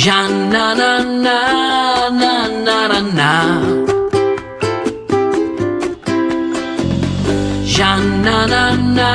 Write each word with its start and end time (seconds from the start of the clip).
Ya 0.00 0.26
na 0.52 0.72
na 0.80 1.04
na 1.04 2.08
na 2.08 2.34
na 2.48 3.00
na 3.18 3.32
Ya 7.66 7.92
na 8.24 8.38
na 8.48 8.64
na 8.96 9.12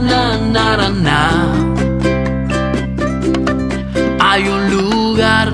na 0.00 0.22
na 0.54 0.88
na 1.06 1.20
Hay 4.24 4.48
un 4.48 4.62
lugar, 4.72 5.52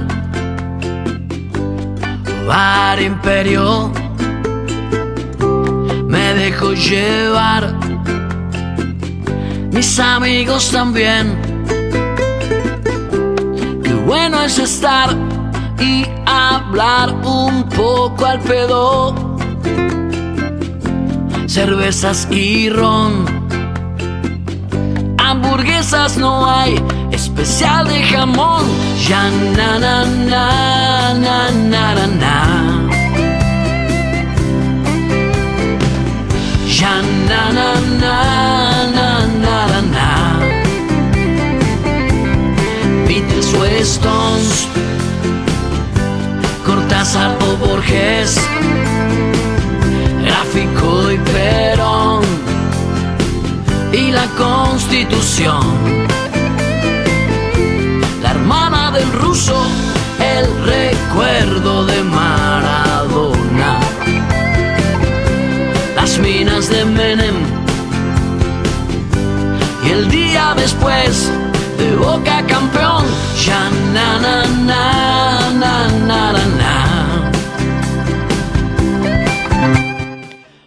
bar 2.47 3.03
imperio, 3.03 3.91
me 6.07 6.35
dejo 6.35 6.73
llevar, 6.75 7.75
mis 9.73 9.99
amigos 9.99 10.71
también 10.71 11.52
bueno 14.07 14.43
es 14.43 14.59
estar 14.59 15.11
y 15.79 16.07
hablar 16.27 17.15
un 17.25 17.69
poco 17.69 18.27
al 18.27 18.41
pedo. 18.41 19.15
Cervezas 21.47 22.29
y 22.31 22.71
ron. 22.71 23.25
Hamburguesas 25.19 26.17
no 26.17 26.49
hay, 26.51 26.83
especial 27.11 27.89
de 27.89 28.03
jamón. 28.05 28.65
Ya 29.09 29.31
na 29.57 29.79
na 29.79 30.05
na 30.05 31.15
na 31.15 31.51
na 31.51 32.07
na. 32.07 32.89
Ya 36.79 37.03
na 37.29 37.53
na 37.53 37.81
na 38.01 38.72
Beatles 43.23 43.55
o 43.55 43.65
Stones, 43.65 44.69
Cortázar 46.65 47.37
o 47.41 47.57
Borges, 47.57 48.37
Gráfico 50.25 51.11
y 51.11 51.19
Perón, 51.19 52.23
y 53.93 54.11
la 54.11 54.27
Constitución. 54.37 55.63
La 58.23 58.31
hermana 58.31 58.91
del 58.91 59.11
ruso, 59.13 59.57
el 60.19 60.47
recuerdo 60.65 61.87
de 61.87 62.03
Maradona. 62.03 63.81
Las 65.97 66.19
minas 66.19 66.69
de 66.69 66.85
Menem. 66.85 67.35
Y 69.85 69.91
el 69.91 70.09
día 70.09 70.55
después 70.57 71.31
de 71.79 71.97
Boca 71.97 72.45
na 73.93 74.19
na 74.19 74.43
na 74.69 74.83
na 75.53 75.73
na 76.09 76.33
na 76.33 76.45
na. 76.59 76.73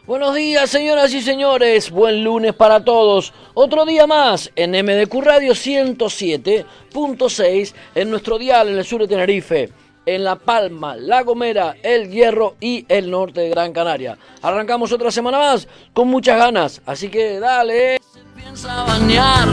Buenos 0.06 0.36
días, 0.36 0.70
señoras 0.70 1.12
y 1.14 1.22
señores. 1.22 1.90
Buen 1.90 2.24
lunes 2.24 2.54
para 2.54 2.84
todos. 2.84 3.34
Otro 3.56 3.86
día 3.86 4.06
más 4.06 4.52
en 4.56 4.72
MDQ 4.72 5.14
Radio 5.22 5.54
107.6 5.54 7.74
en 7.96 8.12
nuestro 8.12 8.38
dial 8.38 8.70
en 8.70 8.78
el 8.78 8.86
sur 8.86 9.02
de 9.02 9.08
Tenerife. 9.08 9.72
En 10.06 10.24
La 10.24 10.36
Palma, 10.36 10.96
La 10.96 11.24
Gomera, 11.24 11.78
El 11.82 12.12
Hierro 12.12 12.58
y 12.60 12.86
el 12.88 13.10
norte 13.10 13.42
de 13.42 13.50
Gran 13.50 13.74
Canaria. 13.74 14.20
Arrancamos 14.44 14.92
otra 14.92 15.10
semana 15.10 15.40
más 15.40 15.68
con 15.94 16.10
muchas 16.10 16.38
ganas, 16.38 16.80
así 16.86 17.10
que 17.10 17.40
dale. 17.40 17.98
Se 18.14 18.20
piensa 18.36 18.84
bañar 18.84 19.48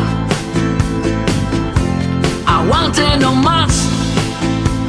aguante 2.63 3.03
no 3.19 3.35
más, 3.35 3.89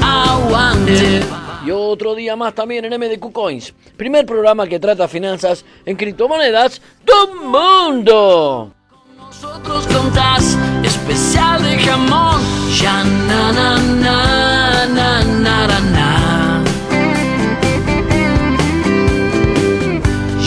aguante. 0.02 1.22
Y 1.66 1.72
otro 1.72 2.14
día 2.14 2.36
más 2.36 2.54
también 2.54 2.86
en 2.86 3.00
MDQ 3.00 3.32
Coins, 3.32 3.74
primer 3.98 4.26
programa 4.26 4.68
que 4.68 4.80
trata 4.80 5.08
finanzas 5.08 5.64
en 5.86 5.96
criptomonedas 5.96 6.82
del 7.06 7.36
mundo. 7.36 8.72
Nosotros 9.18 9.88
contás 9.88 10.58
especial 10.84 11.64
de 11.64 11.78
jamón, 11.80 12.42
ya 12.80 13.04
na 13.04 13.52
na 13.52 13.78
na 13.78 14.86
na 14.88 15.24
na 15.24 15.68
na 15.68 15.80
na. 15.80 16.64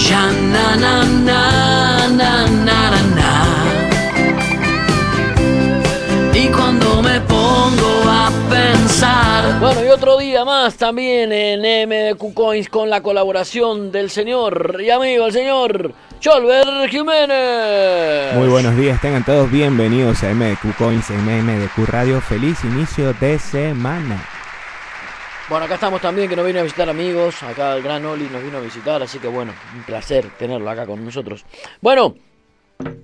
Ya 0.08 0.30
na 0.52 0.76
na 0.76 1.04
na 1.04 2.08
na 2.08 2.46
na. 2.46 2.65
Bueno, 9.58 9.82
y 9.82 9.88
otro 9.88 10.18
día 10.18 10.44
más 10.44 10.76
también 10.76 11.32
en 11.32 11.88
MDQ 11.88 12.34
Coins 12.34 12.68
con 12.68 12.90
la 12.90 13.00
colaboración 13.00 13.90
del 13.90 14.10
señor 14.10 14.78
y 14.80 14.90
amigo, 14.90 15.26
el 15.26 15.32
señor 15.32 15.92
Cholver 16.20 16.88
Jiménez. 16.90 18.34
Muy 18.34 18.48
buenos 18.48 18.76
días, 18.76 19.00
tengan 19.00 19.24
todos 19.24 19.50
bienvenidos 19.50 20.22
a 20.22 20.34
MDQ 20.34 20.76
Coins 20.76 21.08
en 21.10 21.24
MDQ 21.24 21.88
Radio. 21.88 22.20
Feliz 22.20 22.62
inicio 22.64 23.14
de 23.14 23.38
semana. 23.38 24.22
Bueno, 25.48 25.64
acá 25.64 25.74
estamos 25.74 26.02
también, 26.02 26.28
que 26.28 26.36
nos 26.36 26.44
viene 26.44 26.60
a 26.60 26.64
visitar 26.64 26.90
amigos. 26.90 27.42
Acá 27.42 27.76
el 27.76 27.82
gran 27.82 28.04
Oli 28.04 28.28
nos 28.28 28.42
vino 28.42 28.58
a 28.58 28.60
visitar, 28.60 29.02
así 29.02 29.18
que 29.18 29.28
bueno, 29.28 29.52
un 29.74 29.82
placer 29.84 30.26
tenerlo 30.38 30.68
acá 30.68 30.84
con 30.84 31.02
nosotros. 31.02 31.46
Bueno, 31.80 32.14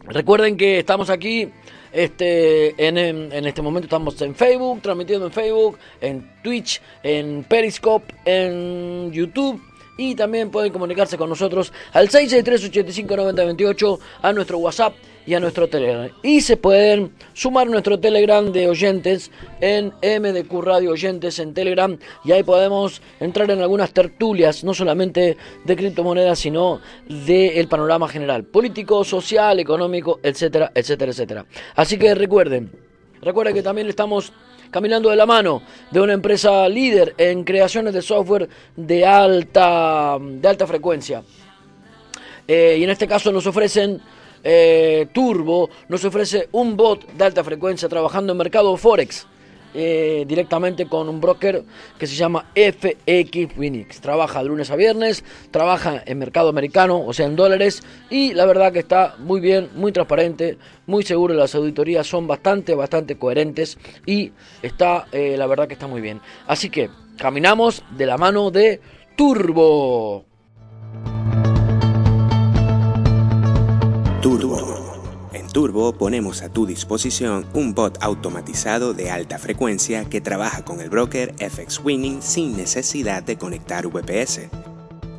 recuerden 0.05 0.59
que 0.59 0.81
estamos 0.81 1.09
aquí 1.09 1.51
este, 1.93 2.75
en, 2.87 2.97
en, 2.99 3.47
este 3.47 3.63
momento 3.63 3.87
estamos 3.87 4.21
en 4.23 4.35
Facebook, 4.35 4.83
transmitiendo 4.83 5.27
en 5.27 5.33
Facebook, 5.33 5.79
en 6.01 6.31
Twitch, 6.43 6.81
en 7.03 7.45
Periscope, 7.45 8.15
en 8.25 9.13
YouTube. 9.13 9.61
Y 9.99 10.15
también 10.15 10.51
pueden 10.51 10.73
comunicarse 10.73 11.19
con 11.19 11.29
nosotros 11.29 11.73
al 11.93 12.09
663-85-9028, 12.09 13.99
a 14.23 14.33
nuestro 14.33 14.59
WhatsApp 14.59 14.95
y 15.27 15.35
a 15.35 15.41
nuestro 15.41 15.69
Telegram. 15.69 16.11
Y 16.23 16.41
se 16.41 16.57
pueden 16.57 17.13
sumar 17.33 17.67
nuestro 17.69 17.99
Telegram 17.99 18.51
de 18.53 18.69
oyentes 18.69 19.31
en 19.61 19.93
MDQ 20.03 20.53
Radio 20.63 20.91
Oyentes 20.91 21.39
en 21.39 21.55
Telegram. 21.55 21.99
Y 22.25 22.33
ahí 22.33 22.43
podemos 22.43 23.03
entrar 23.21 23.51
en 23.51 23.61
algunas 23.61 23.93
tertulias, 23.93 24.65
no 24.65 24.75
solamente 24.75 25.37
de 25.65 25.77
criptomonedas, 25.77 26.39
sino 26.39 26.81
del 27.09 27.69
panorama 27.69 28.09
general, 28.09 28.45
político, 28.45 29.05
social, 29.05 29.61
económico, 29.61 30.21
etcétera, 30.23 30.73
etcétera, 30.75 31.13
etcétera. 31.13 31.47
Así 31.77 31.99
que 31.99 32.15
recuerden, 32.15 32.71
recuerden 33.21 33.55
que 33.55 33.63
también 33.63 33.89
estamos 33.89 34.33
caminando 34.71 35.11
de 35.11 35.17
la 35.17 35.27
mano 35.27 35.63
de 35.91 36.01
una 36.01 36.15
empresa 36.15 36.69
líder 36.69 37.15
en 37.19 37.45
creaciones 37.45 37.93
de 37.95 38.03
software 38.03 38.49
de 38.75 39.07
alta, 39.07 40.19
de 40.19 40.49
alta 40.49 40.67
frecuencia. 40.67 41.23
Eh, 42.49 42.77
y 42.81 42.85
en 42.85 42.91
este 42.91 43.07
caso 43.07 43.31
nos 43.31 43.47
ofrecen 43.47 44.01
eh, 44.43 45.07
Turbo, 45.13 45.71
nos 45.89 46.05
ofrece 46.05 46.49
un 46.53 46.77
bot 46.77 47.07
de 47.13 47.25
alta 47.25 47.45
frecuencia 47.45 47.89
trabajando 47.89 48.33
en 48.33 48.39
mercado 48.39 48.77
Forex. 48.77 49.27
Eh, 49.75 50.27
directamente 50.29 50.85
con 50.85 51.09
un 51.09 51.19
broker 51.19 51.65
que 51.99 52.07
se 52.07 52.15
llama 52.15 52.45
FX 52.55 53.55
Phoenix. 53.57 54.03
Trabaja 54.03 54.43
de 54.43 54.49
lunes 54.51 54.71
a 54.71 54.77
viernes, 54.77 55.25
trabaja 55.51 56.03
en 56.05 56.19
mercado 56.19 56.51
americano, 56.51 57.01
o 57.01 57.15
sea, 57.15 57.25
en 57.25 57.37
dólares, 57.37 57.83
y 58.11 58.35
la 58.35 58.45
verdad 58.45 58.71
que 58.71 58.81
está 58.81 59.15
muy 59.19 59.41
bien, 59.41 59.71
muy 59.75 59.91
transparente, 59.91 60.59
muy 60.87 61.05
seguro. 61.05 61.33
Las 61.33 61.55
auditorías 61.55 62.07
son 62.07 62.27
bastante, 62.27 62.75
bastante 62.75 63.17
coherentes 63.17 63.79
y 64.05 64.33
está, 64.61 65.07
eh, 65.11 65.37
la 65.39 65.47
verdad 65.47 65.67
que 65.69 65.75
está 65.75 65.87
muy 65.87 66.03
bien. 66.03 66.21
Así 66.47 66.69
que 66.69 66.91
caminamos 67.17 67.83
de 67.97 68.05
la 68.05 68.19
mano 68.19 68.51
de 68.51 68.79
Turbo. 69.17 70.32
Turbo. 74.39 75.29
En 75.35 75.47
Turbo 75.47 75.93
ponemos 75.93 76.41
a 76.41 76.49
tu 76.49 76.65
disposición 76.65 77.45
un 77.53 77.75
bot 77.75 77.99
automatizado 78.01 78.95
de 78.95 79.11
alta 79.11 79.39
frecuencia 79.39 80.07
que 80.07 80.23
trabaja 80.23 80.65
con 80.65 80.81
el 80.81 80.89
broker 80.89 81.35
FX 81.39 81.83
Winning 81.85 82.23
sin 82.23 82.57
necesidad 82.57 83.23
de 83.23 83.37
conectar 83.37 83.87
VPS. 83.89 84.49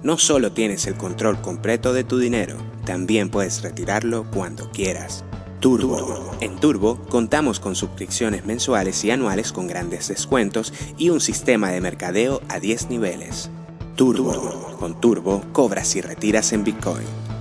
No 0.02 0.18
solo 0.18 0.52
tienes 0.52 0.88
el 0.88 0.96
control 0.96 1.40
completo 1.42 1.94
de 1.94 2.04
tu 2.04 2.18
dinero, 2.18 2.58
también 2.86 3.30
puedes 3.30 3.62
retirarlo 3.62 4.26
cuando 4.32 4.72
quieras. 4.72 5.24
Turbo. 5.60 6.32
En 6.42 6.56
Turbo 6.56 6.98
contamos 7.08 7.60
con 7.60 7.76
suscripciones 7.76 8.46
mensuales 8.46 9.06
y 9.06 9.12
anuales 9.12 9.54
con 9.54 9.68
grandes 9.68 10.08
descuentos 10.08 10.74
y 10.98 11.10
un 11.10 11.22
sistema 11.22 11.70
de 11.70 11.82
mercadeo 11.82 12.42
a 12.50 12.60
10 12.60 12.90
niveles. 12.90 13.52
Turbo. 13.96 14.76
Con 14.80 15.00
Turbo 15.00 15.44
cobras 15.54 15.96
y 15.96 16.02
retiras 16.02 16.52
en 16.52 16.64
Bitcoin. 16.64 17.33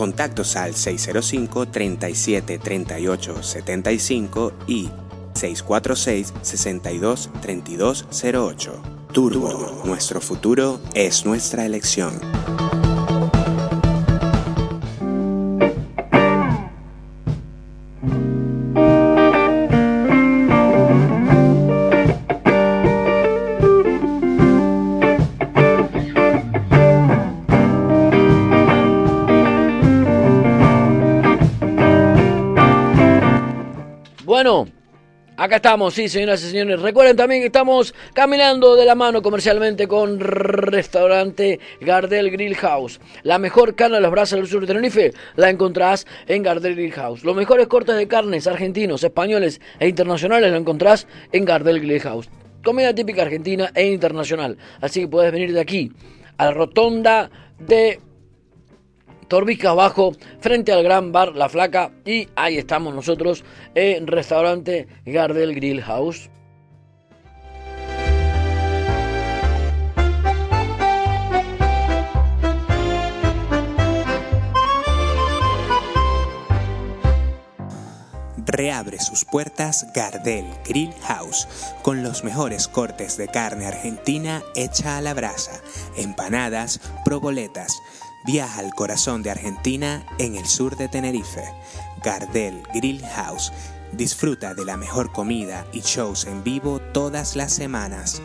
Contactos 0.00 0.56
al 0.56 0.74
605 0.74 1.68
37 1.68 2.58
38 2.58 3.42
75 3.42 4.52
y 4.66 4.88
646 5.34 6.32
62 6.40 7.30
32 7.42 8.06
08. 8.34 8.82
Turbo, 9.12 9.82
nuestro 9.84 10.22
futuro 10.22 10.80
es 10.94 11.26
nuestra 11.26 11.66
elección. 11.66 12.18
Acá 35.40 35.56
estamos, 35.56 35.94
sí, 35.94 36.06
señoras 36.06 36.44
y 36.44 36.50
señores. 36.50 36.82
Recuerden 36.82 37.16
también 37.16 37.40
que 37.40 37.46
estamos 37.46 37.94
caminando 38.12 38.76
de 38.76 38.84
la 38.84 38.94
mano 38.94 39.22
comercialmente 39.22 39.88
con 39.88 40.20
Restaurante 40.20 41.58
Gardel 41.80 42.30
Grill 42.30 42.54
House. 42.56 43.00
La 43.22 43.38
mejor 43.38 43.74
carne 43.74 43.96
de 43.96 44.02
los 44.02 44.10
brazos 44.10 44.38
del 44.38 44.48
sur 44.48 44.60
de 44.60 44.66
Tenerife 44.66 45.14
la 45.36 45.48
encontrás 45.48 46.06
en 46.26 46.42
Gardel 46.42 46.74
Grill 46.74 46.92
House. 46.92 47.24
Los 47.24 47.34
mejores 47.34 47.68
cortes 47.68 47.96
de 47.96 48.06
carnes 48.06 48.46
argentinos, 48.46 49.02
españoles 49.02 49.62
e 49.78 49.88
internacionales 49.88 50.50
lo 50.50 50.58
encontrás 50.58 51.06
en 51.32 51.46
Gardel 51.46 51.80
Grill 51.80 52.00
House. 52.00 52.28
Comida 52.62 52.94
típica 52.94 53.22
argentina 53.22 53.70
e 53.74 53.86
internacional. 53.86 54.58
Así 54.82 55.00
que 55.00 55.08
puedes 55.08 55.32
venir 55.32 55.54
de 55.54 55.60
aquí 55.60 55.90
a 56.36 56.44
la 56.44 56.50
rotonda 56.50 57.30
de 57.58 57.98
Torbisca 59.30 59.70
abajo, 59.70 60.10
frente 60.40 60.72
al 60.72 60.82
gran 60.82 61.12
bar 61.12 61.36
La 61.36 61.48
Flaca. 61.48 61.92
Y 62.04 62.28
ahí 62.34 62.58
estamos 62.58 62.92
nosotros 62.92 63.44
en 63.76 64.08
restaurante 64.08 64.88
Gardel 65.06 65.54
Grill 65.54 65.82
House. 65.82 66.28
Reabre 78.46 78.98
sus 78.98 79.24
puertas 79.24 79.92
Gardel 79.94 80.44
Grill 80.68 80.92
House 81.02 81.46
con 81.82 82.02
los 82.02 82.24
mejores 82.24 82.66
cortes 82.66 83.16
de 83.16 83.28
carne 83.28 83.66
argentina 83.66 84.42
hecha 84.56 84.98
a 84.98 85.00
la 85.00 85.14
brasa, 85.14 85.62
empanadas, 85.96 86.80
proboletas. 87.04 87.80
Viaja 88.24 88.60
al 88.60 88.74
corazón 88.74 89.22
de 89.22 89.30
Argentina 89.30 90.04
en 90.18 90.36
el 90.36 90.46
sur 90.46 90.76
de 90.76 90.88
Tenerife. 90.88 91.42
Gardel 92.04 92.62
Grill 92.74 93.02
House. 93.14 93.50
Disfruta 93.92 94.52
de 94.54 94.66
la 94.66 94.76
mejor 94.76 95.10
comida 95.10 95.66
y 95.72 95.80
shows 95.80 96.26
en 96.26 96.44
vivo 96.44 96.80
todas 96.92 97.34
las 97.34 97.52
semanas. 97.52 98.20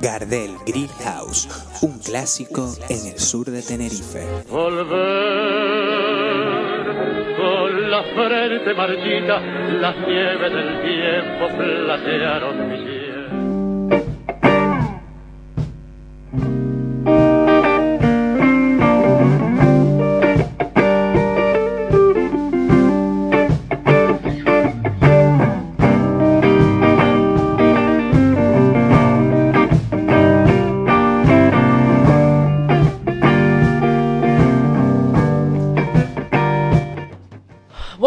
Gardel 0.00 0.56
Grill 0.66 0.90
House, 1.04 1.48
un 1.82 1.98
clásico 1.98 2.74
en 2.88 3.06
el 3.06 3.18
sur 3.18 3.50
de 3.50 3.62
Tenerife. 3.62 4.24
La 7.94 8.02
frente 8.02 8.74
marchita, 8.74 9.40
las 9.80 9.96
nieves 9.98 10.52
del 10.52 10.82
tiempo 10.82 11.48
platearon 11.56 12.68
mi 12.68 12.93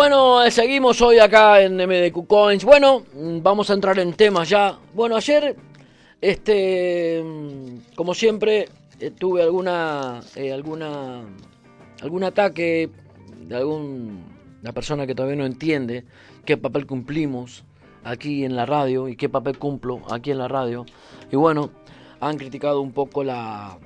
Bueno, 0.09 0.49
seguimos 0.51 1.01
hoy 1.01 1.19
acá 1.19 1.61
en 1.61 1.75
MDQ 1.75 2.27
Coins. 2.27 2.63
Bueno, 2.63 3.03
vamos 3.41 3.69
a 3.69 3.73
entrar 3.73 3.99
en 3.99 4.13
temas 4.13 4.47
ya. 4.47 4.79
Bueno, 4.93 5.17
ayer, 5.17 5.53
este, 6.21 7.21
como 7.93 8.13
siempre, 8.13 8.69
eh, 9.01 9.11
tuve 9.11 9.43
alguna, 9.43 10.21
eh, 10.37 10.53
alguna, 10.53 11.23
algún 12.01 12.23
ataque 12.23 12.89
de 13.37 13.55
algún, 13.57 14.23
una 14.61 14.71
persona 14.71 15.05
que 15.05 15.13
todavía 15.13 15.35
no 15.35 15.45
entiende 15.45 16.05
qué 16.45 16.55
papel 16.55 16.87
cumplimos 16.87 17.65
aquí 18.05 18.45
en 18.45 18.55
la 18.55 18.65
radio 18.65 19.09
y 19.09 19.17
qué 19.17 19.27
papel 19.27 19.57
cumplo 19.57 20.03
aquí 20.09 20.31
en 20.31 20.37
la 20.37 20.47
radio. 20.47 20.85
Y 21.29 21.35
bueno, 21.35 21.69
han 22.21 22.37
criticado 22.37 22.79
un 22.79 22.93
poco 22.93 23.25
la, 23.25 23.77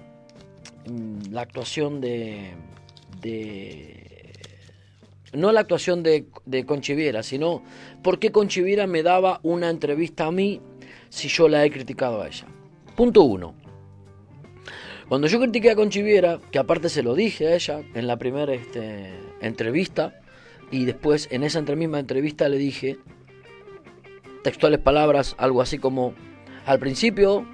mm, 0.86 1.32
la 1.32 1.42
actuación 1.42 2.00
de 2.00 2.54
no 5.34 5.52
la 5.52 5.62
actuación 5.62 6.04
de, 6.04 6.26
de 6.46 6.66
Conchiviera, 6.66 7.24
sino 7.24 7.64
por 8.04 8.20
qué 8.20 8.32
Conchiviera 8.32 8.88
me 8.88 9.04
daba 9.04 9.40
una 9.44 9.70
entrevista 9.70 10.26
a 10.26 10.32
mí 10.32 10.62
si 11.10 11.28
yo 11.28 11.48
la 11.48 11.66
he 11.66 11.72
criticado 11.72 12.22
a 12.22 12.28
ella. 12.28 12.48
Punto 12.96 13.24
uno. 13.24 13.56
Cuando 15.08 15.28
yo 15.28 15.40
critiqué 15.40 15.72
a 15.72 15.76
Conchiviera, 15.76 16.40
que 16.52 16.60
aparte 16.60 16.88
se 16.88 17.04
lo 17.04 17.16
dije 17.16 17.48
a 17.48 17.56
ella 17.56 17.82
en 17.94 18.08
la 18.08 18.18
primera 18.18 18.54
este, 18.54 19.14
entrevista, 19.42 20.22
y 20.72 20.86
después 20.86 21.28
en 21.32 21.44
esa 21.44 21.62
misma 21.62 22.00
entrevista 22.00 22.48
le 22.48 22.58
dije 22.58 22.98
textuales 24.42 24.80
palabras, 24.80 25.36
algo 25.38 25.62
así 25.62 25.78
como, 25.78 26.14
al 26.66 26.80
principio 26.80 27.46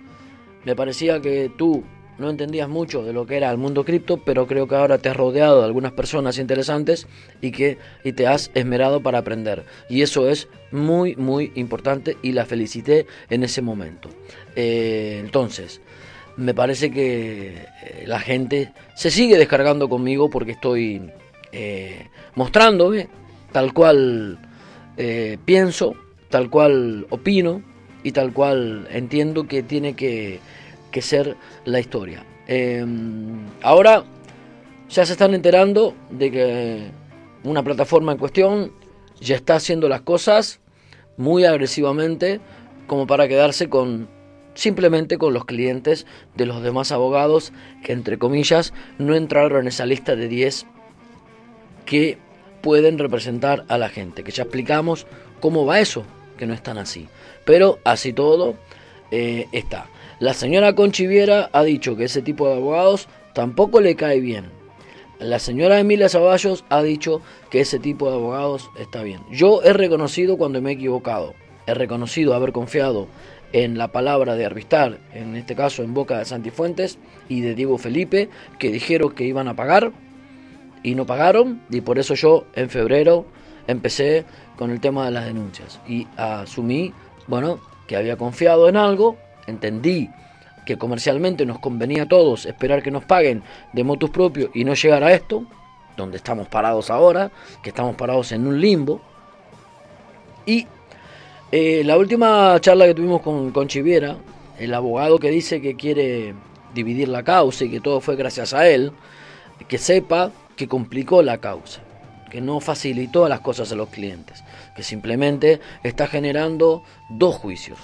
me 0.64 0.76
parecía 0.76 1.20
que 1.20 1.52
tú 1.58 1.84
no 2.20 2.30
entendías 2.30 2.70
mucho 2.70 3.04
de 3.04 3.14
lo 3.14 3.26
que 3.26 3.38
era 3.38 3.52
el 3.52 3.58
mundo 3.58 3.86
cripto, 3.86 4.18
pero 4.18 4.48
creo 4.48 4.68
que 4.68 4.76
ahora 4.76 4.98
te 4.98 5.10
has 5.10 5.18
rodeado 5.18 5.60
de 5.60 5.66
algunas 5.66 5.92
personas 5.92 6.38
interesantes 6.38 7.08
y 7.42 7.52
que 7.52 7.78
y 8.04 8.14
te 8.14 8.28
has 8.28 8.52
esmerado 8.54 9.02
para 9.02 9.20
aprender. 9.20 9.66
Y 9.90 10.02
eso 10.02 10.30
es 10.30 10.48
muy, 10.72 11.16
muy 11.16 11.52
importante 11.56 12.18
y 12.22 12.32
la 12.32 12.46
felicité 12.46 13.06
en 13.30 13.44
ese 13.44 13.62
momento. 13.62 14.10
Eh, 14.56 15.22
entonces, 15.24 15.82
me 16.38 16.54
parece 16.54 16.92
que 16.92 17.66
eh, 17.84 18.04
la 18.06 18.20
gente 18.20 18.72
se 18.96 19.12
sigue 19.12 19.38
descargando 19.38 19.90
conmigo 19.90 20.30
porque 20.30 20.52
estoy 20.52 21.02
eh, 21.52 22.08
mostrándome 22.36 23.10
tal 23.52 23.74
cual 23.74 24.38
eh, 24.98 25.38
pienso, 25.46 25.96
tal 26.30 26.50
cual 26.50 27.08
opino 27.10 27.62
y 28.04 28.12
tal 28.12 28.32
cual 28.34 28.88
entiendo 28.92 29.48
que 29.48 29.64
tiene 29.64 29.96
que 29.96 30.40
ser 31.02 31.36
la 31.66 31.80
historia. 31.80 32.26
Eh, 32.48 32.86
ahora 33.62 34.04
ya 34.90 35.06
se 35.06 35.14
están 35.14 35.34
enterando 35.34 35.96
de 36.10 36.32
que 36.32 36.92
una 37.44 37.64
plataforma 37.64 38.12
en 38.12 38.18
cuestión 38.18 38.72
ya 39.20 39.36
está 39.36 39.56
haciendo 39.56 39.90
las 39.90 40.02
cosas 40.02 40.60
muy 41.18 41.46
agresivamente 41.46 42.40
como 42.86 43.08
para 43.08 43.28
quedarse 43.28 43.70
con 43.70 44.08
simplemente 44.54 45.18
con 45.18 45.34
los 45.34 45.46
clientes 45.46 46.08
de 46.36 46.46
los 46.46 46.64
demás 46.64 46.92
abogados 46.92 47.54
que 47.84 47.94
entre 47.94 48.18
comillas 48.18 48.74
no 48.98 49.16
entraron 49.16 49.62
en 49.62 49.68
esa 49.68 49.86
lista 49.86 50.16
de 50.16 50.28
10 50.28 50.66
que 51.86 52.18
pueden 52.62 52.98
representar 52.98 53.66
a 53.68 53.78
la 53.78 53.90
gente, 53.90 54.24
que 54.24 54.32
ya 54.32 54.44
explicamos 54.44 55.06
cómo 55.40 55.66
va 55.66 55.80
eso, 55.80 56.04
que 56.38 56.48
no 56.48 56.54
están 56.54 56.78
así. 56.78 57.08
Pero 57.46 57.80
así 57.84 58.14
todo 58.14 58.56
eh, 59.12 59.48
está. 59.52 59.88
La 60.20 60.34
señora 60.34 60.74
Conchiviera 60.74 61.52
ha 61.54 61.64
dicho 61.64 61.96
que 61.96 62.06
ese 62.06 62.24
tipo 62.24 62.48
de 62.48 62.56
abogados 62.56 63.08
tampoco 63.34 63.82
le 63.82 63.96
cae 63.96 64.20
bien. 64.20 64.46
La 65.20 65.38
señora 65.38 65.80
Emilia 65.80 66.10
Zaballos 66.10 66.66
ha 66.70 66.82
dicho 66.82 67.22
que 67.52 67.62
ese 67.62 67.78
tipo 67.78 68.10
de 68.10 68.16
abogados 68.16 68.72
está 68.80 69.04
bien. 69.04 69.22
Yo 69.32 69.62
he 69.62 69.74
reconocido 69.74 70.38
cuando 70.38 70.60
me 70.60 70.72
he 70.72 70.74
equivocado. 70.74 71.36
He 71.68 71.76
reconocido 71.76 72.34
haber 72.34 72.52
confiado 72.52 73.08
en 73.54 73.78
la 73.78 73.90
palabra 73.90 74.36
de 74.36 74.46
Arbistar, 74.46 74.98
en 75.14 75.36
este 75.36 75.56
caso 75.56 75.84
en 75.84 75.94
boca 75.94 76.18
de 76.18 76.26
Santifuentes 76.26 76.98
y 77.30 77.42
de 77.42 77.54
Diego 77.54 77.78
Felipe, 77.78 78.30
que 78.58 78.72
dijeron 78.72 79.14
que 79.14 79.24
iban 79.24 79.48
a 79.48 79.56
pagar 79.56 79.92
y 80.82 80.96
no 80.96 81.06
pagaron. 81.06 81.62
Y 81.70 81.82
por 81.82 82.00
eso 82.00 82.16
yo 82.16 82.46
en 82.56 82.72
febrero 82.72 83.28
empecé 83.68 84.26
con 84.56 84.72
el 84.72 84.80
tema 84.82 85.06
de 85.06 85.12
las 85.12 85.26
denuncias 85.26 85.80
y 85.88 86.08
asumí, 86.18 86.92
bueno, 87.28 87.60
que 87.86 87.96
había 87.96 88.18
confiado 88.18 88.68
en 88.68 88.78
algo, 88.78 89.16
entendí 89.48 90.10
que 90.66 90.78
comercialmente 90.78 91.46
nos 91.46 91.60
convenía 91.60 92.04
a 92.04 92.08
todos 92.08 92.46
esperar 92.46 92.84
que 92.84 92.92
nos 92.92 93.06
paguen 93.06 93.42
de 93.74 93.84
motus 93.84 94.10
propios 94.10 94.50
y 94.54 94.66
no 94.66 94.74
llegar 94.74 95.04
a 95.04 95.14
esto, 95.14 95.46
donde 95.96 96.18
estamos 96.18 96.48
parados 96.48 96.90
ahora, 96.90 97.32
que 97.64 97.70
estamos 97.70 97.96
parados 97.96 98.32
en 98.34 98.46
un 98.46 98.60
limbo. 98.60 99.02
Y 100.46 100.68
eh, 101.52 101.84
la 101.86 101.98
última 101.98 102.60
charla 102.60 102.86
que 102.86 102.94
tuvimos 102.94 103.22
con, 103.22 103.52
con 103.52 103.68
Chiviera, 103.68 104.18
el 104.60 104.74
abogado 104.74 105.18
que 105.20 105.32
dice 105.32 105.62
que 105.62 105.76
quiere 105.76 106.36
dividir 106.74 107.08
la 107.08 107.24
causa 107.24 107.64
y 107.64 107.72
que 107.72 107.80
todo 107.80 108.02
fue 108.02 108.18
gracias 108.18 108.54
a 108.54 108.68
él, 108.68 108.92
que 109.68 109.78
sepa 109.78 110.32
que 110.58 110.68
complicó 110.68 111.22
la 111.22 111.38
causa, 111.38 111.82
que 112.30 112.42
no 112.42 112.60
facilitó 112.60 113.30
las 113.30 113.40
cosas 113.40 113.72
a 113.72 113.76
los 113.76 113.88
clientes, 113.90 114.44
que 114.76 114.84
simplemente 114.84 115.62
está 115.84 116.08
generando 116.08 116.84
dos 117.10 117.36
juicios. 117.36 117.80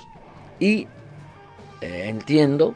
Y 0.60 0.88
eh, 1.84 2.08
entiendo 2.08 2.76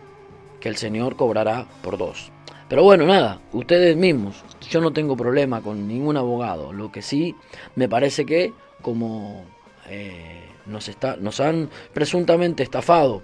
que 0.60 0.68
el 0.68 0.76
Señor 0.76 1.16
cobrará 1.16 1.66
por 1.82 1.98
dos. 1.98 2.30
Pero 2.68 2.84
bueno, 2.84 3.06
nada, 3.06 3.40
ustedes 3.54 3.96
mismos, 3.96 4.44
yo 4.70 4.82
no 4.82 4.92
tengo 4.92 5.16
problema 5.16 5.62
con 5.62 5.88
ningún 5.88 6.18
abogado. 6.18 6.74
Lo 6.74 6.92
que 6.92 7.02
sí 7.02 7.34
me 7.76 7.88
parece 7.88 8.26
que 8.26 8.54
como 8.82 9.46
eh, 9.88 10.50
nos, 10.66 10.90
está, 10.90 11.16
nos 11.16 11.40
han 11.40 11.70
presuntamente 11.94 12.64
estafado 12.64 13.24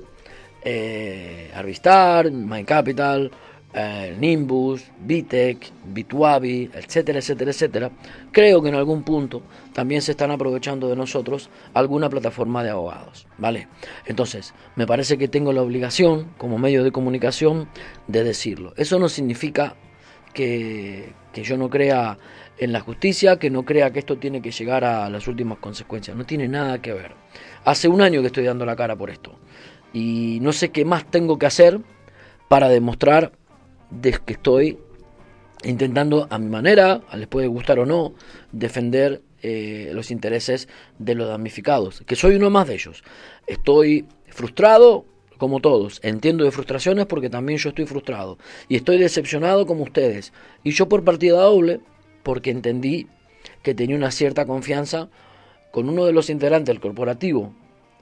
eh, 0.62 1.52
Arvistar, 1.54 2.32
My 2.32 2.64
Capital, 2.64 3.30
eh, 3.74 4.16
Nimbus, 4.20 4.84
Vitec, 5.00 5.72
Bitwabi, 5.86 6.70
etcétera, 6.74 7.20
etcétera, 7.20 7.52
etcétera, 7.52 7.92
creo 8.32 8.62
que 8.62 8.70
en 8.70 8.76
algún 8.76 9.04
punto 9.04 9.42
también 9.74 10.02
se 10.02 10.12
están 10.12 10.32
aprovechando 10.32 10.90
de 10.90 10.96
nosotros 10.96 11.50
alguna 11.74 12.10
plataforma 12.10 12.64
de 12.64 12.70
abogados, 12.70 13.28
¿vale? 13.38 13.68
Entonces, 14.06 14.54
me 14.76 14.86
parece 14.86 15.18
que 15.18 15.28
tengo 15.28 15.54
la 15.54 15.62
obligación, 15.62 16.34
como 16.38 16.58
medio 16.58 16.84
de 16.84 16.92
comunicación, 16.92 17.68
de 18.08 18.24
decirlo. 18.24 18.74
Eso 18.78 19.00
no 19.00 19.10
significa 19.10 19.76
que, 20.34 21.14
que 21.32 21.44
yo 21.44 21.58
no 21.58 21.70
crea 21.70 22.18
en 22.58 22.72
la 22.72 22.80
justicia, 22.80 23.38
que 23.40 23.50
no 23.50 23.66
crea 23.66 23.92
que 23.92 24.00
esto 24.00 24.18
tiene 24.18 24.42
que 24.42 24.52
llegar 24.52 24.84
a 24.84 25.10
las 25.10 25.28
últimas 25.28 25.58
consecuencias. 25.58 26.16
No 26.16 26.26
tiene 26.26 26.48
nada 26.48 26.82
que 26.82 26.94
ver. 26.94 27.14
Hace 27.66 27.88
un 27.88 28.02
año 28.02 28.22
que 28.22 28.28
estoy 28.28 28.44
dando 28.44 28.66
la 28.66 28.76
cara 28.76 28.96
por 28.96 29.10
esto. 29.10 29.40
Y 29.94 30.40
no 30.42 30.54
sé 30.54 30.70
qué 30.70 30.86
más 30.86 31.10
tengo 31.10 31.38
que 31.38 31.46
hacer 31.46 31.80
para 32.48 32.70
demostrar 32.70 33.32
de 34.02 34.12
que 34.26 34.34
estoy 34.34 34.78
intentando 35.64 36.28
a 36.30 36.38
mi 36.38 36.50
manera, 36.50 37.02
les 37.16 37.28
puede 37.28 37.48
gustar 37.48 37.80
o 37.80 37.86
no, 37.86 38.14
defender 38.52 39.22
eh, 39.42 39.92
los 39.94 40.12
intereses 40.12 40.68
de 41.00 41.16
los 41.16 41.28
damnificados, 41.28 42.04
que 42.06 42.16
soy 42.16 42.36
uno 42.36 42.50
más 42.50 42.68
de 42.68 42.76
ellos. 42.76 43.04
Estoy 43.48 44.06
frustrado 44.28 45.06
como 45.38 45.60
todos, 45.60 46.00
entiendo 46.04 46.46
de 46.46 46.52
frustraciones 46.52 47.06
porque 47.06 47.30
también 47.30 47.60
yo 47.60 47.70
estoy 47.70 47.86
frustrado 47.86 48.38
y 48.70 48.76
estoy 48.76 48.98
decepcionado 48.98 49.66
como 49.66 49.84
ustedes. 49.84 50.32
Y 50.64 50.72
yo 50.72 50.88
por 50.88 51.04
partida 51.04 51.42
doble, 51.42 51.82
porque 52.24 52.52
entendí 52.52 53.08
que 53.62 53.74
tenía 53.74 53.96
una 53.96 54.12
cierta 54.12 54.46
confianza 54.46 55.10
con 55.72 55.90
uno 55.90 56.06
de 56.06 56.14
los 56.14 56.30
integrantes 56.30 56.68
del 56.68 56.80
corporativo, 56.80 57.54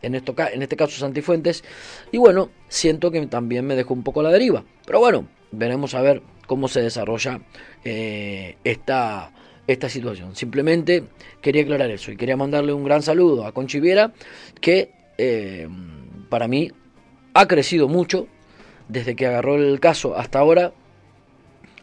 en, 0.01 0.15
esto, 0.15 0.35
en 0.51 0.61
este 0.61 0.75
caso 0.75 0.99
Santifuentes, 0.99 1.63
y 2.11 2.17
bueno, 2.17 2.49
siento 2.67 3.11
que 3.11 3.25
también 3.27 3.65
me 3.65 3.75
dejó 3.75 3.93
un 3.93 4.03
poco 4.03 4.21
la 4.21 4.29
deriva. 4.29 4.63
Pero 4.85 4.99
bueno, 4.99 5.27
veremos 5.51 5.93
a 5.95 6.01
ver 6.01 6.21
cómo 6.47 6.67
se 6.67 6.81
desarrolla 6.81 7.41
eh, 7.83 8.57
esta, 8.63 9.31
esta 9.67 9.89
situación. 9.89 10.35
Simplemente 10.35 11.03
quería 11.41 11.63
aclarar 11.63 11.91
eso 11.91 12.11
y 12.11 12.17
quería 12.17 12.37
mandarle 12.37 12.73
un 12.73 12.83
gran 12.83 13.01
saludo 13.01 13.45
a 13.45 13.51
Conchiviera, 13.51 14.13
que 14.59 14.91
eh, 15.17 15.67
para 16.29 16.47
mí 16.47 16.71
ha 17.33 17.47
crecido 17.47 17.87
mucho 17.87 18.27
desde 18.87 19.15
que 19.15 19.27
agarró 19.27 19.55
el 19.55 19.79
caso 19.79 20.17
hasta 20.17 20.39
ahora. 20.39 20.73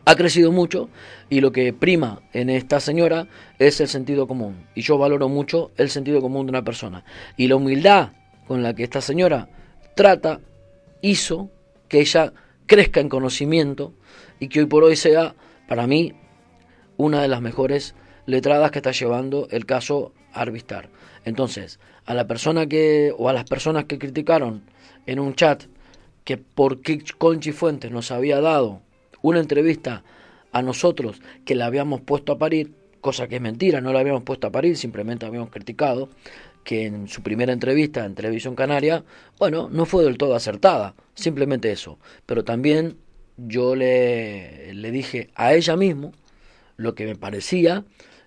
Ha 0.05 0.17
crecido 0.17 0.53
mucho 0.53 0.89
y 1.29 1.43
lo 1.43 1.53
que 1.53 1.75
prima 1.75 2.23
en 2.33 2.49
esta 2.49 2.81
señora 2.81 3.29
es 3.59 3.79
el 3.83 3.89
sentido 3.89 4.27
común. 4.27 4.67
Y 4.75 4.81
yo 4.81 4.97
valoro 4.97 5.29
mucho 5.29 5.71
el 5.77 5.91
sentido 5.91 6.23
común 6.23 6.47
de 6.47 6.51
una 6.51 6.65
persona. 6.65 7.05
Y 7.37 7.47
la 7.47 7.57
humildad 7.57 8.13
con 8.47 8.63
la 8.63 8.75
que 8.75 8.85
esta 8.85 9.03
señora 9.03 9.51
trata 9.95 10.41
hizo 11.03 11.51
que 11.89 12.01
ella 12.01 12.33
crezca 12.69 13.01
en 13.01 13.09
conocimiento 13.09 13.93
y 14.39 14.49
que 14.49 14.61
hoy 14.61 14.67
por 14.67 14.85
hoy 14.85 14.95
sea, 14.95 15.35
para 15.67 15.89
mí, 15.89 16.15
una 16.97 17.23
de 17.23 17.29
las 17.29 17.41
mejores 17.41 17.97
letradas 18.27 18.71
que 18.71 18.79
está 18.79 18.93
llevando 18.93 19.49
el 19.51 19.67
caso 19.67 20.13
Arvistar. 20.33 20.91
Entonces, 21.25 21.81
a 22.05 22.15
la 22.15 22.27
persona 22.27 22.67
que, 22.67 23.13
o 23.17 23.29
a 23.29 23.33
las 23.33 23.45
personas 23.45 23.87
que 23.87 23.99
criticaron 23.99 24.63
en 25.07 25.19
un 25.19 25.35
chat 25.35 25.65
que 26.25 26.37
por 26.37 26.83
qué 26.83 27.03
Conchi 27.17 27.53
Fuentes 27.53 27.91
nos 27.91 28.11
había 28.11 28.41
dado 28.41 28.83
una 29.23 29.41
entrevista 29.41 30.05
a 30.53 30.61
nosotros 30.63 31.21
que 31.47 31.55
la 31.55 31.67
habíamos 31.67 32.03
puesto 32.03 32.33
a 32.33 32.39
parir, 32.39 32.75
cosa 33.01 33.29
que 33.29 33.37
es 33.37 33.43
mentira, 33.43 33.81
no 33.81 33.93
la 33.95 34.01
habíamos 34.01 34.25
puesto 34.25 34.47
a 34.47 34.53
parir, 34.53 34.77
simplemente 34.77 35.25
habíamos 35.25 35.51
criticado, 35.51 36.11
que 36.69 36.85
en 36.85 37.09
su 37.09 37.23
primera 37.23 37.55
entrevista 37.55 38.05
en 38.05 38.15
Televisión 38.15 38.55
Canaria, 38.55 39.03
bueno, 39.39 39.71
no 39.73 39.87
fue 39.87 40.05
del 40.05 40.19
todo 40.19 40.35
acertada, 40.35 40.95
simplemente 41.15 41.73
eso. 41.73 41.99
Pero 42.27 42.45
también 42.45 42.99
yo 43.39 43.75
le, 43.75 44.75
le 44.75 44.91
dije 44.91 45.31
a 45.35 45.55
ella 45.55 45.79
mismo 45.79 46.13
lo 46.77 46.95
que 46.95 47.07
me 47.07 47.17
parecía 47.17 47.87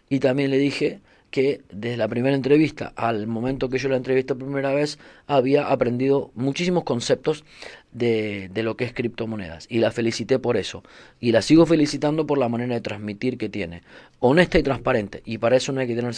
y 0.09 0.21
también 0.21 0.49
le 0.49 0.57
dije 0.57 1.01
que 1.29 1.61
desde 1.71 1.97
la 1.97 2.07
primera 2.07 2.35
entrevista 2.35 2.91
al 2.95 3.27
momento 3.27 3.69
que 3.69 3.77
yo 3.77 3.89
la 3.89 3.97
entrevisté 3.97 4.33
por 4.33 4.47
primera 4.47 4.73
vez 4.73 4.97
había 5.27 5.67
aprendido 5.67 6.31
muchísimos 6.33 6.83
conceptos 6.83 7.43
de, 7.91 8.49
de, 8.53 8.63
lo 8.63 8.77
que 8.77 8.85
es 8.85 8.93
criptomonedas. 8.93 9.67
Y 9.69 9.79
la 9.79 9.91
felicité 9.91 10.39
por 10.39 10.57
eso. 10.57 10.83
Y 11.19 11.31
la 11.31 11.41
sigo 11.41 11.65
felicitando 11.65 12.25
por 12.25 12.37
la 12.37 12.49
manera 12.49 12.75
de 12.75 12.81
transmitir 12.81 13.37
que 13.37 13.49
tiene. 13.49 13.83
Honesta 14.19 14.59
y 14.59 14.63
transparente. 14.63 15.21
Y 15.25 15.37
para 15.37 15.57
eso 15.57 15.71
no 15.71 15.81
hay 15.81 15.87
que 15.87 15.95
tener 15.95 16.13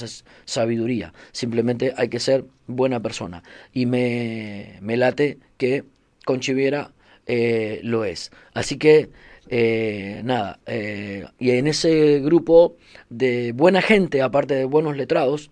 sabiduría. 0.45 1.13
Simplemente 1.31 1.93
hay 1.97 2.09
que 2.09 2.19
ser 2.19 2.45
buena 2.67 2.99
persona. 2.99 3.43
Y 3.73 3.85
me, 3.85 4.77
me 4.81 4.97
late 4.97 5.37
que 5.57 5.83
Conchiviera 6.25 6.91
eh, 7.25 7.79
lo 7.83 8.05
es. 8.05 8.31
Así 8.53 8.77
que 8.77 9.09
eh, 9.49 10.21
nada, 10.23 10.59
eh, 10.65 11.25
y 11.37 11.51
en 11.51 11.67
ese 11.67 12.19
grupo 12.21 12.77
de 13.09 13.51
buena 13.51 13.81
gente, 13.81 14.21
aparte 14.21 14.55
de 14.55 14.65
buenos 14.65 14.95
letrados, 14.95 15.51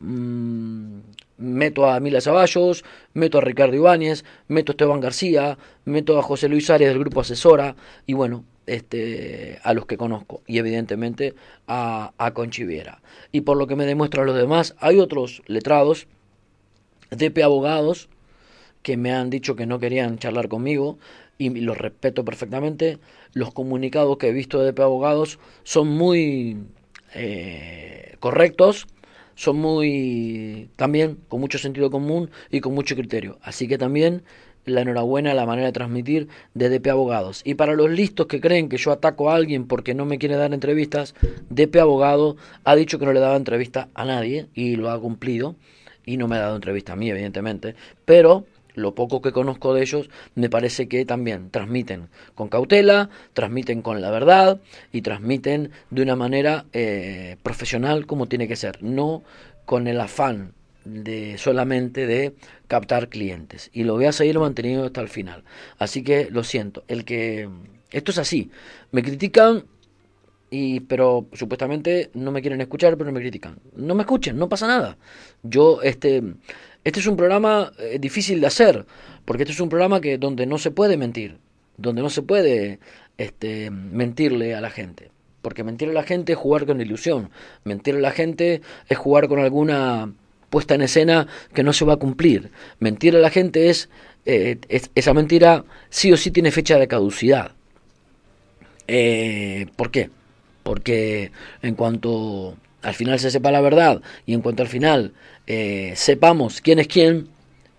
mmm, 0.00 1.00
meto 1.42 1.88
a 1.88 2.00
Mila 2.00 2.20
Zaballos, 2.20 2.84
meto 3.14 3.38
a 3.38 3.40
Ricardo 3.40 3.76
Ibáñez, 3.76 4.24
meto 4.48 4.72
a 4.72 4.74
Esteban 4.74 5.00
García, 5.00 5.58
meto 5.84 6.18
a 6.18 6.22
José 6.22 6.48
Luis 6.48 6.70
Arias 6.70 6.90
del 6.90 7.00
grupo 7.00 7.20
Asesora, 7.20 7.76
y 8.06 8.14
bueno, 8.14 8.44
este, 8.66 9.58
a 9.62 9.74
los 9.74 9.86
que 9.86 9.96
conozco, 9.96 10.42
y 10.46 10.58
evidentemente 10.58 11.34
a, 11.66 12.12
a 12.16 12.32
Conchiviera. 12.32 13.02
Y 13.32 13.42
por 13.42 13.56
lo 13.56 13.66
que 13.66 13.76
me 13.76 13.86
demuestran 13.86 14.26
los 14.26 14.36
demás, 14.36 14.74
hay 14.78 14.98
otros 14.98 15.42
letrados, 15.46 16.06
DP 17.10 17.42
abogados, 17.42 18.08
que 18.82 18.96
me 18.96 19.12
han 19.12 19.30
dicho 19.30 19.54
que 19.54 19.66
no 19.66 19.78
querían 19.78 20.18
charlar 20.18 20.48
conmigo, 20.48 20.98
y 21.38 21.50
los 21.60 21.76
respeto 21.76 22.24
perfectamente. 22.24 22.98
Los 23.32 23.52
comunicados 23.52 24.16
que 24.18 24.28
he 24.28 24.32
visto 24.32 24.60
de 24.60 24.66
DP 24.66 24.80
Abogados 24.80 25.38
son 25.64 25.88
muy 25.88 26.58
eh, 27.14 28.16
correctos, 28.20 28.86
son 29.34 29.56
muy 29.56 30.68
también 30.76 31.18
con 31.28 31.40
mucho 31.40 31.58
sentido 31.58 31.90
común 31.90 32.30
y 32.50 32.60
con 32.60 32.74
mucho 32.74 32.94
criterio. 32.94 33.38
Así 33.42 33.68
que 33.68 33.78
también 33.78 34.22
la 34.64 34.82
enhorabuena 34.82 35.32
a 35.32 35.34
la 35.34 35.46
manera 35.46 35.66
de 35.66 35.72
transmitir 35.72 36.28
de 36.54 36.68
DP 36.68 36.88
Abogados. 36.88 37.42
Y 37.44 37.54
para 37.54 37.74
los 37.74 37.90
listos 37.90 38.26
que 38.26 38.40
creen 38.40 38.68
que 38.68 38.76
yo 38.76 38.92
ataco 38.92 39.30
a 39.30 39.34
alguien 39.34 39.66
porque 39.66 39.94
no 39.94 40.04
me 40.04 40.18
quiere 40.18 40.36
dar 40.36 40.54
entrevistas, 40.54 41.14
DP 41.50 41.76
Abogado 41.76 42.36
ha 42.64 42.76
dicho 42.76 42.98
que 42.98 43.06
no 43.06 43.12
le 43.12 43.20
daba 43.20 43.36
entrevista 43.36 43.88
a 43.94 44.04
nadie 44.04 44.46
y 44.54 44.76
lo 44.76 44.90
ha 44.90 45.00
cumplido. 45.00 45.56
Y 46.04 46.16
no 46.16 46.26
me 46.26 46.36
ha 46.36 46.40
dado 46.40 46.56
entrevista 46.56 46.94
a 46.94 46.96
mí, 46.96 47.08
evidentemente. 47.10 47.76
Pero 48.04 48.44
lo 48.74 48.94
poco 48.94 49.22
que 49.22 49.32
conozco 49.32 49.74
de 49.74 49.82
ellos, 49.82 50.10
me 50.34 50.48
parece 50.48 50.88
que 50.88 51.04
también 51.04 51.50
transmiten 51.50 52.08
con 52.34 52.48
cautela, 52.48 53.10
transmiten 53.32 53.82
con 53.82 54.00
la 54.00 54.10
verdad 54.10 54.60
y 54.92 55.02
transmiten 55.02 55.70
de 55.90 56.02
una 56.02 56.16
manera 56.16 56.66
eh, 56.72 57.36
profesional 57.42 58.06
como 58.06 58.26
tiene 58.26 58.48
que 58.48 58.56
ser, 58.56 58.82
no 58.82 59.22
con 59.64 59.86
el 59.86 60.00
afán 60.00 60.54
de 60.84 61.38
solamente 61.38 62.06
de 62.06 62.34
captar 62.66 63.08
clientes. 63.08 63.70
Y 63.72 63.84
lo 63.84 63.94
voy 63.94 64.06
a 64.06 64.12
seguir 64.12 64.38
manteniendo 64.38 64.86
hasta 64.86 65.00
el 65.00 65.08
final. 65.08 65.44
Así 65.78 66.02
que 66.02 66.28
lo 66.30 66.44
siento 66.44 66.84
el 66.88 67.04
que 67.04 67.48
esto 67.90 68.10
es 68.10 68.18
así 68.18 68.50
me 68.90 69.02
critican 69.02 69.64
y 70.50 70.80
pero 70.80 71.26
supuestamente 71.32 72.10
no 72.14 72.30
me 72.30 72.42
quieren 72.42 72.60
escuchar 72.60 72.96
pero 72.96 73.12
me 73.12 73.20
critican. 73.20 73.58
No 73.76 73.94
me 73.94 74.02
escuchen 74.02 74.36
no 74.36 74.48
pasa 74.48 74.66
nada. 74.66 74.96
Yo 75.42 75.82
este 75.82 76.22
este 76.84 77.00
es 77.00 77.06
un 77.06 77.16
programa 77.16 77.72
eh, 77.78 77.98
difícil 78.00 78.40
de 78.40 78.46
hacer, 78.46 78.86
porque 79.24 79.42
este 79.44 79.52
es 79.52 79.60
un 79.60 79.68
programa 79.68 80.00
que 80.00 80.18
donde 80.18 80.46
no 80.46 80.58
se 80.58 80.70
puede 80.70 80.96
mentir, 80.96 81.38
donde 81.76 82.02
no 82.02 82.10
se 82.10 82.22
puede 82.22 82.78
este, 83.18 83.70
mentirle 83.70 84.54
a 84.54 84.60
la 84.60 84.70
gente. 84.70 85.10
Porque 85.42 85.64
mentirle 85.64 85.92
a 85.98 86.02
la 86.02 86.06
gente 86.06 86.32
es 86.32 86.38
jugar 86.38 86.66
con 86.66 86.80
ilusión, 86.80 87.30
mentirle 87.64 87.98
a 88.00 88.02
la 88.02 88.10
gente 88.12 88.62
es 88.88 88.96
jugar 88.98 89.26
con 89.28 89.40
alguna 89.40 90.12
puesta 90.50 90.74
en 90.74 90.82
escena 90.82 91.26
que 91.54 91.62
no 91.64 91.72
se 91.72 91.84
va 91.84 91.94
a 91.94 91.96
cumplir. 91.96 92.50
Mentir 92.78 93.16
a 93.16 93.18
la 93.18 93.30
gente 93.30 93.68
es, 93.70 93.88
eh, 94.26 94.58
es- 94.68 94.90
esa 94.94 95.14
mentira 95.14 95.64
sí 95.90 96.12
o 96.12 96.16
sí 96.16 96.30
tiene 96.30 96.52
fecha 96.52 96.78
de 96.78 96.86
caducidad. 96.86 97.52
Eh, 98.88 99.66
¿Por 99.76 99.90
qué? 99.90 100.10
Porque 100.62 101.32
en 101.62 101.74
cuanto 101.74 102.56
al 102.82 102.94
final 102.94 103.18
se 103.18 103.30
sepa 103.30 103.50
la 103.50 103.60
verdad 103.60 104.02
y 104.26 104.34
en 104.34 104.40
cuanto 104.42 104.62
al 104.62 104.68
final 104.68 105.12
eh, 105.46 105.92
sepamos 105.96 106.60
quién 106.60 106.78
es 106.78 106.88
quién, 106.88 107.28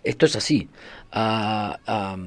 esto 0.04 0.26
es 0.26 0.36
así. 0.36 0.70
Ah, 1.12 2.18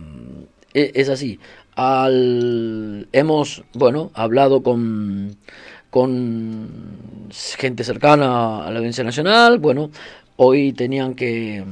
e- 0.72 0.92
es 0.94 1.08
así. 1.08 1.38
Al, 1.74 3.08
hemos, 3.12 3.64
bueno, 3.74 4.10
hablado 4.14 4.62
con, 4.62 5.36
con 5.90 6.68
gente 7.58 7.84
cercana 7.84 8.64
a 8.66 8.70
la 8.70 8.78
Audiencia 8.78 9.04
Nacional. 9.04 9.58
Bueno, 9.58 9.90
hoy 10.36 10.72
tenían 10.72 11.14
que, 11.14 11.64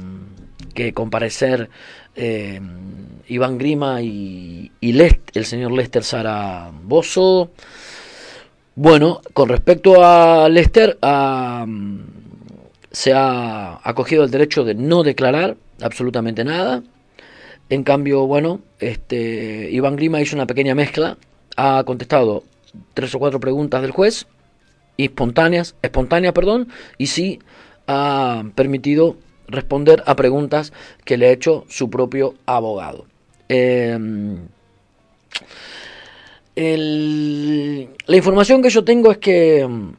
que 0.73 0.93
comparecer 0.93 1.69
eh, 2.15 2.61
Iván 3.27 3.57
Grima 3.57 4.01
y, 4.01 4.71
y 4.79 4.99
el 4.99 5.45
señor 5.45 5.71
Lester 5.71 6.03
Zaragoza. 6.03 7.49
Bueno, 8.77 9.21
con 9.33 9.47
respecto 9.47 10.03
a 10.03 10.49
Lester, 10.49 10.97
ah, 11.01 11.65
se 12.91 13.13
ha 13.13 13.79
acogido 13.81 14.25
el 14.25 14.31
derecho 14.31 14.65
de 14.65 14.75
no 14.75 15.03
declarar 15.03 15.55
absolutamente 15.81 16.43
nada. 16.43 16.83
En 17.69 17.83
cambio, 17.83 18.27
bueno, 18.27 18.59
este 18.79 19.69
Iván 19.71 19.95
Grima 19.95 20.19
hizo 20.21 20.35
una 20.35 20.45
pequeña 20.45 20.75
mezcla, 20.75 21.17
ha 21.55 21.83
contestado 21.85 22.43
tres 22.93 23.15
o 23.15 23.19
cuatro 23.19 23.39
preguntas 23.39 23.81
del 23.81 23.91
juez, 23.91 24.27
espontáneas, 24.97 25.75
espontáneas, 25.81 26.33
perdón, 26.33 26.67
y 26.97 27.07
sí 27.07 27.39
ha 27.87 28.43
permitido 28.55 29.15
responder 29.47 30.03
a 30.05 30.17
preguntas 30.17 30.73
que 31.05 31.17
le 31.17 31.27
ha 31.27 31.31
hecho 31.31 31.65
su 31.69 31.89
propio 31.89 32.35
abogado. 32.45 33.05
Em, 33.47 34.47
la 36.55 38.15
información 38.15 38.61
que 38.61 38.69
yo 38.69 38.83
tengo 38.83 39.11
es 39.11 39.17
que 39.17 39.67
mm, 39.67 39.93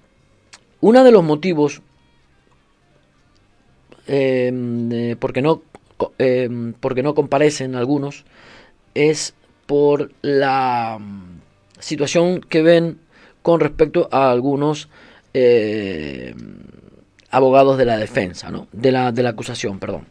uno 0.81 1.05
de 1.05 1.13
los 1.13 1.23
motivos 1.23 1.83
eh, 4.07 4.51
eh, 4.93 5.17
porque 5.19 5.43
no 5.43 5.63
eh, 6.19 6.49
porque 6.81 7.03
no 7.03 7.15
comparecen 7.15 7.75
algunos 7.75 8.25
es 8.95 9.35
por 9.67 10.13
la 10.23 10.99
mm, 11.01 11.41
situación 11.79 12.41
que 12.41 12.63
ven 12.63 12.99
con 13.43 13.61
respecto 13.61 14.09
a 14.11 14.31
algunos 14.31 14.89
eh, 15.35 16.35
abogados 17.31 17.77
de 17.79 17.85
la 17.85 17.99
defensa, 17.99 18.51
¿no? 18.51 18.67
de, 18.73 18.93
la, 18.93 19.13
de 19.13 19.23
la 19.23 19.31
acusación, 19.31 19.79
perdón. 19.79 20.07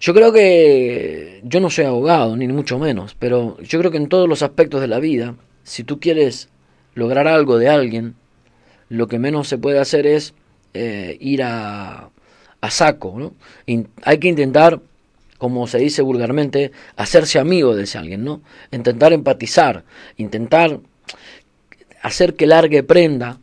Yo 0.00 0.14
creo 0.14 0.32
que 0.32 1.40
yo 1.44 1.60
no 1.60 1.70
soy 1.70 1.84
abogado, 1.84 2.36
ni 2.36 2.46
mucho 2.48 2.78
menos, 2.78 3.16
pero 3.18 3.60
yo 3.60 3.78
creo 3.80 3.90
que 3.90 3.96
en 3.96 4.08
todos 4.08 4.28
los 4.28 4.42
aspectos 4.42 4.80
de 4.80 4.88
la 4.88 5.00
vida, 5.00 5.34
si 5.64 5.82
tú 5.82 5.98
quieres 5.98 6.48
lograr 6.94 7.26
algo 7.26 7.58
de 7.58 7.68
alguien, 7.68 8.14
lo 8.88 9.08
que 9.08 9.18
menos 9.18 9.48
se 9.48 9.58
puede 9.58 9.78
hacer 9.80 10.06
es 10.06 10.34
eh, 10.74 11.16
ir 11.20 11.42
a, 11.42 12.10
a 12.60 12.70
saco. 12.70 13.14
¿no? 13.18 13.34
Hay 14.02 14.18
que 14.18 14.28
intentar, 14.28 14.80
como 15.38 15.66
se 15.66 15.78
dice 15.78 16.02
vulgarmente, 16.02 16.72
hacerse 16.96 17.38
amigo 17.38 17.74
de 17.74 17.84
ese 17.84 17.98
alguien, 17.98 18.24
¿no? 18.24 18.42
Intentar 18.70 19.12
empatizar, 19.12 19.84
intentar 20.16 20.80
hacer 22.02 22.34
que 22.34 22.46
largue 22.46 22.82
prenda, 22.82 23.38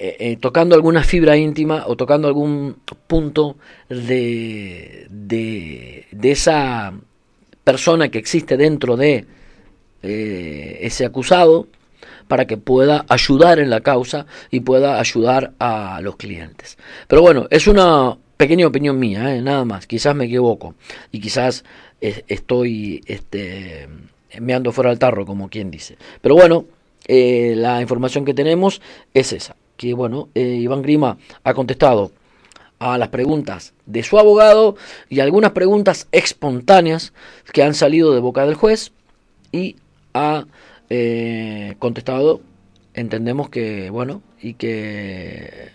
eh, 0.00 0.16
eh, 0.20 0.36
tocando 0.36 0.76
alguna 0.76 1.02
fibra 1.02 1.36
íntima 1.36 1.82
o 1.88 1.96
tocando 1.96 2.28
algún 2.28 2.76
punto 3.08 3.56
de, 3.88 5.08
de, 5.10 6.06
esa 6.22 6.92
persona 7.64 8.08
que 8.08 8.18
existe 8.18 8.56
dentro 8.56 8.96
de 8.96 9.26
eh, 10.04 10.78
ese 10.82 11.04
acusado 11.04 11.66
para 12.28 12.46
que 12.46 12.56
pueda 12.56 13.06
ayudar 13.08 13.58
en 13.58 13.70
la 13.70 13.80
causa 13.80 14.26
y 14.52 14.60
pueda 14.60 15.00
ayudar 15.00 15.54
a 15.58 16.00
los 16.00 16.14
clientes. 16.14 16.78
Pero 17.08 17.20
bueno, 17.22 17.48
es 17.50 17.66
una 17.66 18.16
pequeña 18.36 18.68
opinión 18.68 19.00
mía, 19.00 19.42
nada 19.42 19.64
más. 19.64 19.88
Quizás 19.88 20.14
me 20.14 20.26
equivoco 20.26 20.76
y 21.10 21.18
quizás 21.18 21.64
estoy 22.00 23.00
este, 23.06 23.88
me 24.38 24.54
ando 24.54 24.70
fuera 24.70 24.90
del 24.90 25.00
tarro, 25.00 25.26
como 25.26 25.48
quien 25.48 25.72
dice. 25.72 25.98
Pero 26.20 26.36
bueno, 26.36 26.66
la 27.08 27.80
información 27.80 28.24
que 28.24 28.34
tenemos 28.34 28.80
es 29.12 29.32
esa, 29.32 29.56
que 29.78 29.94
bueno, 29.94 30.28
eh, 30.34 30.58
Iván 30.60 30.82
Grima 30.82 31.16
ha 31.44 31.54
contestado 31.54 32.12
a 32.78 32.98
las 32.98 33.08
preguntas 33.08 33.72
de 33.86 34.02
su 34.02 34.18
abogado 34.18 34.76
y 35.08 35.20
algunas 35.20 35.52
preguntas 35.52 36.06
espontáneas 36.12 37.14
que 37.52 37.62
han 37.62 37.72
salido 37.74 38.12
de 38.12 38.20
boca 38.20 38.44
del 38.44 38.54
juez 38.54 38.92
y 39.50 39.76
ha 40.12 40.44
eh, 40.90 41.74
contestado, 41.78 42.40
entendemos 42.94 43.48
que, 43.48 43.88
bueno, 43.90 44.20
y 44.40 44.54
que 44.54 45.70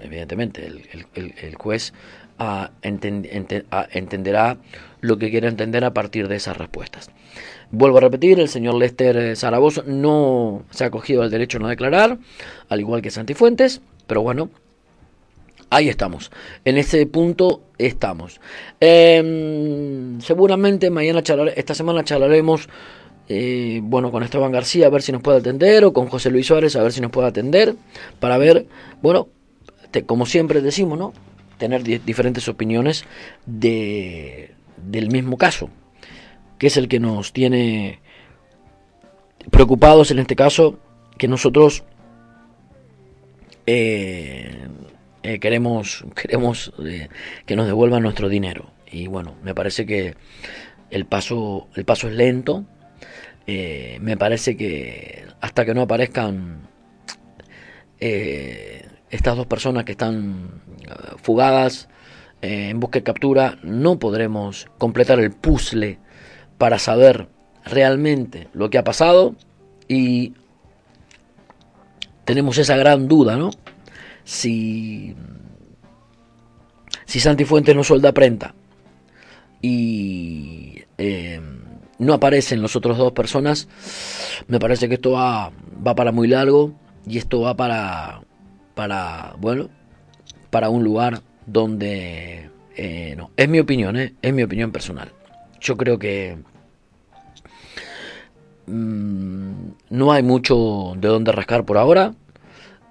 evidentemente 0.00 0.66
el, 0.66 1.54
juez 1.56 1.92
enten- 2.38 3.28
ente- 3.30 3.64
entenderá 3.92 4.56
lo 5.00 5.18
que 5.18 5.30
quiera 5.30 5.48
entender 5.48 5.84
a 5.84 5.92
partir 5.92 6.28
de 6.28 6.36
esas 6.36 6.56
respuestas. 6.56 7.10
Vuelvo 7.70 7.98
a 7.98 8.00
repetir, 8.02 8.38
el 8.40 8.48
señor 8.48 8.74
Lester 8.74 9.16
eh, 9.16 9.36
Zaragoza 9.36 9.82
no 9.86 10.62
se 10.70 10.84
ha 10.84 10.88
acogido 10.88 11.22
al 11.22 11.30
derecho 11.30 11.58
a 11.58 11.60
no 11.62 11.68
declarar, 11.68 12.18
al 12.68 12.80
igual 12.80 13.02
que 13.02 13.10
Santifuentes, 13.10 13.80
pero 14.06 14.22
bueno, 14.22 14.50
ahí 15.70 15.88
estamos. 15.88 16.30
En 16.64 16.76
ese 16.78 17.04
punto 17.06 17.62
estamos. 17.78 18.40
Em, 18.80 20.20
seguramente 20.20 20.90
mañana 20.90 21.22
esta 21.56 21.74
semana 21.74 22.04
charlaremos 22.04 22.68
eh, 23.28 23.80
bueno, 23.82 24.12
con 24.12 24.22
Esteban 24.22 24.52
García 24.52 24.86
a 24.86 24.90
ver 24.90 25.00
si 25.02 25.10
nos 25.10 25.22
puede 25.22 25.38
atender 25.38 25.84
o 25.84 25.92
con 25.94 26.08
José 26.08 26.30
Luis 26.30 26.46
Suárez 26.46 26.76
a 26.76 26.82
ver 26.82 26.92
si 26.92 27.00
nos 27.00 27.10
puede 27.10 27.28
atender 27.28 27.74
para 28.20 28.36
ver, 28.38 28.66
bueno, 29.02 29.28
te- 29.90 30.04
como 30.04 30.26
siempre 30.26 30.60
decimos, 30.60 30.98
¿no? 30.98 31.12
Tener 31.58 31.82
di- 31.82 31.98
diferentes 31.98 32.46
opiniones 32.48 33.04
de, 33.46 34.50
del 34.76 35.10
mismo 35.10 35.38
caso, 35.38 35.70
que 36.58 36.68
es 36.68 36.76
el 36.76 36.88
que 36.88 37.00
nos 37.00 37.32
tiene 37.32 38.00
preocupados 39.50 40.10
en 40.10 40.18
este 40.18 40.36
caso, 40.36 40.78
que 41.18 41.28
nosotros 41.28 41.84
eh, 43.66 44.68
eh, 45.22 45.38
queremos, 45.38 46.04
queremos 46.14 46.72
eh, 46.84 47.08
que 47.46 47.56
nos 47.56 47.66
devuelvan 47.66 48.02
nuestro 48.02 48.28
dinero. 48.28 48.70
Y 48.90 49.06
bueno, 49.06 49.36
me 49.42 49.54
parece 49.54 49.86
que 49.86 50.14
el 50.90 51.06
paso, 51.06 51.68
el 51.74 51.84
paso 51.84 52.08
es 52.08 52.14
lento. 52.14 52.64
Me 53.46 54.16
parece 54.16 54.56
que 54.56 55.26
hasta 55.40 55.66
que 55.66 55.74
no 55.74 55.82
aparezcan 55.82 56.68
estas 58.00 59.36
dos 59.36 59.46
personas 59.46 59.84
que 59.84 59.92
están 59.92 60.62
fugadas 61.22 61.88
en 62.40 62.80
busca 62.80 63.00
y 63.00 63.02
captura, 63.02 63.58
no 63.62 63.98
podremos 63.98 64.68
completar 64.78 65.20
el 65.20 65.32
puzzle 65.32 65.98
para 66.58 66.78
saber 66.78 67.28
realmente 67.64 68.48
lo 68.52 68.70
que 68.70 68.78
ha 68.78 68.84
pasado 68.84 69.34
y 69.88 70.34
tenemos 72.24 72.58
esa 72.58 72.76
gran 72.76 73.08
duda, 73.08 73.36
¿no? 73.36 73.50
Si, 74.24 75.14
si 77.04 77.20
Santi 77.20 77.44
Fuentes 77.44 77.76
no 77.76 77.84
suelda 77.84 78.12
prenda 78.12 78.54
y 79.60 80.82
eh, 80.98 81.40
no 81.98 82.14
aparecen 82.14 82.62
los 82.62 82.76
otros 82.76 82.96
dos 82.98 83.12
personas, 83.12 83.68
me 84.48 84.58
parece 84.58 84.88
que 84.88 84.94
esto 84.94 85.12
va, 85.12 85.52
para 85.96 86.12
muy 86.12 86.28
largo 86.28 86.74
y 87.06 87.18
esto 87.18 87.40
va 87.40 87.54
para, 87.54 88.22
para 88.74 89.34
bueno, 89.38 89.68
para 90.50 90.70
un 90.70 90.84
lugar 90.84 91.22
donde, 91.46 92.50
eh, 92.76 93.14
no, 93.16 93.30
es 93.36 93.48
mi 93.48 93.58
opinión, 93.58 93.96
¿eh? 93.96 94.14
es 94.22 94.32
mi 94.32 94.42
opinión 94.42 94.72
personal. 94.72 95.12
Yo 95.64 95.78
creo 95.78 95.98
que 95.98 96.36
mm, 98.66 99.52
no 99.88 100.12
hay 100.12 100.22
mucho 100.22 100.92
de 100.94 101.08
dónde 101.08 101.32
rascar 101.32 101.64
por 101.64 101.78
ahora, 101.78 102.12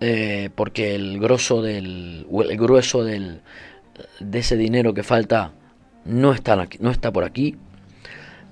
eh, 0.02 0.50
porque 0.56 0.96
el 0.96 1.20
grosso 1.20 1.62
del, 1.62 2.26
el 2.50 2.58
grueso 2.58 3.04
del, 3.04 3.42
de 4.20 4.40
ese 4.40 4.58
dinero 4.58 4.96
que 4.96 5.04
falta 5.04 5.52
no 6.06 6.34
está, 6.34 6.68
no 6.80 6.90
está 6.90 7.12
por 7.12 7.24
aquí. 7.24 7.56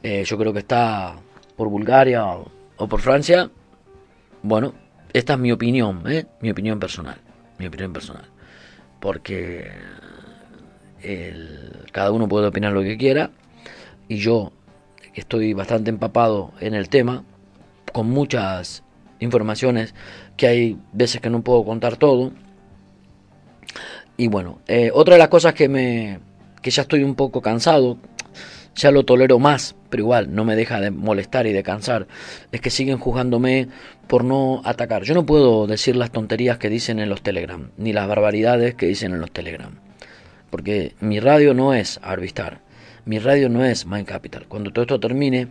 Eh, 0.04 0.24
yo 0.24 0.38
creo 0.38 0.54
que 0.54 0.60
está 0.60 1.16
por 1.56 1.70
Bulgaria 1.70 2.24
o, 2.24 2.52
por 2.88 3.02
Francia. 3.02 3.50
Bueno, 4.44 4.76
esta 5.14 5.34
es 5.34 5.40
mi 5.40 5.52
opinión, 5.52 6.04
¿eh? 6.06 6.28
mi 6.42 6.52
opinión 6.52 6.80
personal, 6.80 7.18
mi 7.58 7.66
opinión 7.66 7.92
personal, 7.92 8.26
porque 9.00 9.72
cada 11.92 12.12
uno 12.12 12.28
puede 12.28 12.46
opinar 12.46 12.74
lo 12.74 12.84
que 12.84 12.96
quiera 12.96 13.32
y 14.12 14.18
yo 14.18 14.52
estoy 15.14 15.54
bastante 15.54 15.90
empapado 15.90 16.52
en 16.60 16.74
el 16.74 16.90
tema, 16.90 17.24
con 17.94 18.10
muchas 18.10 18.84
informaciones 19.22 19.96
que 20.36 20.48
hay 20.48 20.78
veces 20.92 21.22
que 21.22 21.30
no 21.30 21.44
puedo 21.44 21.64
contar 21.64 21.96
todo, 21.96 22.34
y 24.18 24.28
bueno, 24.28 24.60
eh, 24.68 24.92
otra 24.94 25.16
de 25.16 25.20
las 25.20 25.30
cosas 25.30 25.54
que 25.54 25.70
me 25.70 26.20
que 26.62 26.72
ya 26.72 26.82
estoy 26.82 27.04
un 27.04 27.16
poco 27.16 27.42
cansado, 27.42 28.00
ya 28.76 28.92
lo 28.92 29.06
tolero 29.06 29.40
más, 29.40 29.78
pero 29.90 30.04
igual 30.04 30.36
no 30.36 30.44
me 30.44 30.58
deja 30.58 30.82
de 30.82 30.92
molestar 30.92 31.48
y 31.48 31.54
de 31.54 31.64
cansar, 31.64 32.08
es 32.52 32.60
que 32.60 32.70
siguen 32.70 33.00
juzgándome 33.00 33.70
por 34.08 34.26
no 34.26 34.62
atacar. 34.66 35.04
Yo 35.04 35.14
no 35.14 35.26
puedo 35.26 35.68
decir 35.68 35.96
las 35.96 36.12
tonterías 36.12 36.58
que 36.58 36.70
dicen 36.70 37.00
en 37.00 37.08
los 37.08 37.22
Telegram, 37.22 37.72
ni 37.78 37.94
las 37.94 38.10
barbaridades 38.10 38.76
que 38.76 38.88
dicen 38.88 39.14
en 39.14 39.22
los 39.22 39.32
Telegram, 39.32 39.80
porque 40.50 40.96
mi 41.00 41.22
radio 41.22 41.54
no 41.54 41.74
es 41.74 41.98
Arvistar, 42.04 42.60
mi 43.06 43.20
radio 43.20 43.50
no 43.50 43.64
es 43.64 43.86
Mind 43.86 44.08
Capital. 44.08 44.48
Cuando 44.48 44.72
todo 44.72 44.84
esto 44.84 45.00
termine, 45.00 45.50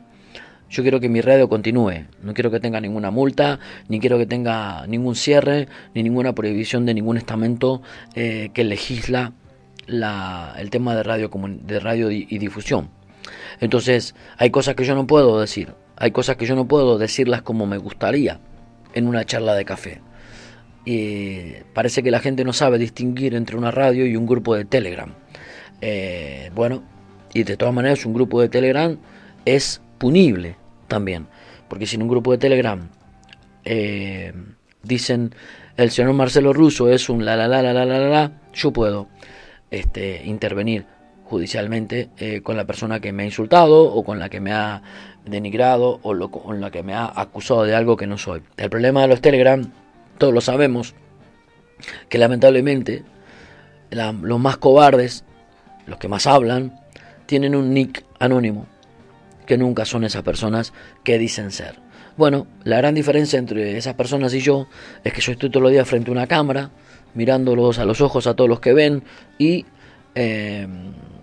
yo 0.69 0.83
quiero 0.83 1.01
que 1.01 1.09
mi 1.09 1.21
radio 1.21 1.49
continúe, 1.49 2.07
no 2.23 2.35
quiero 2.35 2.51
que 2.51 2.61
tenga 2.61 2.81
ninguna 2.81 3.11
multa, 3.11 3.59
ni 3.89 3.99
quiero 4.01 4.19
que 4.19 4.27
tenga 4.27 4.87
ningún 4.87 5.17
cierre, 5.17 5.69
ni 5.95 6.03
ninguna 6.03 6.35
prohibición 6.35 6.87
de 6.87 6.95
ningún 6.95 7.17
estamento 7.17 7.83
eh, 8.15 8.51
que 8.55 8.65
legisla 8.65 9.33
la, 9.87 10.55
el 10.59 10.71
tema 10.71 10.95
de 10.95 11.03
radio, 11.03 11.31
de 11.63 11.81
radio 11.81 12.11
y 12.11 12.39
difusión. 12.39 12.91
Entonces, 13.61 14.15
hay 14.39 14.51
cosas 14.51 14.75
que 14.75 14.85
yo 14.85 14.95
no 14.95 15.07
puedo 15.07 15.41
decir, 15.41 15.75
hay 15.97 16.13
cosas 16.13 16.37
que 16.37 16.47
yo 16.47 16.55
no 16.55 16.67
puedo 16.67 16.99
decirlas 16.99 17.43
como 17.43 17.67
me 17.67 17.77
gustaría 17.77 18.41
en 18.95 19.07
una 19.07 19.25
charla 19.25 19.55
de 19.55 19.65
café. 19.65 20.01
Y 20.85 21.53
parece 21.75 22.03
que 22.03 22.11
la 22.11 22.21
gente 22.21 22.45
no 22.45 22.53
sabe 22.53 22.79
distinguir 22.79 23.35
entre 23.35 23.57
una 23.57 23.71
radio 23.71 24.07
y 24.07 24.17
un 24.17 24.27
grupo 24.27 24.55
de 24.55 24.65
Telegram. 24.65 25.15
Eh, 25.83 26.51
bueno, 26.55 26.83
y 27.33 27.45
de 27.45 27.57
todas 27.57 27.75
maneras 27.75 28.05
un 28.07 28.15
grupo 28.15 28.41
de 28.41 28.49
Telegram 28.49 28.97
es 29.45 29.81
punible 29.99 30.57
también. 30.89 31.27
Porque 31.69 31.87
si 31.87 31.97
en 31.97 32.03
un 32.03 32.09
grupo 32.09 32.33
de 32.33 32.39
Telegram 32.39 32.89
eh, 33.65 34.33
dicen 34.83 35.35
el 35.77 35.91
señor 35.91 36.13
Marcelo 36.15 36.53
Russo 36.53 36.89
es 36.89 37.09
un 37.09 37.25
la 37.25 37.37
la 37.37 37.49
la 37.49 37.63
la 37.63 37.73
la 37.73 37.85
la 37.85 37.99
la, 37.99 38.33
yo 38.53 38.73
puedo 38.73 39.09
este, 39.71 40.23
intervenir 40.25 40.87
judicialmente 41.25 42.11
eh, 42.19 42.41
con 42.43 42.57
la 42.57 42.65
persona 42.65 43.01
que 43.01 43.13
me 43.13 43.23
ha 43.23 43.27
insultado 43.27 43.85
o 43.85 44.03
con 44.05 44.19
la 44.19 44.29
que 44.29 44.41
me 44.41 44.53
ha 44.53 44.83
denigrado 45.25 46.01
o 46.03 46.31
con 46.31 46.61
la 46.61 46.73
que 46.73 46.83
me 46.83 46.93
ha 46.95 47.13
acusado 47.15 47.63
de 47.63 47.75
algo 47.75 47.97
que 47.97 48.09
no 48.09 48.19
soy. 48.19 48.43
El 48.57 48.69
problema 48.69 49.03
de 49.03 49.09
los 49.09 49.21
Telegram, 49.21 49.63
todos 50.19 50.35
lo 50.35 50.41
sabemos, 50.41 50.95
que 52.09 52.19
lamentablemente 52.19 53.05
los 53.91 54.41
más 54.41 54.57
cobardes, 54.57 55.25
los 55.87 55.99
que 55.99 56.09
más 56.09 56.27
hablan, 56.27 56.80
tienen 57.31 57.55
un 57.55 57.73
nick 57.73 58.05
anónimo 58.19 58.67
que 59.47 59.57
nunca 59.57 59.85
son 59.85 60.03
esas 60.03 60.25
personas 60.25 60.73
que 61.05 61.17
dicen 61.17 61.53
ser. 61.53 61.79
Bueno, 62.17 62.49
la 62.65 62.79
gran 62.79 62.93
diferencia 62.93 63.39
entre 63.39 63.79
esas 63.79 63.95
personas 63.95 64.35
y 64.35 64.41
yo 64.41 64.67
es 65.05 65.13
que 65.13 65.21
yo 65.21 65.31
estoy 65.31 65.49
todos 65.49 65.63
los 65.63 65.71
días 65.71 65.89
frente 65.89 66.11
a 66.11 66.13
una 66.13 66.27
cámara, 66.27 66.73
mirándolos 67.15 67.79
a 67.79 67.85
los 67.85 68.01
ojos 68.01 68.27
a 68.27 68.35
todos 68.35 68.51
los 68.51 68.59
que 68.59 68.73
ven 68.73 69.05
y, 69.39 69.65
eh, 70.17 70.67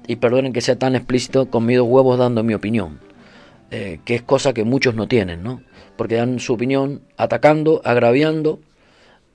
y 0.07 0.15
perdonen 0.15 0.53
que 0.53 0.61
sea 0.61 0.79
tan 0.79 0.95
explícito, 0.95 1.49
con 1.49 1.65
mis 1.65 1.77
huevos 1.77 2.17
dando 2.17 2.41
mi 2.41 2.53
opinión, 2.53 3.01
eh, 3.69 3.99
que 4.05 4.15
es 4.15 4.21
cosa 4.21 4.53
que 4.53 4.63
muchos 4.63 4.95
no 4.95 5.09
tienen, 5.09 5.43
¿no? 5.43 5.61
Porque 5.97 6.15
dan 6.15 6.39
su 6.39 6.53
opinión 6.53 7.01
atacando, 7.17 7.81
agraviando, 7.83 8.61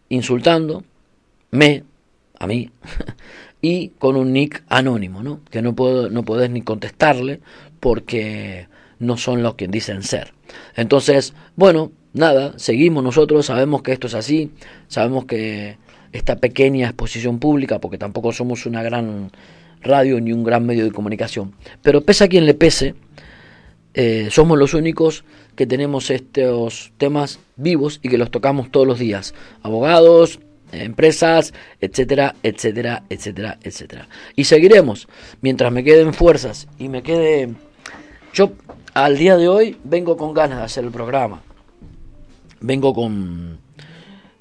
insultando, 0.08 0.84
me, 1.50 1.84
a 2.38 2.46
mí, 2.46 2.70
y 3.62 3.90
con 3.98 4.16
un 4.16 4.32
nick 4.32 4.64
anónimo, 4.68 5.22
¿no? 5.22 5.40
Que 5.50 5.62
no, 5.62 5.74
puedo, 5.74 6.10
no 6.10 6.24
podés 6.24 6.50
ni 6.50 6.60
contestarle 6.62 7.40
porque 7.80 8.66
no 8.98 9.16
son 9.16 9.42
los 9.42 9.54
que 9.54 9.68
dicen 9.68 10.02
ser. 10.02 10.34
Entonces, 10.76 11.32
bueno, 11.56 11.92
nada, 12.12 12.58
seguimos 12.58 13.02
nosotros, 13.02 13.46
sabemos 13.46 13.82
que 13.82 13.92
esto 13.92 14.08
es 14.08 14.14
así, 14.14 14.50
sabemos 14.88 15.24
que 15.24 15.78
esta 16.12 16.36
pequeña 16.36 16.88
exposición 16.88 17.38
pública, 17.38 17.78
porque 17.78 17.98
tampoco 17.98 18.32
somos 18.32 18.66
una 18.66 18.82
gran 18.82 19.30
radio 19.80 20.20
ni 20.20 20.32
un 20.32 20.44
gran 20.44 20.66
medio 20.66 20.84
de 20.84 20.92
comunicación, 20.92 21.54
pero 21.82 22.02
pese 22.02 22.24
a 22.24 22.28
quien 22.28 22.46
le 22.46 22.54
pese, 22.54 22.94
eh, 23.94 24.28
somos 24.30 24.58
los 24.58 24.74
únicos 24.74 25.24
que 25.54 25.66
tenemos 25.66 26.10
estos 26.10 26.92
temas 26.98 27.40
vivos 27.56 28.00
y 28.02 28.08
que 28.08 28.18
los 28.18 28.30
tocamos 28.30 28.70
todos 28.70 28.86
los 28.86 28.98
días. 28.98 29.34
Abogados, 29.62 30.40
empresas, 30.72 31.52
etcétera, 31.80 32.34
etcétera, 32.42 33.04
etcétera, 33.08 33.58
etcétera. 33.62 34.08
Y 34.36 34.44
seguiremos 34.44 35.08
mientras 35.40 35.72
me 35.72 35.84
queden 35.84 36.14
fuerzas 36.14 36.68
y 36.78 36.88
me 36.88 37.02
quede... 37.02 37.54
Yo 38.32 38.52
al 38.94 39.18
día 39.18 39.36
de 39.36 39.48
hoy 39.48 39.76
vengo 39.84 40.16
con 40.16 40.34
ganas 40.34 40.58
de 40.58 40.64
hacer 40.64 40.84
el 40.84 40.90
programa. 40.90 41.42
Vengo 42.60 42.94
con, 42.94 43.58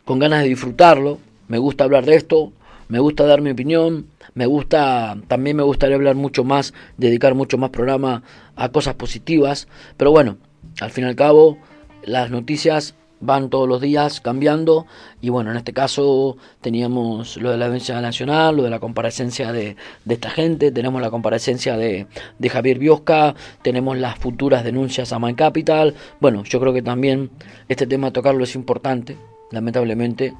con 0.05 0.19
ganas 0.19 0.43
de 0.43 0.49
disfrutarlo. 0.49 1.19
Me 1.47 1.57
gusta 1.57 1.83
hablar 1.83 2.05
de 2.05 2.15
esto. 2.15 2.53
Me 2.87 2.99
gusta 2.99 3.25
dar 3.25 3.41
mi 3.41 3.51
opinión. 3.51 4.07
Me 4.33 4.45
gusta, 4.45 5.17
también 5.27 5.57
me 5.57 5.63
gustaría 5.63 5.95
hablar 5.95 6.15
mucho 6.15 6.45
más, 6.45 6.73
dedicar 6.97 7.35
mucho 7.35 7.57
más 7.57 7.69
programa 7.71 8.23
a 8.55 8.69
cosas 8.69 8.95
positivas. 8.95 9.67
Pero 9.97 10.11
bueno, 10.11 10.37
al 10.79 10.91
fin 10.91 11.03
y 11.03 11.07
al 11.07 11.15
cabo, 11.15 11.57
las 12.03 12.31
noticias 12.31 12.95
van 13.21 13.49
todos 13.49 13.67
los 13.67 13.79
días 13.79 14.19
cambiando. 14.19 14.85
Y 15.21 15.29
bueno, 15.29 15.51
en 15.51 15.57
este 15.57 15.73
caso 15.73 16.37
teníamos 16.59 17.37
lo 17.37 17.51
de 17.51 17.57
la 17.57 17.67
audiencia 17.67 17.99
nacional, 18.01 18.57
lo 18.57 18.63
de 18.63 18.69
la 18.69 18.79
comparecencia 18.79 19.51
de, 19.51 19.77
de 20.05 20.13
esta 20.13 20.29
gente, 20.29 20.71
tenemos 20.71 21.01
la 21.01 21.09
comparecencia 21.09 21.77
de, 21.77 22.07
de, 22.39 22.49
Javier 22.49 22.79
Biosca, 22.79 23.35
tenemos 23.61 23.97
las 23.97 24.17
futuras 24.17 24.63
denuncias 24.63 25.13
a 25.13 25.19
Man 25.19 25.35
Capital, 25.35 25.95
bueno, 26.19 26.43
yo 26.43 26.59
creo 26.59 26.73
que 26.73 26.81
también 26.81 27.29
este 27.69 27.87
tema 27.87 28.11
tocarlo 28.11 28.43
es 28.43 28.55
importante, 28.55 29.17
lamentablemente 29.51 30.33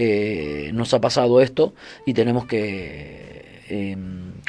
eh, 0.00 0.70
nos 0.74 0.94
ha 0.94 1.00
pasado 1.00 1.40
esto 1.40 1.74
y 2.06 2.14
tenemos 2.14 2.46
que 2.46 3.27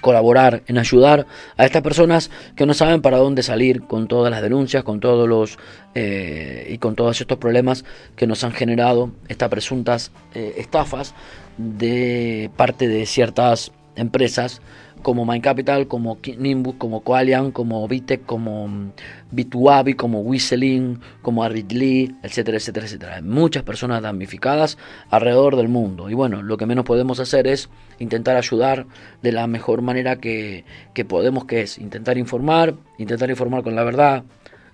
colaborar, 0.01 0.63
en 0.67 0.77
ayudar 0.77 1.25
a 1.57 1.65
estas 1.65 1.81
personas 1.81 2.31
que 2.55 2.65
no 2.65 2.73
saben 2.73 3.01
para 3.01 3.17
dónde 3.17 3.43
salir 3.43 3.81
con 3.83 4.07
todas 4.07 4.31
las 4.31 4.41
denuncias, 4.41 4.83
con 4.83 4.99
todos 4.99 5.27
los 5.27 5.57
eh, 5.95 6.67
y 6.69 6.77
con 6.77 6.95
todos 6.95 7.19
estos 7.19 7.37
problemas 7.37 7.85
que 8.15 8.27
nos 8.27 8.43
han 8.43 8.51
generado 8.51 9.11
estas 9.27 9.49
presuntas 9.49 10.11
eh, 10.33 10.55
estafas 10.57 11.13
de 11.57 12.49
parte 12.55 12.87
de 12.87 13.05
ciertas 13.05 13.71
empresas 13.95 14.61
como 15.01 15.25
Mind 15.25 15.43
Capital, 15.43 15.87
como 15.87 16.17
Nimbus, 16.37 16.75
como 16.75 17.01
Coalian, 17.01 17.51
como 17.51 17.87
Vitec, 17.87 18.25
como 18.25 18.67
mm, 18.67 18.91
Bituabi, 19.31 19.93
como 19.93 20.21
Whistling, 20.21 20.99
como 21.21 21.43
Arritli, 21.43 22.15
etcétera, 22.23 22.57
etcétera, 22.57 22.85
etcétera. 22.85 23.21
Muchas 23.21 23.63
personas 23.63 24.01
damnificadas 24.01 24.77
alrededor 25.09 25.55
del 25.55 25.69
mundo. 25.69 26.09
Y 26.09 26.13
bueno, 26.13 26.41
lo 26.41 26.57
que 26.57 26.65
menos 26.65 26.85
podemos 26.85 27.19
hacer 27.19 27.47
es 27.47 27.69
intentar 27.99 28.35
ayudar 28.35 28.85
de 29.21 29.31
la 29.31 29.47
mejor 29.47 29.81
manera 29.81 30.17
que, 30.17 30.65
que 30.93 31.05
podemos, 31.05 31.45
que 31.45 31.61
es 31.61 31.77
intentar 31.77 32.17
informar, 32.17 32.75
intentar 32.97 33.29
informar 33.29 33.63
con 33.63 33.75
la 33.75 33.83
verdad. 33.83 34.23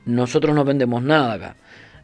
Nosotros 0.06 0.56
no 0.56 0.64
vendemos 0.64 1.02
nada 1.04 1.34
acá. 1.34 1.56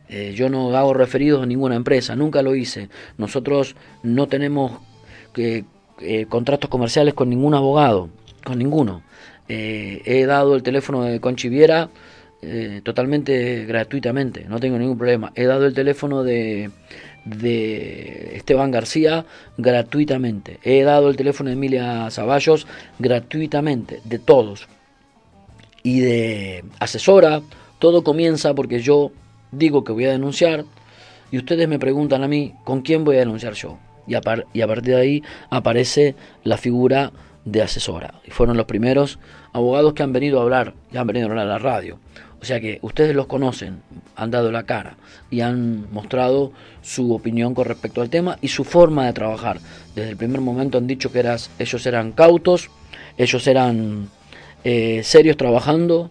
Eh, 0.09 0.33
yo 0.35 0.49
no 0.49 0.75
hago 0.75 0.93
referidos 0.93 1.41
a 1.41 1.45
ninguna 1.45 1.75
empresa, 1.75 2.15
nunca 2.15 2.41
lo 2.41 2.53
hice. 2.53 2.89
Nosotros 3.17 3.77
no 4.03 4.27
tenemos 4.27 4.73
que 5.33 5.63
eh, 6.01 6.25
contratos 6.27 6.69
comerciales 6.69 7.13
con 7.13 7.29
ningún 7.29 7.53
abogado, 7.53 8.09
con 8.43 8.57
ninguno. 8.57 9.03
Eh, 9.47 10.01
he 10.05 10.25
dado 10.25 10.55
el 10.55 10.63
teléfono 10.63 11.03
de 11.03 11.19
Conchiviera 11.19 11.89
eh, 12.41 12.81
totalmente 12.83 13.65
gratuitamente, 13.65 14.45
no 14.47 14.59
tengo 14.59 14.77
ningún 14.77 14.97
problema. 14.97 15.31
He 15.35 15.45
dado 15.45 15.65
el 15.65 15.73
teléfono 15.73 16.23
de, 16.23 16.71
de 17.25 18.35
Esteban 18.35 18.71
García 18.71 19.25
gratuitamente. 19.57 20.59
He 20.63 20.83
dado 20.83 21.09
el 21.09 21.17
teléfono 21.17 21.49
de 21.49 21.55
Emilia 21.55 22.09
Zaballos 22.09 22.67
gratuitamente, 22.99 24.01
de 24.03 24.19
todos. 24.19 24.67
Y 25.83 25.99
de 25.99 26.63
asesora, 26.79 27.41
todo 27.79 28.03
comienza 28.03 28.53
porque 28.53 28.81
yo 28.81 29.11
digo 29.51 29.83
que 29.83 29.91
voy 29.91 30.05
a 30.05 30.11
denunciar 30.11 30.65
y 31.31 31.37
ustedes 31.37 31.67
me 31.67 31.79
preguntan 31.79 32.23
a 32.23 32.27
mí 32.27 32.53
con 32.63 32.81
quién 32.81 33.03
voy 33.03 33.17
a 33.17 33.19
denunciar 33.19 33.53
yo 33.53 33.77
y 34.11 34.61
a, 34.61 34.67
partir 34.67 34.95
de 34.95 35.01
ahí 35.01 35.23
aparece 35.49 36.15
la 36.43 36.57
figura 36.57 37.11
de 37.45 37.61
asesora. 37.61 38.15
Y 38.25 38.31
fueron 38.31 38.57
los 38.57 38.65
primeros 38.65 39.19
abogados 39.53 39.93
que 39.93 40.03
han 40.03 40.13
venido 40.13 40.39
a 40.39 40.43
hablar, 40.43 40.73
y 40.91 40.97
han 40.97 41.07
venido 41.07 41.27
a 41.27 41.29
hablar 41.29 41.47
a 41.47 41.49
la 41.49 41.59
radio. 41.59 41.99
O 42.41 42.45
sea 42.45 42.59
que 42.59 42.79
ustedes 42.81 43.15
los 43.15 43.27
conocen, 43.27 43.81
han 44.15 44.31
dado 44.31 44.51
la 44.51 44.63
cara 44.63 44.97
y 45.29 45.41
han 45.41 45.91
mostrado 45.91 46.51
su 46.81 47.13
opinión 47.13 47.53
con 47.53 47.65
respecto 47.65 48.01
al 48.01 48.09
tema 48.09 48.37
y 48.41 48.47
su 48.47 48.63
forma 48.63 49.05
de 49.05 49.13
trabajar. 49.13 49.59
Desde 49.95 50.09
el 50.09 50.17
primer 50.17 50.41
momento 50.41 50.79
han 50.79 50.87
dicho 50.87 51.11
que 51.11 51.19
eras, 51.19 51.51
ellos 51.59 51.85
eran 51.85 52.13
cautos, 52.13 52.71
ellos 53.17 53.45
eran 53.45 54.09
eh, 54.63 55.01
serios 55.03 55.37
trabajando, 55.37 56.09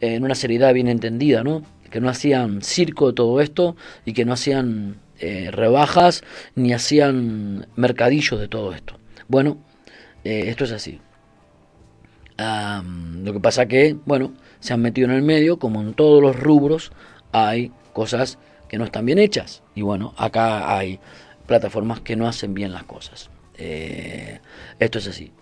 en 0.00 0.24
una 0.24 0.34
seriedad 0.34 0.72
bien 0.72 0.88
entendida, 0.88 1.42
¿no? 1.42 1.62
Que 1.90 2.00
no 2.00 2.08
hacían 2.08 2.62
circo 2.62 3.08
de 3.08 3.12
todo 3.12 3.40
esto 3.40 3.76
y 4.04 4.12
que 4.14 4.24
no 4.24 4.32
hacían 4.32 4.96
eh, 5.18 5.50
rebajas 5.50 6.24
ni 6.54 6.72
hacían 6.72 7.66
mercadillos 7.76 8.38
de 8.38 8.48
todo 8.48 8.74
esto. 8.74 8.98
Bueno, 9.28 9.58
eh, 10.24 10.44
esto 10.48 10.64
es 10.64 10.72
así. 10.72 11.00
lo 12.38 13.32
que 13.32 13.40
pasa 13.40 13.66
que, 13.66 13.96
bueno, 14.04 14.34
se 14.60 14.74
han 14.74 14.82
metido 14.82 15.08
en 15.08 15.14
el 15.14 15.22
medio, 15.22 15.58
como 15.58 15.80
en 15.80 15.94
todos 15.94 16.22
los 16.22 16.38
rubros, 16.38 16.92
hay 17.32 17.72
cosas 17.92 18.38
que 18.68 18.78
no 18.78 18.84
están 18.84 19.06
bien 19.06 19.18
hechas. 19.18 19.62
Y 19.74 19.82
bueno, 19.82 20.14
acá 20.18 20.76
hay 20.76 21.00
plataformas 21.46 22.00
que 22.00 22.16
no 22.16 22.28
hacen 22.28 22.52
bien 22.54 22.72
las 22.72 22.84
cosas. 22.84 23.30
Eh, 23.56 24.40
esto 24.78 24.98
es 24.98 25.08
así. 25.08 25.32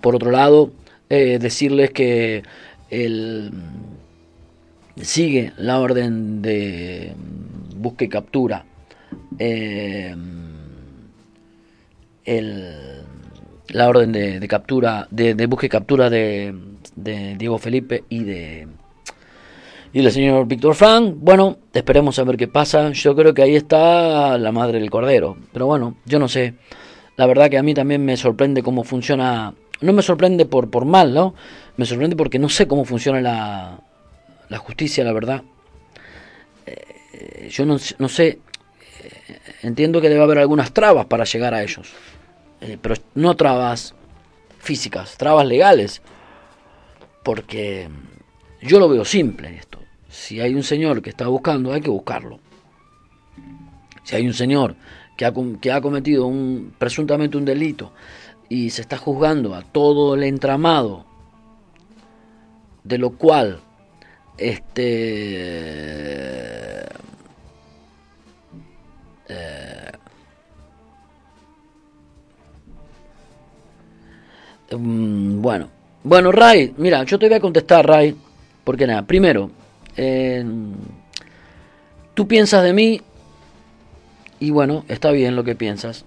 Por 0.00 0.14
otro 0.14 0.30
lado, 0.30 0.72
decirles 1.08 1.90
que 1.90 2.42
el, 2.90 3.52
sigue 5.00 5.52
la 5.56 5.80
orden 5.80 6.42
de 6.42 7.12
busca 7.76 8.04
y 8.04 8.08
captura. 8.08 8.64
eh, 9.38 10.14
el- 12.24 13.02
la 13.68 13.88
orden 13.88 14.12
de, 14.12 14.46
captura, 14.48 15.08
de, 15.10 15.34
de 15.34 15.46
busca 15.46 15.66
y 15.66 15.68
captura 15.68 16.10
de, 16.10 16.54
de 16.96 17.34
Diego 17.36 17.58
Felipe 17.58 18.04
y 18.08 18.24
de 18.24 18.68
y 19.92 20.02
del 20.02 20.10
señor 20.12 20.46
Víctor 20.46 20.74
Frank. 20.74 21.14
Bueno, 21.18 21.58
esperemos 21.72 22.18
a 22.18 22.24
ver 22.24 22.36
qué 22.36 22.48
pasa. 22.48 22.90
Yo 22.90 23.14
creo 23.14 23.32
que 23.32 23.42
ahí 23.42 23.54
está 23.54 24.36
la 24.38 24.50
madre 24.50 24.80
del 24.80 24.90
cordero. 24.90 25.36
Pero 25.52 25.66
bueno, 25.66 25.94
yo 26.04 26.18
no 26.18 26.26
sé. 26.28 26.54
La 27.16 27.26
verdad 27.26 27.48
que 27.48 27.58
a 27.58 27.62
mí 27.62 27.74
también 27.74 28.04
me 28.04 28.16
sorprende 28.16 28.62
cómo 28.64 28.82
funciona. 28.82 29.54
No 29.80 29.92
me 29.92 30.02
sorprende 30.02 30.46
por, 30.46 30.68
por 30.68 30.84
mal, 30.84 31.14
¿no? 31.14 31.34
Me 31.76 31.84
sorprende 31.86 32.16
porque 32.16 32.40
no 32.40 32.48
sé 32.48 32.66
cómo 32.66 32.84
funciona 32.84 33.20
la, 33.20 33.78
la 34.54 34.60
justicia, 34.60 35.02
la 35.02 35.12
verdad. 35.12 35.42
Eh, 36.64 37.48
yo 37.50 37.66
no, 37.66 37.76
no 37.98 38.08
sé. 38.08 38.28
eh, 38.28 39.40
entiendo 39.62 40.00
que 40.00 40.08
debe 40.08 40.22
haber 40.22 40.38
algunas 40.38 40.72
trabas 40.72 41.06
para 41.06 41.24
llegar 41.24 41.54
a 41.54 41.62
ellos. 41.64 41.92
Eh, 42.60 42.78
pero 42.80 42.94
no 43.16 43.34
trabas 43.34 43.96
físicas, 44.60 45.16
trabas 45.16 45.46
legales. 45.48 46.02
Porque 47.24 47.88
yo 48.62 48.78
lo 48.78 48.88
veo 48.88 49.04
simple 49.04 49.56
esto. 49.56 49.80
Si 50.08 50.40
hay 50.40 50.54
un 50.54 50.62
señor 50.62 51.02
que 51.02 51.10
está 51.10 51.26
buscando, 51.26 51.72
hay 51.72 51.80
que 51.80 51.90
buscarlo. 51.90 52.38
Si 54.04 54.14
hay 54.14 54.24
un 54.24 54.34
señor 54.34 54.76
que 55.16 55.24
ha, 55.24 55.32
que 55.60 55.72
ha 55.72 55.80
cometido 55.80 56.26
un, 56.26 56.72
presuntamente 56.78 57.36
un 57.36 57.44
delito 57.44 57.92
y 58.48 58.70
se 58.70 58.82
está 58.82 58.98
juzgando 58.98 59.56
a 59.56 59.62
todo 59.62 60.14
el 60.14 60.22
entramado, 60.22 61.06
de 62.84 62.98
lo 62.98 63.16
cual 63.16 63.63
este 64.36 64.64
eh, 69.28 69.92
mm, 74.76 75.40
bueno 75.40 75.68
bueno 76.02 76.32
Ray 76.32 76.74
mira 76.76 77.04
yo 77.04 77.18
te 77.18 77.28
voy 77.28 77.36
a 77.36 77.40
contestar 77.40 77.86
Ray 77.86 78.16
porque 78.64 78.86
nada 78.86 79.02
primero 79.02 79.50
eh, 79.96 80.44
tú 82.14 82.26
piensas 82.26 82.64
de 82.64 82.72
mí 82.72 83.00
y 84.40 84.50
bueno 84.50 84.84
está 84.88 85.10
bien 85.12 85.36
lo 85.36 85.44
que 85.44 85.54
piensas 85.54 86.04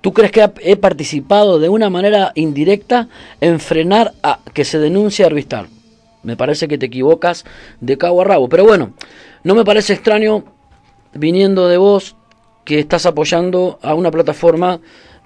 ¿Tú 0.00 0.12
crees 0.12 0.30
que 0.30 0.48
he 0.62 0.76
participado 0.76 1.58
de 1.58 1.68
una 1.68 1.90
manera 1.90 2.32
indirecta 2.34 3.08
en 3.40 3.58
frenar 3.58 4.14
a 4.22 4.38
que 4.54 4.64
se 4.64 4.78
denuncie 4.78 5.24
a 5.24 5.26
Arvistar? 5.26 5.66
Me 6.22 6.36
parece 6.36 6.68
que 6.68 6.78
te 6.78 6.86
equivocas 6.86 7.44
de 7.80 7.98
cabo 7.98 8.22
a 8.22 8.24
rabo. 8.24 8.48
Pero 8.48 8.64
bueno, 8.64 8.94
no 9.44 9.54
me 9.54 9.64
parece 9.64 9.92
extraño 9.92 10.44
viniendo 11.14 11.68
de 11.68 11.76
vos 11.76 12.16
que 12.64 12.78
estás 12.78 13.06
apoyando 13.06 13.78
a 13.82 13.94
una 13.94 14.10
plataforma 14.10 14.80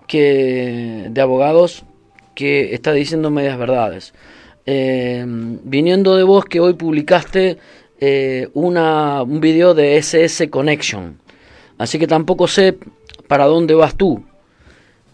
que 0.07 1.09
de 1.11 1.21
abogados 1.21 1.85
que 2.35 2.75
está 2.75 2.93
diciendo 2.93 3.31
medias 3.31 3.59
verdades. 3.59 4.15
Eh, 4.65 5.25
viniendo 5.27 6.17
de 6.17 6.23
vos 6.23 6.45
que 6.45 6.61
hoy 6.61 6.75
publicaste 6.75 7.59
eh, 8.01 8.49
una, 8.55 9.23
un 9.23 9.41
video 9.41 9.75
de 9.75 9.97
SS 9.97 10.51
Connection. 10.51 11.19
Así 11.79 11.99
que 11.99 12.07
tampoco 12.07 12.47
sé 12.47 12.79
para 13.27 13.47
dónde 13.47 13.75
vas 13.75 13.97
tú. 13.97 14.25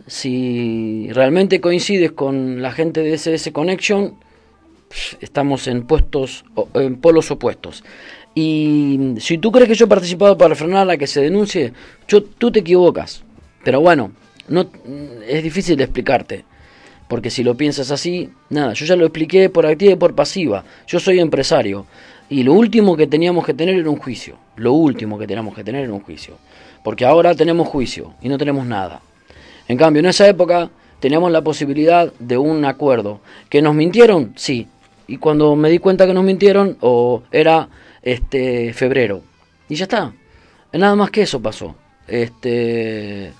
Si 0.07 1.09
realmente 1.13 1.61
coincides 1.61 2.13
con 2.13 2.63
la 2.63 2.73
gente 2.73 3.03
de 3.03 3.15
SS 3.15 3.53
Connection, 3.53 4.19
estamos 5.21 5.67
en 5.67 5.87
puestos 5.87 6.45
en 6.75 6.97
polos 6.97 7.31
opuestos. 7.31 7.85
Y 8.35 9.15
si 9.19 9.39
tú 9.39 9.51
crees 9.51 9.69
que 9.69 9.75
yo 9.75 9.87
he 9.87 9.89
participado 9.89 10.39
para 10.39 10.55
frenar 10.55 10.89
a 10.89 10.97
que 10.97 11.07
se 11.07 11.21
denuncie, 11.21 11.73
yo, 12.07 12.23
tú 12.23 12.53
te 12.53 12.61
equivocas. 12.61 13.25
Pero 13.65 13.81
bueno, 13.81 14.13
no 14.49 14.67
es 15.27 15.43
difícil 15.43 15.77
de 15.77 15.85
explicarte. 15.85 16.45
Porque 17.09 17.31
si 17.31 17.43
lo 17.43 17.57
piensas 17.57 17.91
así, 17.91 18.31
nada, 18.51 18.75
yo 18.75 18.85
ya 18.85 18.95
lo 18.95 19.07
expliqué 19.07 19.49
por 19.49 19.67
activa 19.67 19.93
y 19.93 19.97
por 19.97 20.15
pasiva. 20.15 20.65
Yo 20.87 21.01
soy 21.01 21.19
empresario. 21.19 21.87
Y 22.29 22.43
lo 22.43 22.53
último 22.53 22.97
que 22.97 23.07
teníamos 23.07 23.47
que 23.47 23.55
tener 23.55 23.77
era 23.77 23.89
un 23.89 23.97
juicio. 23.97 24.37
Lo 24.57 24.75
último 24.75 25.19
que 25.19 25.27
teníamos 25.27 25.55
que 25.55 25.65
tener 25.65 25.85
era 25.85 25.93
un 25.93 26.01
juicio. 26.01 26.37
Porque 26.85 27.07
ahora 27.07 27.35
tenemos 27.35 27.67
juicio 27.67 28.15
y 28.21 28.29
no 28.29 28.37
tenemos 28.37 28.67
nada. 28.67 29.01
En 29.67 29.79
cambio, 29.79 30.01
en 30.01 30.07
esa 30.07 30.29
época 30.29 30.71
teníamos 31.01 31.33
la 31.33 31.43
posibilidad 31.43 32.13
de 32.19 32.37
un 32.37 32.65
acuerdo. 32.67 33.21
¿Que 33.49 33.63
nos 33.63 33.75
mintieron? 33.75 34.35
Sí. 34.37 34.69
Y 35.09 35.17
cuando 35.17 35.57
me 35.57 35.71
di 35.71 35.79
cuenta 35.79 36.07
que 36.07 36.15
nos 36.15 36.25
mintieron, 36.25 36.77
o 36.81 37.25
era 37.33 37.69
este 38.03 38.73
febrero. 38.73 39.23
Y 39.69 39.75
ya 39.75 39.85
está. 39.85 40.13
Nada 40.73 40.95
más 40.95 41.11
que 41.11 41.23
eso 41.23 41.41
pasó. 41.41 41.75
Este 42.07 43.33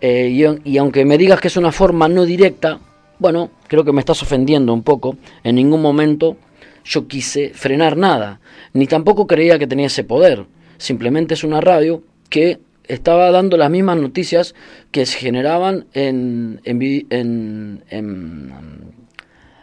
eh, 0.00 0.60
y, 0.64 0.78
aunque 0.78 1.04
me 1.04 1.18
digas 1.18 1.40
que 1.40 1.48
es 1.48 1.56
una 1.56 1.72
forma 1.72 2.08
no 2.08 2.24
directa, 2.24 2.78
bueno, 3.18 3.50
creo 3.66 3.84
que 3.84 3.92
me 3.92 4.00
estás 4.00 4.22
ofendiendo 4.22 4.72
un 4.72 4.82
poco. 4.82 5.16
En 5.42 5.56
ningún 5.56 5.82
momento 5.82 6.36
yo 6.84 7.08
quise 7.08 7.50
frenar 7.50 7.96
nada, 7.96 8.40
ni 8.72 8.86
tampoco 8.86 9.26
creía 9.26 9.58
que 9.58 9.66
tenía 9.66 9.86
ese 9.86 10.04
poder. 10.04 10.46
Simplemente 10.78 11.34
es 11.34 11.42
una 11.42 11.60
radio 11.60 12.02
que 12.30 12.60
estaba 12.84 13.30
dando 13.30 13.56
las 13.56 13.70
mismas 13.70 13.98
noticias 13.98 14.54
que 14.92 15.04
se 15.04 15.18
generaban 15.18 15.86
en, 15.92 16.60
en, 16.64 17.82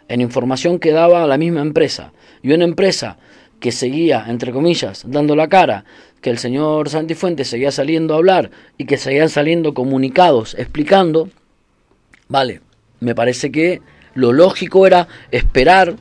en 0.08 0.20
información 0.20 0.78
que 0.78 0.92
daba 0.92 1.26
la 1.26 1.38
misma 1.38 1.60
empresa. 1.60 2.12
Y 2.42 2.52
una 2.52 2.64
empresa 2.64 3.18
que 3.60 3.72
seguía, 3.72 4.26
entre 4.28 4.52
comillas, 4.52 5.04
dando 5.06 5.34
la 5.34 5.48
cara, 5.48 5.84
que 6.20 6.30
el 6.30 6.38
señor 6.38 6.88
Santifuentes 6.88 7.48
seguía 7.48 7.70
saliendo 7.70 8.14
a 8.14 8.18
hablar 8.18 8.50
y 8.78 8.86
que 8.86 8.96
seguían 8.96 9.28
saliendo 9.28 9.74
comunicados 9.74 10.54
explicando, 10.58 11.28
vale, 12.28 12.60
me 13.00 13.14
parece 13.14 13.50
que 13.50 13.80
lo 14.14 14.32
lógico 14.32 14.86
era 14.86 15.08
esperar 15.30 15.96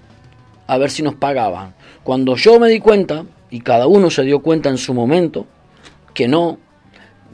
a 0.67 0.77
ver 0.77 0.89
si 0.89 1.03
nos 1.03 1.15
pagaban. 1.15 1.75
Cuando 2.03 2.35
yo 2.35 2.59
me 2.59 2.69
di 2.69 2.79
cuenta, 2.79 3.25
y 3.49 3.61
cada 3.61 3.87
uno 3.87 4.09
se 4.09 4.23
dio 4.23 4.39
cuenta 4.39 4.69
en 4.69 4.77
su 4.77 4.93
momento, 4.93 5.45
que 6.13 6.27
no, 6.27 6.57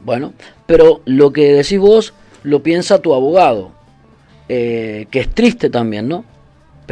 bueno, 0.04 0.34
pero 0.66 1.00
lo 1.04 1.32
que 1.32 1.52
decís 1.52 1.78
vos 1.78 2.14
lo 2.42 2.62
piensa 2.62 3.00
tu 3.00 3.14
abogado, 3.14 3.72
eh, 4.48 5.06
que 5.10 5.20
es 5.20 5.28
triste 5.28 5.70
también, 5.70 6.08
¿no? 6.08 6.24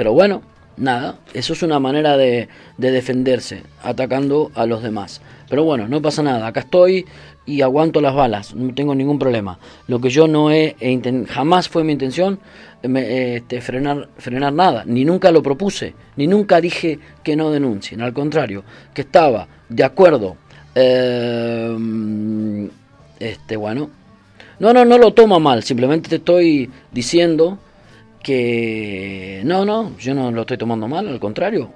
Pero 0.00 0.14
bueno, 0.14 0.40
nada, 0.78 1.18
eso 1.34 1.52
es 1.52 1.62
una 1.62 1.78
manera 1.78 2.16
de, 2.16 2.48
de 2.78 2.90
defenderse, 2.90 3.64
atacando 3.82 4.50
a 4.54 4.64
los 4.64 4.82
demás. 4.82 5.20
Pero 5.50 5.62
bueno, 5.62 5.88
no 5.88 6.00
pasa 6.00 6.22
nada, 6.22 6.46
acá 6.46 6.60
estoy 6.60 7.04
y 7.44 7.60
aguanto 7.60 8.00
las 8.00 8.14
balas, 8.14 8.54
no 8.54 8.72
tengo 8.72 8.94
ningún 8.94 9.18
problema. 9.18 9.58
Lo 9.88 10.00
que 10.00 10.08
yo 10.08 10.26
no 10.26 10.50
he, 10.50 10.74
jamás 11.28 11.68
fue 11.68 11.84
mi 11.84 11.92
intención 11.92 12.38
este, 12.82 13.60
frenar, 13.60 14.08
frenar 14.16 14.54
nada, 14.54 14.84
ni 14.86 15.04
nunca 15.04 15.30
lo 15.30 15.42
propuse, 15.42 15.92
ni 16.16 16.26
nunca 16.26 16.62
dije 16.62 16.98
que 17.22 17.36
no 17.36 17.50
denuncien, 17.50 18.00
al 18.00 18.14
contrario, 18.14 18.64
que 18.94 19.02
estaba 19.02 19.48
de 19.68 19.84
acuerdo. 19.84 20.38
eh, 20.74 21.76
este, 23.18 23.54
bueno, 23.54 23.90
no, 24.60 24.72
no, 24.72 24.86
no 24.86 24.96
lo 24.96 25.12
toma 25.12 25.38
mal, 25.38 25.62
simplemente 25.62 26.08
te 26.08 26.16
estoy 26.16 26.70
diciendo 26.90 27.58
que 28.22 29.42
no, 29.44 29.64
no, 29.64 29.96
yo 29.98 30.14
no 30.14 30.30
lo 30.30 30.42
estoy 30.42 30.58
tomando 30.58 30.88
mal, 30.88 31.08
al 31.08 31.20
contrario, 31.20 31.72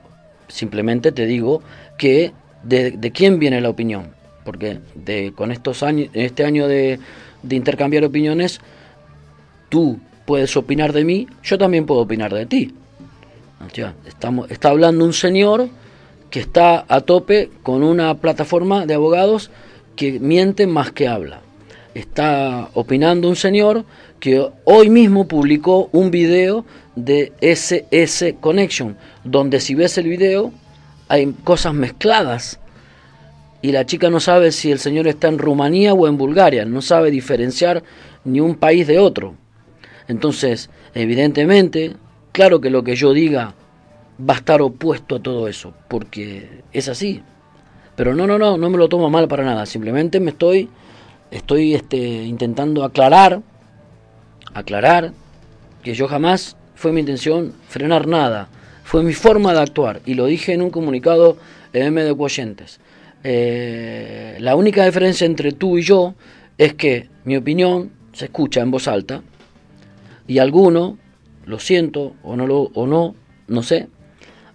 simplemente 0.48 1.12
te 1.12 1.26
digo 1.26 1.62
que 1.98 2.32
de, 2.62 3.12
quién 3.14 3.38
viene 3.38 3.60
la 3.60 3.70
opinión, 3.70 4.08
porque 4.44 4.80
de, 4.94 5.32
con 5.34 5.52
estos 5.52 5.82
años, 5.82 6.10
este 6.12 6.44
año 6.44 6.68
de, 6.68 6.98
de 7.42 7.56
intercambiar 7.56 8.04
opiniones, 8.04 8.60
tú 9.68 9.98
puedes 10.26 10.56
opinar 10.56 10.92
de 10.92 11.04
mí, 11.04 11.26
yo 11.42 11.58
también 11.58 11.86
puedo 11.86 12.00
opinar 12.00 12.32
de 12.32 12.46
ti. 12.46 12.74
Sea, 13.72 13.94
estamos, 14.06 14.50
está 14.50 14.68
hablando 14.68 15.04
un 15.04 15.12
señor 15.12 15.68
que 16.30 16.40
está 16.40 16.84
a 16.88 17.00
tope 17.00 17.50
con 17.62 17.82
una 17.82 18.14
plataforma 18.16 18.86
de 18.86 18.94
abogados 18.94 19.50
que 19.96 20.18
miente 20.20 20.66
más 20.66 20.92
que 20.92 21.08
habla. 21.08 21.40
Está 21.94 22.70
opinando 22.74 23.28
un 23.28 23.36
señor 23.36 23.84
que 24.18 24.44
hoy 24.64 24.90
mismo 24.90 25.28
publicó 25.28 25.88
un 25.92 26.10
video 26.10 26.64
de 26.96 27.32
SS 27.40 28.36
Connection, 28.40 28.96
donde 29.22 29.60
si 29.60 29.76
ves 29.76 29.96
el 29.96 30.08
video 30.08 30.52
hay 31.08 31.32
cosas 31.44 31.72
mezcladas 31.72 32.58
y 33.62 33.70
la 33.72 33.86
chica 33.86 34.10
no 34.10 34.18
sabe 34.18 34.50
si 34.50 34.72
el 34.72 34.80
señor 34.80 35.06
está 35.06 35.28
en 35.28 35.38
Rumanía 35.38 35.94
o 35.94 36.08
en 36.08 36.18
Bulgaria, 36.18 36.64
no 36.64 36.82
sabe 36.82 37.10
diferenciar 37.12 37.84
ni 38.24 38.40
un 38.40 38.56
país 38.56 38.86
de 38.86 38.98
otro. 38.98 39.36
Entonces, 40.08 40.70
evidentemente, 40.94 41.94
claro 42.32 42.60
que 42.60 42.70
lo 42.70 42.82
que 42.82 42.96
yo 42.96 43.12
diga 43.12 43.54
va 44.18 44.34
a 44.34 44.38
estar 44.38 44.60
opuesto 44.62 45.16
a 45.16 45.22
todo 45.22 45.46
eso, 45.48 45.72
porque 45.88 46.62
es 46.72 46.88
así. 46.88 47.22
Pero 47.96 48.14
no, 48.14 48.26
no, 48.26 48.38
no, 48.38 48.58
no 48.58 48.68
me 48.68 48.78
lo 48.78 48.88
tomo 48.88 49.08
mal 49.08 49.28
para 49.28 49.44
nada, 49.44 49.64
simplemente 49.64 50.18
me 50.18 50.32
estoy 50.32 50.68
estoy 51.34 51.74
este, 51.74 51.96
intentando 51.96 52.84
aclarar, 52.84 53.42
aclarar 54.54 55.12
que 55.82 55.94
yo 55.94 56.06
jamás 56.06 56.56
fue 56.76 56.92
mi 56.92 57.00
intención 57.00 57.52
frenar 57.68 58.06
nada, 58.06 58.48
fue 58.84 59.02
mi 59.02 59.12
forma 59.12 59.52
de 59.52 59.60
actuar 59.60 60.00
y 60.06 60.14
lo 60.14 60.26
dije 60.26 60.52
en 60.52 60.62
un 60.62 60.70
comunicado 60.70 61.36
M 61.72 62.02
de 62.02 62.14
oyentes. 62.16 62.80
Eh, 63.24 64.36
la 64.40 64.54
única 64.54 64.84
diferencia 64.84 65.26
entre 65.26 65.52
tú 65.52 65.76
y 65.78 65.82
yo 65.82 66.14
es 66.56 66.74
que 66.74 67.08
mi 67.24 67.36
opinión 67.36 67.90
se 68.12 68.26
escucha 68.26 68.60
en 68.60 68.70
voz 68.70 68.86
alta 68.86 69.22
y 70.28 70.38
alguno, 70.38 70.98
lo 71.46 71.58
siento 71.58 72.14
o 72.22 72.36
no, 72.36 72.46
lo, 72.46 72.70
o 72.74 72.86
no, 72.86 73.16
no 73.48 73.62
sé, 73.62 73.88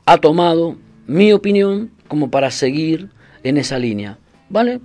ha 0.05 0.17
tomado 0.17 0.77
mi 1.07 1.33
opinión 1.33 1.91
como 2.07 2.31
para 2.31 2.51
seguir 2.51 3.09
en 3.43 3.57
esa 3.57 3.77
línea. 3.77 4.17
¿Vale? 4.49 4.79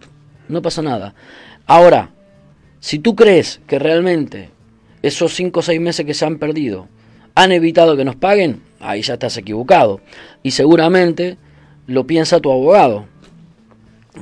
No 0.48 0.60
pasa 0.60 0.82
nada. 0.82 1.14
Ahora, 1.66 2.10
si 2.80 2.98
tú 2.98 3.16
crees 3.16 3.60
que 3.66 3.78
realmente 3.78 4.50
esos 5.02 5.34
5 5.34 5.60
o 5.60 5.62
6 5.62 5.80
meses 5.80 6.04
que 6.04 6.14
se 6.14 6.26
han 6.26 6.38
perdido 6.38 6.88
han 7.34 7.52
evitado 7.52 7.96
que 7.96 8.04
nos 8.04 8.16
paguen, 8.16 8.62
ahí 8.80 9.02
ya 9.02 9.14
estás 9.14 9.36
equivocado. 9.36 10.00
Y 10.42 10.52
seguramente 10.52 11.36
lo 11.86 12.06
piensa 12.06 12.40
tu 12.40 12.52
abogado, 12.52 13.06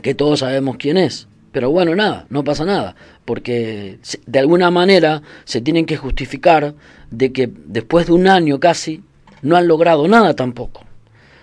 que 0.03 0.15
todos 0.15 0.41
sabemos 0.41 0.77
quién 0.77 0.97
es. 0.97 1.29
Pero 1.51 1.71
bueno, 1.71 1.95
nada, 1.95 2.27
no 2.31 2.45
pasa 2.45 2.65
nada, 2.65 2.97
porque 3.27 3.99
de 4.27 4.39
alguna 4.39 4.71
manera 4.71 5.23
se 5.45 5.61
tienen 5.61 5.85
que 5.85 5.99
justificar 5.99 6.75
de 7.11 7.33
que 7.33 7.51
después 7.67 8.07
de 8.07 8.13
un 8.13 8.27
año 8.27 8.59
casi 8.59 9.03
no 9.43 9.57
han 9.57 9.69
logrado 9.69 10.09
nada 10.09 10.35
tampoco. 10.35 10.85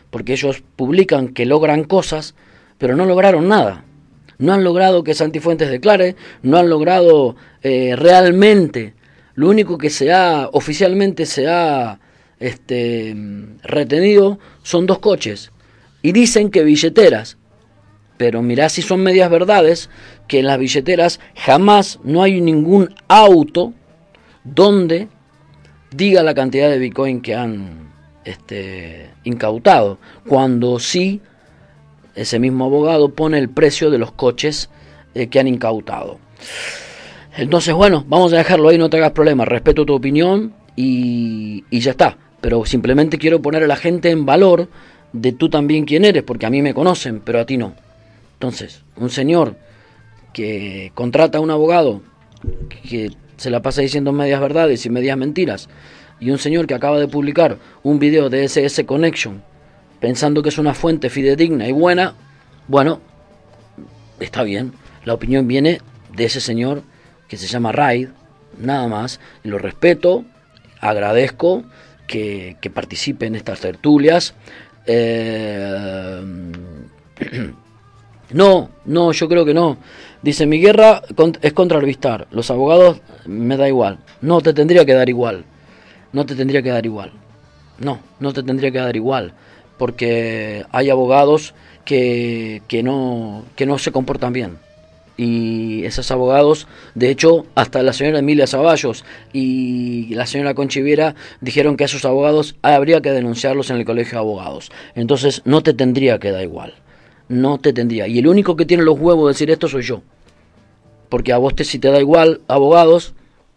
Porque 0.09 0.33
ellos 0.33 0.63
publican 0.75 1.27
que 1.27 1.45
logran 1.45 1.83
cosas, 1.83 2.33
pero 2.79 2.95
no 2.95 3.05
lograron 3.05 3.47
nada. 3.47 3.83
No 4.39 4.53
han 4.53 4.63
logrado 4.63 5.03
que 5.03 5.13
Santifuentes 5.13 5.69
declare, 5.69 6.15
no 6.41 6.57
han 6.57 6.69
logrado 6.69 7.35
eh, 7.61 7.95
realmente. 7.95 8.95
Lo 9.35 9.49
único 9.49 9.77
que 9.77 9.89
se 9.89 10.11
ha, 10.11 10.49
oficialmente 10.51 11.25
se 11.25 11.47
ha 11.47 11.99
este, 12.39 13.15
retenido 13.63 14.39
son 14.63 14.85
dos 14.85 14.99
coches. 14.99 15.51
Y 16.01 16.13
dicen 16.13 16.49
que 16.49 16.63
billeteras, 16.63 17.37
pero 18.17 18.41
mirá 18.41 18.69
si 18.69 18.81
son 18.81 19.03
medias 19.03 19.29
verdades, 19.29 19.89
que 20.27 20.39
en 20.39 20.47
las 20.47 20.57
billeteras 20.57 21.19
jamás 21.35 21.99
no 22.03 22.23
hay 22.23 22.39
ningún 22.39 22.95
auto 23.07 23.73
donde 24.43 25.09
diga 25.91 26.23
la 26.23 26.33
cantidad 26.33 26.69
de 26.69 26.79
Bitcoin 26.79 27.21
que 27.21 27.35
han 27.35 27.91
este, 28.23 29.09
incautado, 29.23 29.99
cuando 30.27 30.79
sí 30.79 31.21
ese 32.21 32.39
mismo 32.39 32.65
abogado 32.65 33.09
pone 33.09 33.37
el 33.37 33.49
precio 33.49 33.89
de 33.89 33.97
los 33.97 34.11
coches 34.11 34.69
eh, 35.15 35.27
que 35.27 35.39
han 35.39 35.47
incautado. 35.47 36.19
Entonces, 37.37 37.73
bueno, 37.73 38.03
vamos 38.07 38.33
a 38.33 38.37
dejarlo 38.37 38.69
ahí, 38.69 38.77
no 38.77 38.89
te 38.89 38.97
hagas 38.97 39.11
problema, 39.11 39.45
respeto 39.45 39.85
tu 39.85 39.93
opinión 39.93 40.53
y, 40.75 41.63
y 41.69 41.79
ya 41.79 41.91
está. 41.91 42.17
Pero 42.41 42.65
simplemente 42.65 43.17
quiero 43.17 43.41
poner 43.41 43.63
a 43.63 43.67
la 43.67 43.75
gente 43.75 44.09
en 44.09 44.25
valor 44.25 44.67
de 45.13 45.31
tú 45.31 45.49
también 45.49 45.85
quién 45.85 46.05
eres, 46.05 46.23
porque 46.23 46.45
a 46.45 46.49
mí 46.49 46.61
me 46.61 46.73
conocen, 46.73 47.21
pero 47.21 47.39
a 47.39 47.45
ti 47.45 47.57
no. 47.57 47.73
Entonces, 48.33 48.83
un 48.97 49.09
señor 49.09 49.55
que 50.33 50.91
contrata 50.95 51.37
a 51.37 51.41
un 51.41 51.51
abogado 51.51 52.01
que 52.89 53.11
se 53.37 53.49
la 53.49 53.61
pasa 53.61 53.81
diciendo 53.81 54.11
medias 54.11 54.41
verdades 54.41 54.85
y 54.85 54.89
medias 54.89 55.17
mentiras, 55.17 55.69
y 56.19 56.31
un 56.31 56.37
señor 56.37 56.67
que 56.67 56.73
acaba 56.73 56.99
de 56.99 57.07
publicar 57.07 57.57
un 57.83 57.99
video 57.99 58.29
de 58.29 58.43
SS 58.43 58.85
Connection 58.85 59.41
pensando 59.99 60.41
que 60.41 60.49
es 60.49 60.57
una 60.57 60.73
fuente 60.73 61.09
fidedigna 61.09 61.67
y 61.67 61.71
buena, 61.71 62.15
bueno, 62.67 63.01
está 64.19 64.43
bien. 64.43 64.73
La 65.05 65.13
opinión 65.13 65.47
viene 65.47 65.81
de 66.15 66.25
ese 66.25 66.41
señor 66.41 66.83
que 67.27 67.37
se 67.37 67.47
llama 67.47 67.71
Raid, 67.71 68.09
nada 68.57 68.87
más. 68.87 69.19
Lo 69.43 69.57
respeto, 69.57 70.25
agradezco 70.79 71.63
que, 72.07 72.57
participe 72.73 73.25
en 73.25 73.35
estas 73.35 73.59
tertulias. 73.59 74.33
Eh, 74.85 76.21
No, 78.31 78.69
no, 78.85 79.11
yo 79.11 79.27
creo 79.27 79.43
que 79.43 79.53
no. 79.53 79.77
Dice, 80.21 80.45
mi 80.45 80.59
guerra 80.59 81.01
es 81.41 81.53
contra 81.53 81.79
el 81.79 81.97
Los 82.31 82.51
abogados 82.51 83.01
me 83.25 83.57
da 83.57 83.67
igual. 83.67 83.99
No 84.21 84.41
te 84.41 84.53
tendría 84.53 84.85
que 84.85 84.93
dar 84.93 85.09
igual. 85.09 85.45
No 86.13 86.25
te 86.25 86.35
tendría 86.35 86.61
que 86.61 86.69
dar 86.69 86.85
igual. 86.85 87.11
No, 87.79 87.99
no 88.19 88.33
te 88.33 88.43
tendría 88.43 88.71
que 88.71 88.77
dar 88.77 88.95
igual. 88.95 89.33
Porque 89.79 90.65
hay 90.71 90.91
abogados 90.91 91.55
que, 91.85 92.61
que, 92.67 92.83
no, 92.83 93.43
que 93.55 93.65
no 93.65 93.79
se 93.79 93.91
comportan 93.91 94.31
bien. 94.31 94.59
Y 95.17 95.83
esos 95.85 96.11
abogados, 96.11 96.67
de 96.93 97.09
hecho, 97.09 97.47
hasta 97.55 97.81
la 97.81 97.93
señora 97.93 98.19
Emilia 98.19 98.45
Zaballos 98.45 99.03
y 99.33 100.13
la 100.13 100.27
señora 100.27 100.53
Conchiviera 100.53 101.15
dijeron 101.41 101.75
que 101.75 101.85
a 101.85 101.87
esos 101.87 102.05
abogados 102.05 102.55
habría 102.61 103.01
que 103.01 103.11
denunciarlos 103.11 103.71
en 103.71 103.77
el 103.77 103.85
colegio 103.85 104.13
de 104.13 104.19
abogados. 104.19 104.71
Entonces, 104.93 105.41
no 105.45 105.63
te 105.63 105.73
tendría 105.73 106.19
que 106.19 106.31
dar 106.31 106.43
igual 106.43 106.75
no 107.29 107.59
te 107.59 107.71
tendría. 107.71 108.07
Y 108.07 108.19
el 108.19 108.27
único 108.27 108.55
que 108.57 108.65
tiene 108.65 108.83
los 108.83 108.99
huevos 108.99 109.27
de 109.27 109.33
decir 109.33 109.49
esto 109.49 109.69
soy 109.69 109.83
yo. 109.83 110.01
Porque 111.07 111.31
a 111.31 111.37
vos 111.37 111.55
te, 111.55 111.63
si 111.63 111.79
te 111.79 111.89
da 111.89 111.99
igual 111.99 112.41
abogados, 112.47 113.13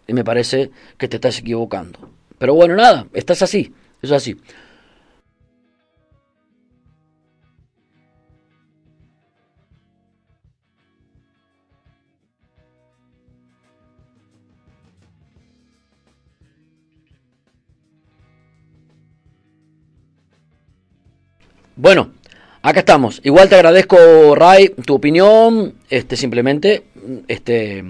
y 0.06 0.12
me 0.12 0.24
parece 0.24 0.70
que 0.98 1.08
te 1.08 1.16
estás 1.16 1.38
equivocando. 1.40 2.11
Pero 2.38 2.54
bueno, 2.54 2.76
nada, 2.76 3.06
estás 3.12 3.42
así, 3.42 3.74
es 4.00 4.12
así. 4.12 4.37
Bueno, 21.76 22.11
Acá 22.64 22.78
estamos. 22.78 23.20
Igual 23.24 23.48
te 23.48 23.56
agradezco, 23.56 24.37
Ray, 24.37 24.68
tu 24.87 24.94
opinión. 24.94 25.74
Este, 25.90 26.14
simplemente, 26.14 26.85
este, 27.26 27.85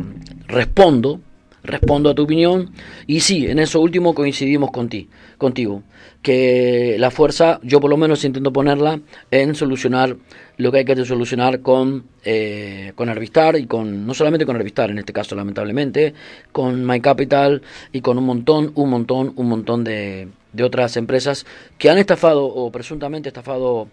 respondo, 0.47 1.21
respondo 1.62 2.09
a 2.09 2.14
tu 2.14 2.23
opinión. 2.23 2.73
Y 3.07 3.21
sí, 3.21 3.47
en 3.47 3.59
eso 3.59 3.83
último 3.83 4.14
coincidimos 4.14 4.71
con 4.71 4.88
ti, 4.88 5.11
contigo. 5.37 5.83
Que 6.23 6.97
la 6.99 7.11
fuerza, 7.11 7.61
yo 7.62 7.81
por 7.81 7.90
lo 7.90 7.99
menos 7.99 8.25
intento 8.25 8.51
ponerla 8.51 8.99
en 9.31 9.55
solucionar 9.55 10.16
lo 10.57 10.73
que 10.73 10.79
hay 10.79 10.85
que 10.87 11.05
solucionar 11.05 11.61
con, 11.61 12.05
eh, 12.25 12.92
con 12.95 13.11
y 13.11 13.66
con, 13.66 14.07
no 14.07 14.14
solamente 14.14 14.47
con 14.47 14.57
Arvistar 14.57 14.90
en 14.90 15.01
este 15.01 15.12
caso 15.12 15.35
lamentablemente, 15.35 16.14
con 16.51 16.87
My 16.87 17.01
Capital 17.01 17.61
y 17.92 18.01
con 18.01 18.16
un 18.16 18.25
montón, 18.25 18.73
un 18.75 18.88
montón, 18.88 19.35
un 19.37 19.49
montón 19.49 19.85
de, 19.85 20.29
de 20.53 20.65
otras 20.65 20.97
empresas 20.97 21.47
que 21.79 21.91
han 21.91 21.99
estafado 21.99 22.45
o 22.45 22.71
presuntamente 22.71 23.29
estafado 23.29 23.88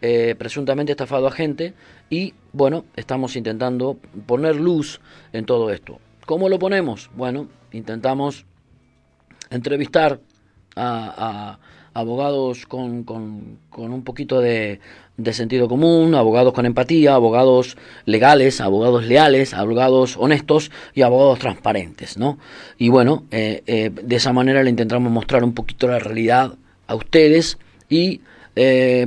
eh, 0.00 0.36
presuntamente 0.38 0.92
estafado 0.92 1.26
a 1.26 1.32
gente 1.32 1.74
y 2.08 2.34
bueno, 2.52 2.84
estamos 2.94 3.34
intentando 3.34 3.98
poner 4.26 4.54
luz 4.54 5.00
en 5.32 5.44
todo 5.44 5.70
esto. 5.72 5.98
¿Cómo 6.24 6.48
lo 6.48 6.58
ponemos? 6.60 7.10
Bueno, 7.16 7.48
intentamos 7.72 8.46
entrevistar 9.50 10.20
a, 10.76 11.58
abogados 11.94 12.66
con, 12.66 13.04
con, 13.04 13.58
un 13.76 14.02
poquito 14.04 14.40
de, 14.40 14.80
de, 15.16 15.32
sentido 15.32 15.68
común, 15.68 16.14
abogados 16.14 16.52
con 16.52 16.66
empatía, 16.66 17.14
abogados 17.14 17.76
legales, 18.04 18.60
abogados 18.60 19.04
leales, 19.04 19.54
abogados 19.54 20.16
honestos 20.16 20.70
y 20.94 21.02
abogados 21.02 21.38
transparentes, 21.38 22.18
¿no? 22.18 22.38
Y 22.78 22.88
bueno, 22.88 23.24
eh, 23.30 23.62
eh, 23.66 23.90
de 23.90 24.16
esa 24.16 24.32
manera 24.32 24.62
le 24.62 24.70
intentamos 24.70 25.10
mostrar 25.10 25.44
un 25.44 25.54
poquito 25.54 25.88
la 25.88 25.98
realidad 25.98 26.54
a 26.86 26.94
ustedes 26.94 27.58
y 27.88 28.20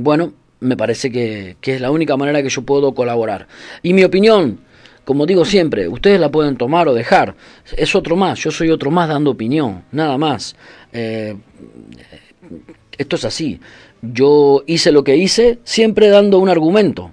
bueno, 0.00 0.32
me 0.62 0.76
parece 0.76 1.10
que, 1.10 1.56
es 1.60 1.80
la 1.80 1.90
única 1.90 2.16
manera 2.16 2.42
que 2.42 2.48
yo 2.48 2.62
puedo 2.62 2.94
colaborar. 2.94 3.48
Y 3.82 3.92
mi 3.92 4.04
opinión, 4.04 4.60
como 5.04 5.26
digo 5.26 5.44
siempre, 5.44 5.88
ustedes 5.88 6.20
la 6.20 6.30
pueden 6.30 6.56
tomar 6.56 6.88
o 6.88 6.94
dejar. 6.94 7.34
Es 7.76 7.94
otro 7.94 8.16
más, 8.16 8.38
yo 8.38 8.50
soy 8.50 8.70
otro 8.70 8.90
más 8.90 9.08
dando 9.08 9.32
opinión, 9.32 9.84
nada 9.90 10.16
más. 10.16 10.56
Eh, 10.92 11.36
esto 12.96 13.16
es 13.16 13.24
así. 13.24 13.60
Yo 14.00 14.64
hice 14.66 14.92
lo 14.92 15.04
que 15.04 15.16
hice 15.16 15.58
siempre 15.64 16.08
dando 16.08 16.38
un 16.38 16.48
argumento. 16.48 17.12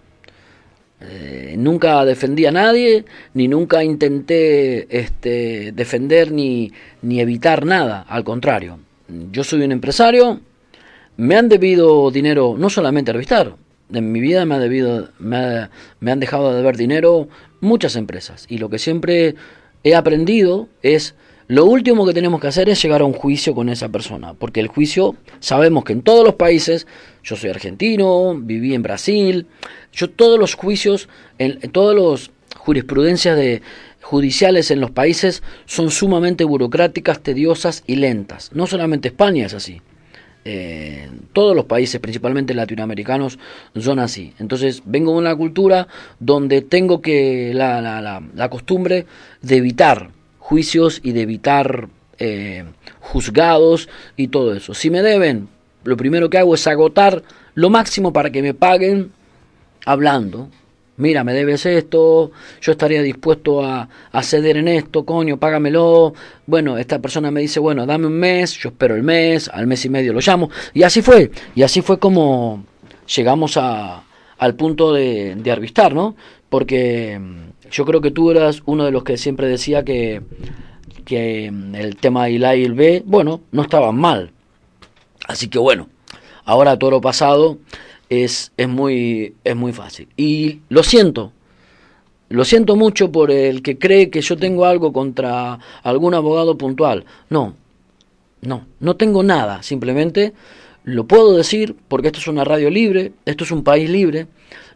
Eh, 1.02 1.56
nunca 1.58 2.04
defendí 2.04 2.46
a 2.46 2.52
nadie, 2.52 3.06
ni 3.34 3.48
nunca 3.48 3.84
intenté 3.84 4.88
este, 4.98 5.72
defender 5.72 6.32
ni, 6.32 6.74
ni 7.02 7.22
evitar 7.22 7.66
nada. 7.66 8.02
Al 8.02 8.24
contrario, 8.24 8.80
yo 9.32 9.44
soy 9.44 9.62
un 9.62 9.72
empresario, 9.72 10.42
me 11.18 11.36
han 11.36 11.50
debido 11.50 12.12
dinero, 12.12 12.56
no 12.58 12.70
solamente 12.70 13.12
a 13.12 13.14
Revistar, 13.14 13.56
en 13.92 14.12
mi 14.12 14.20
vida 14.20 14.46
me, 14.46 14.56
ha 14.56 14.60
debido, 14.60 15.10
me, 15.20 15.68
han 16.12 16.20
dejado 16.20 16.52
de 16.52 16.58
deber 16.58 16.78
dinero 16.78 17.28
muchas 17.60 17.96
empresas. 17.96 18.46
Y 18.50 18.58
lo 18.58 18.70
que 18.70 18.80
siempre 18.80 19.36
he 19.84 19.96
aprendido 19.96 20.70
es, 20.82 21.16
lo 21.50 21.66
último 21.66 22.06
que 22.06 22.14
tenemos 22.14 22.40
que 22.40 22.46
hacer 22.46 22.70
es 22.70 22.80
llegar 22.80 23.02
a 23.02 23.06
un 23.06 23.14
juicio 23.14 23.56
con 23.56 23.70
esa 23.70 23.90
persona. 23.90 24.36
Porque 24.36 24.60
el 24.60 24.68
juicio, 24.68 25.16
sabemos 25.40 25.84
que 25.84 25.94
en 25.94 26.04
todos 26.04 26.24
los 26.24 26.36
países, 26.36 26.86
yo 27.24 27.36
soy 27.36 27.50
argentino, 27.50 28.36
viví 28.40 28.76
en 28.76 28.84
Brasil, 28.84 29.48
yo 29.92 30.12
todos 30.12 30.38
los 30.38 30.54
juicios, 30.54 31.10
en, 31.40 31.60
todos 31.72 31.96
los 31.96 32.30
jurisprudencias 32.56 33.36
de 33.36 33.64
judiciales 34.00 34.70
en 34.70 34.80
los 34.80 34.92
países 34.92 35.42
son 35.66 35.90
sumamente 35.90 36.44
burocráticas, 36.44 37.20
tediosas 37.22 37.84
y 37.88 37.96
lentas. 37.96 38.52
No 38.54 38.68
solamente 38.68 39.08
España 39.08 39.48
es 39.48 39.56
así. 39.56 39.82
Eh, 40.46 41.10
todos 41.34 41.56
los 41.56 41.66
países, 41.66 42.00
principalmente 42.00 42.54
latinoamericanos, 42.54 43.40
son 43.76 43.98
así. 43.98 44.34
Entonces 44.38 44.84
vengo 44.86 45.14
de 45.14 45.18
una 45.18 45.36
cultura 45.36 45.88
donde 46.20 46.62
tengo 46.62 47.02
que 47.02 47.54
la, 47.56 47.82
la, 47.82 48.22
la, 48.36 48.50
costumbre 48.52 49.08
de 49.42 49.58
evitar 49.58 50.12
juicios 50.50 51.00
y 51.04 51.12
de 51.12 51.22
evitar 51.22 51.90
eh, 52.18 52.64
juzgados 53.00 53.88
y 54.18 54.30
todo 54.30 54.56
eso. 54.56 54.74
Si 54.74 54.90
me 54.90 55.04
deben, 55.04 55.48
lo 55.84 55.96
primero 55.96 56.28
que 56.32 56.40
hago 56.40 56.56
es 56.56 56.66
agotar 56.66 57.22
lo 57.54 57.70
máximo 57.70 58.12
para 58.12 58.32
que 58.32 58.42
me 58.42 58.56
paguen 58.56 59.12
hablando, 59.86 60.50
mira, 60.98 61.24
me 61.24 61.34
debes 61.34 61.68
esto, 61.68 62.32
yo 62.62 62.72
estaría 62.72 63.04
dispuesto 63.04 63.64
a, 63.64 63.88
ceder 64.24 64.58
en 64.58 64.68
esto, 64.68 65.06
coño, 65.06 65.38
págamelo. 65.38 66.16
Bueno, 66.48 66.80
esta 66.80 66.98
persona 66.98 67.30
me 67.30 67.42
dice, 67.42 67.60
bueno, 67.60 67.86
dame 67.86 68.08
un 68.08 68.14
mes, 68.14 68.54
yo 68.58 68.70
espero 68.70 68.96
el 68.96 69.04
mes, 69.04 69.50
al 69.54 69.68
mes 69.68 69.86
y 69.86 69.90
medio 69.90 70.14
lo 70.14 70.20
llamo. 70.20 70.50
Y 70.74 70.82
así 70.82 71.04
fue, 71.04 71.30
y 71.54 71.62
así 71.62 71.82
fue 71.84 72.00
como 72.00 72.66
llegamos 73.16 73.56
a, 73.56 74.04
al 74.40 74.56
punto 74.56 74.94
de, 74.94 75.36
de 75.36 75.52
arbitrar, 75.52 75.94
¿no? 75.94 76.16
Porque 76.50 77.22
yo 77.72 77.86
creo 77.86 78.02
que 78.02 78.12
tú 78.12 78.32
eras 78.32 78.62
uno 78.66 78.86
de 78.86 78.92
los 78.92 79.04
que 79.04 79.18
siempre 79.18 79.48
decía 79.48 79.84
que, 79.84 80.22
que 81.06 81.52
mm, 81.52 81.76
el 81.76 81.96
tema 81.98 82.26
del 82.26 82.46
A 82.46 82.56
y 82.56 82.64
el 82.64 82.74
B, 82.74 83.04
bueno, 83.06 83.42
no 83.52 83.62
estaban 83.62 83.98
mal. 83.98 84.32
Así 85.28 85.48
que 85.48 85.60
bueno, 85.60 85.88
ahora 86.46 86.78
todo 86.78 86.92
lo 86.92 87.02
pasado 87.02 87.58
es, 88.10 88.52
es, 88.58 88.68
muy, 88.68 89.36
es 89.44 89.56
muy 89.56 89.74
fácil. 89.74 90.08
Y 90.18 90.62
lo 90.70 90.84
siento, 90.84 91.32
lo 92.30 92.46
siento 92.46 92.76
mucho 92.76 93.12
por 93.12 93.32
el 93.32 93.62
que 93.62 93.78
cree 93.78 94.10
que 94.10 94.22
yo 94.22 94.38
tengo 94.38 94.66
algo 94.66 94.92
contra 94.94 95.60
algún 95.84 96.14
abogado 96.14 96.58
puntual. 96.58 97.06
No, 97.30 97.56
no, 98.42 98.66
no 98.80 98.96
tengo 98.96 99.24
nada, 99.24 99.64
simplemente 99.64 100.34
lo 100.84 101.06
puedo 101.06 101.36
decir 101.36 101.76
porque 101.88 102.08
esto 102.08 102.20
es 102.20 102.28
una 102.28 102.44
radio 102.44 102.70
libre, 102.70 103.12
esto 103.26 103.44
es 103.44 103.52
un 103.52 103.64
país 103.64 103.90
libre, 103.90 104.28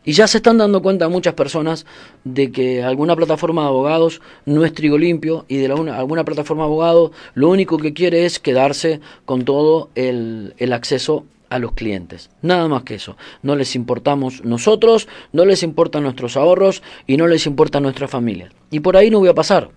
y 0.05 0.13
ya 0.13 0.27
se 0.27 0.37
están 0.37 0.57
dando 0.57 0.81
cuenta 0.81 1.09
muchas 1.09 1.33
personas 1.33 1.85
de 2.23 2.51
que 2.51 2.83
alguna 2.83 3.15
plataforma 3.15 3.63
de 3.63 3.67
abogados 3.67 4.21
no 4.45 4.65
es 4.65 4.73
trigo 4.73 4.97
limpio 4.97 5.45
y 5.47 5.57
de 5.57 5.71
alguna 5.71 6.23
plataforma 6.23 6.63
de 6.63 6.67
abogados 6.67 7.11
lo 7.33 7.49
único 7.49 7.77
que 7.77 7.93
quiere 7.93 8.25
es 8.25 8.39
quedarse 8.39 8.99
con 9.25 9.45
todo 9.45 9.89
el, 9.95 10.53
el 10.57 10.73
acceso 10.73 11.25
a 11.53 11.59
los 11.59 11.73
clientes. 11.73 12.31
Nada 12.41 12.67
más 12.67 12.81
que 12.81 12.95
eso. 12.95 13.15
No 13.43 13.55
les 13.55 13.75
importamos 13.75 14.43
nosotros, 14.43 15.07
no 15.31 15.45
les 15.45 15.61
importan 15.61 16.01
nuestros 16.01 16.35
ahorros 16.35 16.81
y 17.05 17.15
no 17.15 17.27
les 17.27 17.45
importa 17.45 17.79
nuestra 17.79 18.07
familia. 18.07 18.49
Y 18.71 18.79
por 18.79 18.97
ahí 18.97 19.11
no 19.11 19.19
voy 19.19 19.29
a 19.29 19.35
pasar. 19.35 19.69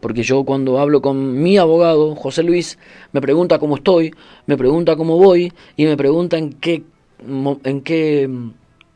Porque 0.00 0.22
yo 0.22 0.44
cuando 0.44 0.78
hablo 0.78 1.00
con 1.00 1.42
mi 1.42 1.56
abogado, 1.56 2.14
José 2.14 2.42
Luis, 2.42 2.78
me 3.12 3.20
pregunta 3.22 3.58
cómo 3.58 3.76
estoy, 3.76 4.14
me 4.46 4.56
pregunta 4.56 4.96
cómo 4.96 5.16
voy 5.16 5.52
y 5.76 5.86
me 5.86 5.96
pregunta 5.96 6.36
en 6.36 6.52
qué, 6.52 6.84
en 7.64 7.80
qué, 7.80 8.30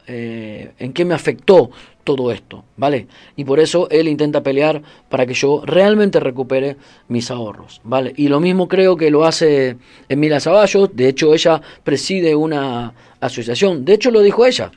eh, 0.07 0.73
en 0.79 0.93
qué 0.93 1.05
me 1.05 1.15
afectó 1.15 1.71
todo 2.05 2.33
esto, 2.33 2.65
¿vale? 2.77 3.07
Y 3.37 3.45
por 3.45 3.61
eso 3.61 3.89
él 3.91 4.09
intenta 4.09 4.43
pelear 4.43 4.83
para 5.09 5.27
que 5.27 5.35
yo 5.35 5.63
realmente 5.65 6.19
recupere 6.19 6.77
mis 7.09 7.31
ahorros, 7.31 7.81
¿vale? 7.85 8.13
Y 8.17 8.29
lo 8.29 8.41
mismo 8.41 8.67
creo 8.67 8.97
que 8.97 9.11
lo 9.11 9.25
hace 9.25 9.77
Emilia 10.09 10.41
Zaballos, 10.41 10.91
de 10.95 11.09
hecho 11.09 11.33
ella 11.35 11.61
preside 11.85 12.35
una 12.35 12.93
asociación, 13.21 13.85
de 13.85 13.95
hecho 13.95 14.11
lo 14.11 14.21
dijo 14.21 14.45
ella, 14.45 14.73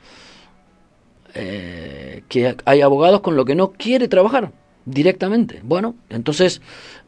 eh, 1.34 2.22
que 2.28 2.56
hay 2.64 2.80
abogados 2.80 3.20
con 3.20 3.36
lo 3.36 3.44
que 3.44 3.54
no 3.54 3.72
quiere 3.72 4.08
trabajar 4.08 4.52
directamente. 4.84 5.60
Bueno, 5.62 5.96
entonces, 6.08 6.62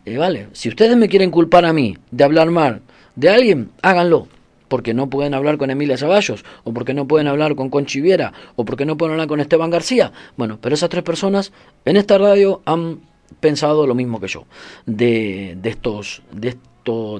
eh, 0.05 0.16
vale, 0.16 0.49
si 0.53 0.69
ustedes 0.69 0.97
me 0.97 1.09
quieren 1.09 1.31
culpar 1.31 1.64
a 1.64 1.73
mí 1.73 1.97
de 2.11 2.25
hablar 2.25 2.51
mal 2.51 2.83
de 3.14 3.31
alguien, 3.31 3.71
háganlo, 3.83 4.29
porque 4.69 4.95
no 4.95 5.09
pueden 5.11 5.35
hablar 5.35 5.59
con 5.59 5.71
Emilia 5.71 5.97
Zaballos, 5.97 6.45
o 6.64 6.73
porque 6.73 6.95
no 6.95 7.07
pueden 7.07 7.27
hablar 7.27 7.55
con 7.55 7.71
Conchiviera, 7.71 8.33
o 8.57 8.64
porque 8.64 8.85
no 8.85 8.97
pueden 8.97 9.12
hablar 9.12 9.29
con 9.29 9.41
Esteban 9.41 9.71
García. 9.71 10.12
Bueno, 10.37 10.59
pero 10.61 10.75
esas 10.75 10.89
tres 10.89 11.03
personas 11.03 11.53
en 11.85 11.97
esta 11.97 12.19
radio 12.19 12.62
han 12.64 13.01
pensado 13.41 13.87
lo 13.87 13.95
mismo 13.95 14.21
que 14.21 14.29
yo, 14.29 14.45
de, 14.87 15.57
de 15.61 15.71
estos, 15.71 16.23
de 16.33 16.57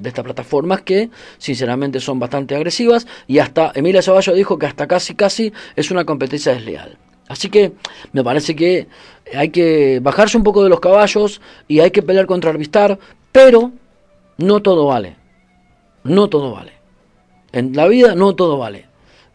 de 0.01 0.09
estas 0.09 0.23
plataformas 0.23 0.81
que 0.81 1.09
sinceramente 1.37 1.99
son 1.99 2.19
bastante 2.19 2.55
agresivas 2.55 3.05
y 3.27 3.39
hasta 3.39 3.71
Emilia 3.75 4.01
Zaballos 4.01 4.35
dijo 4.35 4.57
que 4.57 4.65
hasta 4.65 4.87
casi 4.87 5.13
casi 5.13 5.53
es 5.75 5.91
una 5.91 6.05
competencia 6.05 6.53
desleal. 6.53 6.97
Así 7.27 7.49
que 7.49 7.73
me 8.11 8.23
parece 8.23 8.55
que 8.55 8.87
hay 9.35 9.49
que 9.49 9.99
bajarse 10.01 10.37
un 10.37 10.43
poco 10.43 10.63
de 10.63 10.69
los 10.69 10.79
caballos 10.79 11.41
y 11.67 11.79
hay 11.79 11.91
que 11.91 12.01
pelear 12.01 12.25
contra 12.25 12.49
Arvistar, 12.49 12.97
pero 13.31 13.71
no 14.37 14.61
todo 14.61 14.87
vale. 14.87 15.15
No 16.03 16.27
todo 16.27 16.51
vale. 16.51 16.78
En 17.51 17.75
la 17.75 17.87
vida 17.87 18.15
no 18.15 18.35
todo 18.35 18.57
vale. 18.57 18.85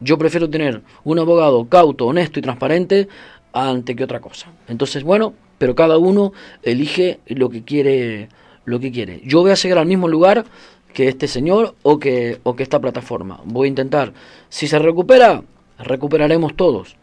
Yo 0.00 0.18
prefiero 0.18 0.50
tener 0.50 0.82
un 1.04 1.18
abogado 1.18 1.68
cauto, 1.68 2.06
honesto 2.06 2.38
y 2.38 2.42
transparente 2.42 3.08
ante 3.52 3.96
que 3.96 4.04
otra 4.04 4.20
cosa. 4.20 4.48
Entonces, 4.68 5.02
bueno, 5.04 5.34
pero 5.58 5.74
cada 5.74 5.98
uno 5.98 6.32
elige 6.62 7.20
lo 7.26 7.48
que 7.48 7.64
quiere, 7.64 8.28
lo 8.64 8.80
que 8.80 8.92
quiere. 8.92 9.22
Yo 9.24 9.40
voy 9.40 9.52
a 9.52 9.56
seguir 9.56 9.78
al 9.78 9.86
mismo 9.86 10.08
lugar 10.08 10.44
que 10.92 11.08
este 11.08 11.28
señor 11.28 11.74
o 11.82 11.98
que, 11.98 12.40
o 12.42 12.54
que 12.56 12.62
esta 12.62 12.80
plataforma. 12.80 13.40
Voy 13.44 13.66
a 13.66 13.68
intentar, 13.68 14.12
si 14.48 14.68
se 14.68 14.78
recupera, 14.78 15.42
recuperaremos 15.78 16.54
todos. 16.54 16.96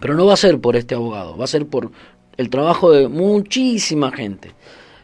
Pero 0.00 0.14
no 0.14 0.26
va 0.26 0.34
a 0.34 0.36
ser 0.36 0.60
por 0.60 0.76
este 0.76 0.94
abogado, 0.94 1.36
va 1.36 1.44
a 1.44 1.48
ser 1.48 1.66
por 1.66 1.90
el 2.36 2.50
trabajo 2.50 2.92
de 2.92 3.08
muchísima 3.08 4.12
gente. 4.12 4.52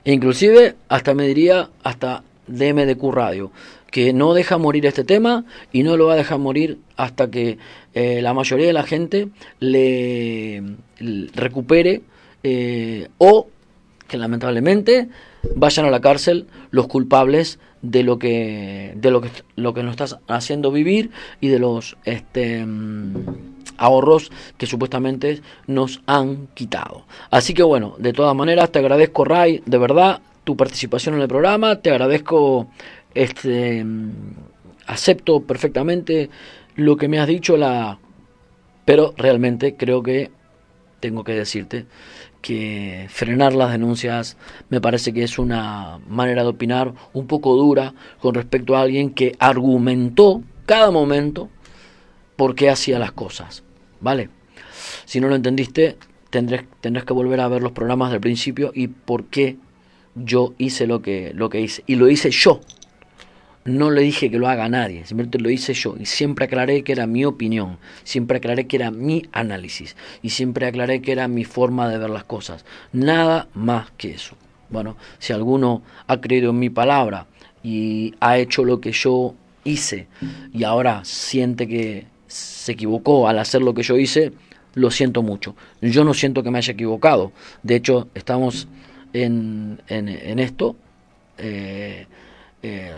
E 0.05 0.13
inclusive 0.13 0.77
hasta 0.89 1.15
me 1.15 1.27
diría 1.27 1.71
hasta 1.83 2.23
DMDQ 2.47 3.13
Radio 3.13 3.51
que 3.95 4.13
no 4.13 4.35
deja 4.35 4.59
morir 4.59 4.87
este 4.87 5.05
tema 5.05 5.45
y 5.71 5.85
no 5.85 5.97
lo 5.97 6.07
va 6.07 6.15
a 6.15 6.17
dejar 6.17 6.41
morir 6.41 6.79
hasta 6.97 7.31
que 7.31 7.59
eh, 7.95 8.23
la 8.23 8.35
mayoría 8.35 8.67
de 8.67 8.73
la 8.73 8.83
gente 8.83 9.29
le, 9.61 10.65
recupere 11.33 12.03
eh, 12.43 13.07
o 13.19 13.47
que 14.09 14.17
lamentablemente 14.17 15.11
vayan 15.55 15.87
a 15.87 15.93
la 15.93 16.01
cárcel 16.01 16.49
los 16.73 16.89
culpables 16.89 17.61
de 17.83 18.03
lo 18.03 18.19
que 18.19 18.95
de 18.97 19.13
lo 19.13 19.21
que 19.21 19.31
lo 19.55 19.75
que 19.75 19.85
nos 19.85 19.93
está 19.93 20.19
haciendo 20.27 20.73
vivir 20.73 21.13
y 21.41 21.47
de 21.47 21.61
los 21.61 21.97
este 22.05 22.67
mm, 22.67 23.15
ahorros 23.77 24.33
que 24.59 24.67
supuestamente 24.67 25.41
nos 25.69 26.03
han 26.07 26.49
quitado. 26.55 27.05
Así 27.31 27.55
que 27.55 27.63
bueno, 27.63 27.95
de 27.99 28.13
todas 28.13 28.35
maneras 28.35 28.73
te 28.73 28.81
agradezco 28.81 29.25
Ray, 29.25 29.63
de 29.65 29.79
verdad, 29.79 30.21
tu 30.43 30.57
participación 30.57 31.15
en 31.15 31.21
el 31.21 31.29
programa, 31.29 31.81
te 31.81 31.91
agradezco 31.91 32.69
este, 33.15 33.85
acepto 34.87 35.41
perfectamente 35.43 36.31
lo 36.77 36.97
que 36.97 37.09
me 37.09 37.19
has 37.19 37.29
dicho, 37.29 37.57
la, 37.57 37.99
pero 38.85 39.15
realmente 39.17 39.77
creo 39.77 40.03
que 40.03 40.31
tengo 41.01 41.25
que 41.25 41.33
decirte 41.33 41.87
que 42.41 43.07
frenar 43.09 43.55
las 43.55 43.73
denuncias 43.73 44.37
me 44.69 44.81
parece 44.81 45.15
que 45.15 45.23
es 45.23 45.39
una 45.39 45.99
manera 46.07 46.43
de 46.43 46.49
opinar 46.49 46.93
un 47.15 47.27
poco 47.27 47.57
dura 47.57 47.95
con 48.21 48.35
respecto 48.35 48.77
a 48.77 48.83
alguien 48.83 49.15
que 49.15 49.35
argumentó 49.39 50.43
cada 50.67 50.91
momento 50.91 51.49
por 52.37 52.55
qué 52.55 52.69
hacía 52.69 52.99
las 52.99 53.13
cosas. 53.13 53.65
¿Vale? 54.01 54.29
Si 55.07 55.21
no 55.21 55.29
lo 55.29 55.37
entendiste, 55.37 55.97
tendrás, 56.29 56.65
tendrás 56.83 57.07
que 57.07 57.15
volver 57.15 57.41
a 57.41 57.49
ver 57.49 57.63
los 57.63 57.73
programas 57.73 58.11
del 58.11 58.21
principio 58.21 58.73
y 58.75 58.89
por 58.89 59.25
qué 59.25 59.57
yo 60.15 60.55
hice 60.59 60.87
lo 60.87 61.01
que, 61.01 61.33
lo 61.35 61.49
que 61.49 61.61
hice. 61.61 61.83
Y 61.87 61.97
lo 61.97 62.11
hice 62.11 62.31
yo, 62.31 62.61
no 63.65 63.91
le 63.91 64.03
dije 64.03 64.31
que 64.31 64.39
lo 64.39 64.49
haga 64.49 64.69
nadie, 64.69 65.07
simplemente 65.07 65.39
lo 65.39 65.51
hice 65.51 65.73
yo 65.75 65.97
y 65.99 66.07
siempre 66.07 66.45
aclaré 66.45 66.83
que 66.83 66.93
era 66.93 67.07
mi 67.07 67.25
opinión, 67.25 67.79
siempre 68.03 68.39
aclaré 68.39 68.67
que 68.67 68.77
era 68.77 68.91
mi 68.91 69.27
análisis 69.33 69.97
y 70.23 70.31
siempre 70.31 70.67
aclaré 70.67 71.01
que 71.01 71.13
era 71.13 71.29
mi 71.29 71.45
forma 71.45 71.89
de 71.89 71.99
ver 71.99 72.11
las 72.11 72.25
cosas. 72.25 72.65
Nada 72.93 73.49
más 73.55 73.91
que 73.93 74.13
eso. 74.13 74.37
Bueno, 74.71 74.97
si 75.19 75.33
alguno 75.33 75.83
ha 76.07 76.21
creído 76.21 76.51
en 76.51 76.59
mi 76.59 76.71
palabra 76.71 77.27
y 77.63 78.15
ha 78.21 78.39
hecho 78.39 78.65
lo 78.65 78.81
que 78.81 78.93
yo 78.93 79.35
hice 79.65 80.09
y 80.53 80.65
ahora 80.65 81.05
siente 81.05 81.67
que 81.67 82.07
se 82.27 82.73
equivocó 82.73 83.29
al 83.29 83.39
hacer 83.39 83.63
lo 83.63 83.73
que 83.73 83.83
yo 83.83 83.97
hice, 83.97 84.33
lo 84.75 84.91
siento 84.91 85.23
mucho. 85.23 85.55
Yo 85.81 86.05
no 86.05 86.15
siento 86.15 86.43
que 86.43 86.51
me 86.51 86.59
haya 86.59 86.73
equivocado. 86.73 87.33
De 87.63 87.77
hecho, 87.77 88.09
estamos 88.15 88.69
en, 89.13 89.81
en, 89.89 90.39
esto. 90.39 90.77
Eh, 91.39 92.07
eh, 92.67 92.95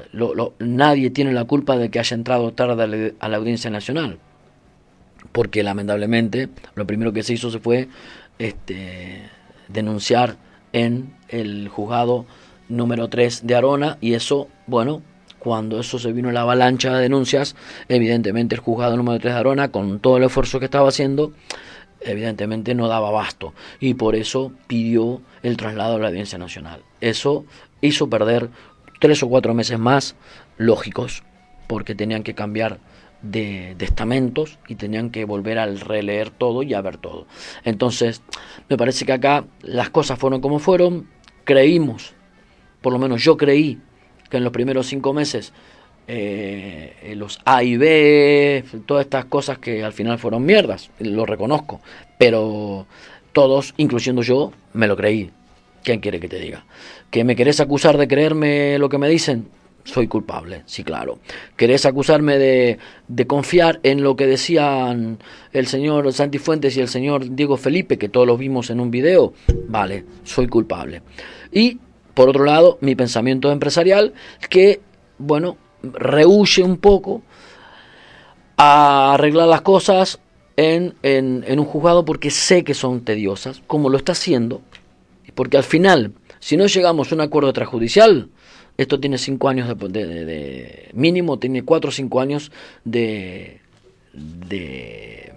nadie 0.61 1.11
tiene 1.11 1.33
la 1.33 1.43
culpa 1.43 1.77
de 1.77 1.91
que 1.91 1.99
haya 1.99 2.14
entrado 2.14 2.53
tarde 2.53 3.14
a 3.19 3.29
la, 3.29 3.37
audiencia 3.37 3.69
nacional, 3.69 4.21
porque 5.33 5.64
lamentablemente 5.64 6.49
lo 6.77 6.87
primero 6.87 7.12
que 7.12 7.25
se 7.25 7.33
hizo 7.33 7.51
se 7.51 7.59
fue 7.59 7.89
este, 8.39 9.23
denunciar 9.67 10.37
en 10.73 11.17
el 11.29 11.69
juzgado 11.69 12.27
número 12.69 13.09
3 13.09 13.45
de 13.45 13.57
Arona 13.57 13.99
y 14.01 14.14
eso, 14.14 14.47
bueno, 14.69 15.03
cuando 15.41 15.81
eso 15.81 15.99
se 15.99 16.12
vino 16.12 16.31
la 16.31 16.43
avalancha 16.43 16.95
de 16.95 17.03
denuncias, 17.03 17.57
evidentemente 17.89 18.55
el 18.55 18.61
juzgado 18.61 18.97
número 18.97 19.19
3 19.19 19.35
de 19.35 19.41
Arona, 19.41 19.73
con 19.73 19.99
todo 19.99 20.19
el 20.19 20.23
esfuerzo 20.23 20.61
que 20.61 20.67
estaba 20.67 20.91
haciendo, 20.91 21.33
evidentemente 22.01 22.77
no 22.77 22.87
daba 22.87 23.09
abasto 23.09 23.53
y 23.81 23.95
por 23.95 24.14
eso 24.14 24.53
pidió 24.69 25.23
el 25.43 25.57
traslado 25.57 25.97
a 25.97 25.99
la 25.99 26.07
Audiencia 26.07 26.39
Nacional. 26.39 26.83
Eso 27.01 27.45
hizo 27.81 28.09
perder 28.09 28.49
tres 28.99 29.22
o 29.22 29.28
cuatro 29.28 29.55
meses 29.55 29.78
más 29.78 30.16
lógicos 30.57 31.22
porque 31.66 31.94
tenían 31.94 32.22
que 32.22 32.34
cambiar 32.34 32.78
de, 33.22 33.74
de, 33.76 33.84
estamentos 33.84 34.59
y 34.68 34.76
tenían 34.76 35.11
que 35.11 35.24
volver 35.24 35.59
a 35.59 35.66
releer 35.66 36.30
todo 36.30 36.62
y 36.62 36.74
a 36.74 36.80
ver 36.80 36.99
todo. 36.99 37.26
Entonces, 37.64 38.22
me 38.68 38.76
parece 38.76 39.05
que 39.05 39.12
acá 39.12 39.44
las 39.62 39.90
cosas 39.90 40.18
fueron 40.18 40.40
como 40.40 40.59
fueron, 40.59 41.09
creímos, 41.44 42.14
por 42.82 42.92
lo 42.92 42.99
menos 42.99 43.24
yo 43.24 43.36
creí, 43.36 43.80
que 44.30 44.36
en 44.36 44.44
los 44.44 44.53
primeros 44.53 44.86
cinco 44.86 45.12
meses 45.12 45.53
eh, 46.09 47.14
los 47.16 47.40
A 47.44 47.64
y 47.64 47.76
B, 47.76 48.64
todas 48.86 49.05
estas 49.05 49.24
cosas 49.24 49.59
que 49.59 49.82
al 49.82 49.92
final 49.92 50.18
fueron 50.18 50.44
mierdas, 50.44 50.90
lo 51.01 51.26
reconozco, 51.26 51.80
pero 52.18 52.86
todos, 53.32 53.74
incluyendo 53.76 54.22
yo, 54.22 54.53
me 54.72 54.86
lo 54.86 54.97
creí. 54.97 55.30
¿Quién 55.87 56.01
quiere 56.01 56.18
que 56.18 56.26
te 56.26 56.41
diga? 56.41 56.64
¿Que 57.12 57.22
me 57.22 57.37
querés 57.37 57.61
acusar 57.61 57.97
de 57.97 58.09
creerme 58.09 58.76
lo 58.80 58.89
que 58.89 58.99
me 58.99 59.09
dicen? 59.09 59.47
Soy 59.84 60.09
culpable, 60.09 60.64
sí, 60.66 60.82
claro. 60.82 61.20
¿Querés 61.57 61.87
acusarme 61.87 62.39
de, 62.39 62.78
de 63.07 63.26
confiar 63.28 63.78
en 63.84 64.03
lo 64.03 64.16
que 64.16 64.26
decían 64.26 65.20
el 65.53 65.68
señor 65.68 66.12
Santi 66.12 66.39
Fuentes 66.39 66.76
y 66.76 66.80
el 66.80 66.89
señor 66.89 67.37
Diego 67.37 67.57
Felipe, 67.57 67.99
que 67.99 68.09
todos 68.09 68.26
los 68.26 68.37
vimos 68.37 68.68
en 68.70 68.80
un 68.80 68.91
video? 68.91 69.32
Vale, 69.68 70.05
soy 70.24 70.49
culpable. 70.49 71.03
Y, 71.53 71.78
por 72.14 72.28
otro 72.28 72.45
lado, 72.45 72.78
mi 72.80 72.97
pensamiento 72.97 73.53
empresarial, 73.53 74.12
que, 74.51 74.80
bueno, 75.18 75.57
rehuye 75.84 76.64
un 76.64 76.78
poco 76.78 77.22
a 78.57 79.14
arreglar 79.14 79.47
las 79.47 79.61
cosas 79.61 80.18
en, 80.57 80.95
en, 81.05 81.45
en, 81.47 81.61
un 81.61 81.64
juzgado 81.64 82.05
porque 82.05 82.32
sé 82.32 82.64
que 82.64 82.74
son 82.74 83.03
tediosas, 83.03 83.62
como 83.68 83.89
lo 83.89 83.99
está 83.99 84.12
haciendo, 84.12 84.62
porque 85.37 85.59
al 85.59 85.64
final, 85.64 86.14
si 86.41 86.57
no 86.57 86.66
llegamos 86.66 87.12
a 87.12 87.14
un 87.14 87.20
acuerdo 87.20 87.51
extrajudicial, 87.51 88.30
esto 88.78 88.99
tiene 88.99 89.18
cinco 89.18 89.49
años 89.49 89.68
de, 89.78 90.91
mínimo, 90.95 91.39
tiene 91.39 91.62
cuatro 91.62 91.91
o 91.91 91.93
cinco 91.93 92.20
años 92.20 92.51
de, 92.84 93.61
de, 94.14 95.32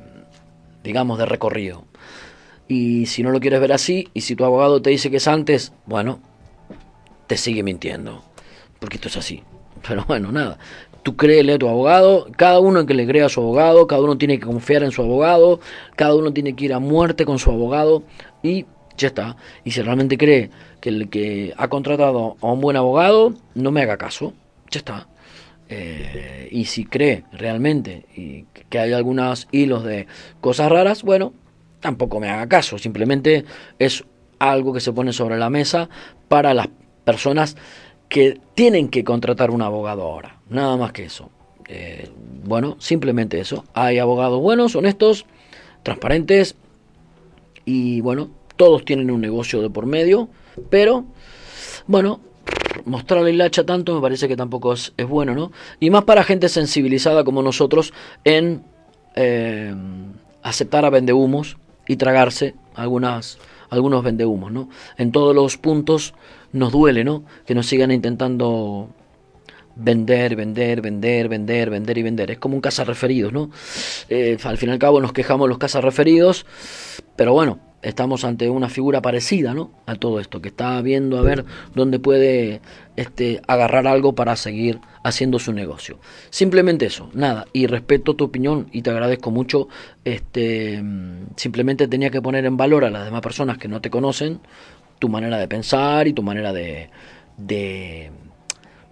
digamos, 0.83 1.19
de 1.19 1.25
recorrido. 1.25 1.83
Y 2.67 3.07
si 3.07 3.23
no 3.23 3.31
lo 3.31 3.41
quieres 3.41 3.59
ver 3.59 3.73
así, 3.73 4.07
y 4.13 4.21
si 4.21 4.35
tu 4.35 4.45
abogado 4.45 4.81
te 4.81 4.89
dice 4.89 5.11
que 5.11 5.17
es 5.17 5.27
antes, 5.27 5.73
bueno, 5.85 6.21
te 7.27 7.35
sigue 7.35 7.61
mintiendo, 7.61 8.23
porque 8.79 8.95
esto 8.95 9.09
es 9.09 9.17
así. 9.17 9.43
Pero 9.87 10.05
bueno, 10.07 10.31
nada. 10.31 10.57
Tú 11.03 11.15
créele 11.15 11.53
a 11.53 11.57
tu 11.57 11.67
abogado, 11.67 12.27
cada 12.37 12.59
uno 12.59 12.85
que 12.85 12.93
le 12.93 13.05
crea 13.05 13.25
a 13.25 13.29
su 13.29 13.41
abogado, 13.41 13.87
cada 13.87 14.01
uno 14.01 14.17
tiene 14.17 14.39
que 14.39 14.45
confiar 14.45 14.83
en 14.83 14.91
su 14.91 15.01
abogado, 15.01 15.59
cada 15.95 16.15
uno 16.15 16.31
tiene 16.31 16.55
que 16.55 16.65
ir 16.65 16.73
a 16.73 16.79
muerte 16.79 17.25
con 17.25 17.39
su 17.39 17.51
abogado 17.51 18.03
y 18.43 18.65
ya 18.99 19.07
está. 19.07 19.37
Y 19.63 19.71
si 19.71 19.81
realmente 19.81 20.17
cree 20.17 20.51
que 20.79 20.89
el 20.89 21.09
que 21.09 21.53
ha 21.57 21.67
contratado 21.67 22.37
a 22.41 22.47
un 22.51 22.61
buen 22.61 22.77
abogado, 22.77 23.33
no 23.55 23.71
me 23.71 23.81
haga 23.81 23.97
caso, 23.97 24.33
ya 24.69 24.79
está. 24.79 25.07
Eh, 25.69 26.49
y 26.51 26.65
si 26.65 26.85
cree 26.85 27.23
realmente 27.31 28.05
y 28.15 28.45
que 28.69 28.79
hay 28.79 28.93
algunos 28.93 29.47
hilos 29.51 29.83
de 29.83 30.07
cosas 30.41 30.69
raras, 30.69 31.03
bueno, 31.03 31.33
tampoco 31.79 32.19
me 32.19 32.29
haga 32.29 32.47
caso. 32.47 32.77
Simplemente 32.77 33.45
es 33.79 34.03
algo 34.37 34.73
que 34.73 34.79
se 34.79 34.93
pone 34.93 35.13
sobre 35.13 35.37
la 35.37 35.49
mesa 35.49 35.89
para 36.27 36.53
las 36.53 36.67
personas 37.03 37.55
que 38.09 38.39
tienen 38.55 38.89
que 38.89 39.03
contratar 39.03 39.51
un 39.51 39.61
abogado 39.61 40.03
ahora. 40.03 40.39
Nada 40.49 40.75
más 40.77 40.91
que 40.91 41.05
eso. 41.05 41.29
Eh, 41.67 42.09
bueno, 42.43 42.75
simplemente 42.79 43.39
eso. 43.39 43.63
Hay 43.73 43.99
abogados 43.99 44.41
buenos, 44.41 44.75
honestos, 44.75 45.25
transparentes 45.83 46.55
y 47.65 48.01
bueno, 48.01 48.31
todos 48.59 48.83
tienen 48.83 49.09
un 49.09 49.21
negocio 49.21 49.61
de 49.61 49.69
por 49.69 49.85
medio, 49.85 50.27
pero 50.69 51.05
bueno, 51.87 52.19
mostrar 52.83 53.21
la 53.21 53.29
hilacha 53.29 53.65
tanto 53.65 53.95
me 53.95 54.01
parece 54.01 54.27
que 54.27 54.35
tampoco 54.35 54.73
es, 54.73 54.91
bueno, 55.07 55.33
¿no? 55.33 55.53
Y 55.79 55.89
más 55.91 56.03
para 56.03 56.25
gente 56.25 56.49
sensibilizada 56.49 57.23
como 57.23 57.41
nosotros 57.41 57.93
en 58.25 58.63
eh, 59.15 59.73
aceptar 60.43 60.83
a 60.83 60.89
vendehumos 60.89 61.55
y 61.87 61.95
tragarse 61.95 62.53
algunas, 62.75 63.37
algunos 63.69 64.03
vendehumos, 64.03 64.51
¿no? 64.51 64.67
En 64.97 65.13
todos 65.13 65.33
los 65.33 65.55
puntos 65.55 66.13
nos 66.51 66.73
duele, 66.73 67.05
¿no? 67.05 67.23
Que 67.45 67.55
nos 67.55 67.65
sigan 67.65 67.91
intentando 67.91 68.89
vender, 69.77 70.35
vender, 70.35 70.81
vender, 70.81 71.29
vender, 71.29 71.69
vender 71.69 71.97
y 71.97 72.03
vender. 72.03 72.31
Es 72.31 72.39
como 72.39 72.55
un 72.55 72.61
casa 72.61 72.83
referidos, 72.83 73.31
¿no? 73.31 73.51
Eh, 74.09 74.37
al 74.43 74.57
fin 74.57 74.67
y 74.67 74.73
al 74.73 74.79
cabo 74.79 74.99
nos 74.99 75.13
quejamos 75.13 75.47
los 75.47 75.59
casas 75.59 75.81
referidos, 75.81 76.45
pero 77.15 77.31
bueno, 77.31 77.68
estamos 77.81 78.23
ante 78.23 78.49
una 78.49 78.69
figura 78.69 79.01
parecida, 79.01 79.53
¿no? 79.53 79.71
A 79.85 79.95
todo 79.95 80.19
esto, 80.19 80.41
que 80.41 80.49
está 80.49 80.81
viendo 80.81 81.17
a 81.17 81.21
ver 81.21 81.45
dónde 81.75 81.99
puede 81.99 82.61
este, 82.95 83.41
agarrar 83.47 83.87
algo 83.87 84.13
para 84.13 84.35
seguir 84.35 84.79
haciendo 85.03 85.39
su 85.39 85.53
negocio. 85.53 85.99
Simplemente 86.29 86.85
eso, 86.85 87.09
nada. 87.13 87.45
Y 87.53 87.67
respeto 87.67 88.15
tu 88.15 88.25
opinión 88.25 88.67
y 88.71 88.81
te 88.81 88.89
agradezco 88.89 89.31
mucho. 89.31 89.67
Este, 90.03 90.83
simplemente 91.35 91.87
tenía 91.87 92.09
que 92.09 92.21
poner 92.21 92.45
en 92.45 92.57
valor 92.57 92.85
a 92.85 92.89
las 92.89 93.05
demás 93.05 93.21
personas 93.21 93.57
que 93.57 93.67
no 93.67 93.81
te 93.81 93.89
conocen 93.89 94.39
tu 94.99 95.07
manera 95.07 95.37
de 95.37 95.47
pensar 95.47 96.07
y 96.07 96.13
tu 96.13 96.23
manera 96.23 96.51
de, 96.51 96.89
de 97.37 98.11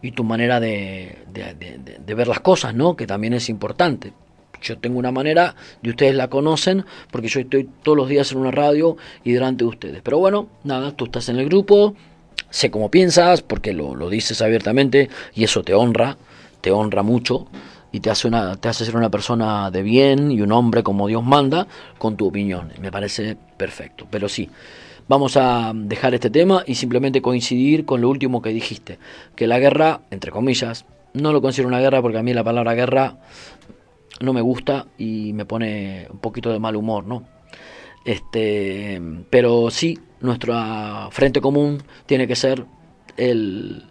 y 0.02 0.12
tu 0.12 0.24
manera 0.24 0.60
de, 0.60 1.18
de, 1.34 1.54
de, 1.54 2.14
ver 2.14 2.28
las 2.28 2.40
cosas, 2.40 2.74
¿no? 2.74 2.96
Que 2.96 3.08
también 3.08 3.34
es 3.34 3.50
importante. 3.50 4.14
Yo 4.62 4.78
tengo 4.78 4.98
una 4.98 5.12
manera 5.12 5.56
y 5.82 5.90
ustedes 5.90 6.16
la 6.16 6.30
conocen 6.30 6.86
porque 7.12 7.28
yo 7.28 7.40
estoy 7.40 7.70
todos 7.84 7.98
los 7.98 8.10
días 8.10 8.32
en 8.32 8.40
una 8.40 8.52
radio 8.52 8.98
y 9.24 9.32
delante 9.32 9.64
de 9.64 9.70
ustedes. 9.70 10.02
Pero 10.04 10.18
bueno, 10.18 10.48
nada, 10.64 10.92
tú 10.92 11.06
estás 11.06 11.30
en 11.30 11.38
el 11.38 11.46
grupo, 11.46 11.96
sé 12.50 12.72
cómo 12.72 12.90
piensas 12.90 13.42
porque 13.42 13.74
lo, 13.74 13.96
lo 13.96 14.10
dices 14.10 14.42
abiertamente 14.42 15.10
y 15.36 15.44
eso 15.44 15.64
te 15.64 15.74
honra, 15.74 16.18
te 16.62 16.72
honra 16.72 17.04
mucho 17.04 17.48
y 17.92 18.00
te 18.00 18.10
hace, 18.10 18.28
una, 18.28 18.56
te 18.56 18.68
hace 18.68 18.84
ser 18.84 18.98
una 18.98 19.10
persona 19.10 19.72
de 19.72 19.84
bien 19.84 20.32
y 20.32 20.42
un 20.42 20.52
hombre 20.52 20.84
como 20.84 21.08
Dios 21.08 21.24
manda 21.24 21.68
con 21.98 22.18
tu 22.18 22.28
opinión. 22.28 22.74
Me 22.82 22.92
parece 22.92 23.38
perfecto. 23.58 24.08
Pero 24.10 24.28
sí, 24.28 24.50
Vamos 25.10 25.38
a 25.38 25.72
dejar 25.74 26.14
este 26.16 26.30
tema 26.30 26.64
y 26.68 26.76
simplemente 26.76 27.22
coincidir 27.22 27.86
con 27.86 28.02
lo 28.02 28.10
último 28.10 28.42
que 28.42 28.50
dijiste, 28.50 29.00
que 29.38 29.48
la 29.48 29.58
guerra, 29.58 30.02
entre 30.12 30.32
comillas, 30.32 30.84
no 31.14 31.32
lo 31.32 31.42
considero 31.42 31.70
una 31.70 31.80
guerra 31.80 32.02
porque 32.02 32.18
a 32.18 32.24
mí 32.24 32.34
la 32.34 32.44
palabra 32.44 32.74
guerra 32.74 33.16
no 34.20 34.34
me 34.34 34.42
gusta 34.42 34.88
y 34.98 35.34
me 35.34 35.46
pone 35.46 36.08
un 36.12 36.20
poquito 36.20 36.52
de 36.52 36.60
mal 36.60 36.76
humor, 36.76 37.06
¿no? 37.06 37.24
Este, 38.06 39.02
pero 39.30 39.70
sí, 39.70 40.00
nuestro 40.22 40.56
frente 41.12 41.42
común 41.42 41.84
tiene 42.06 42.28
que 42.28 42.36
ser 42.36 42.66
el 43.18 43.84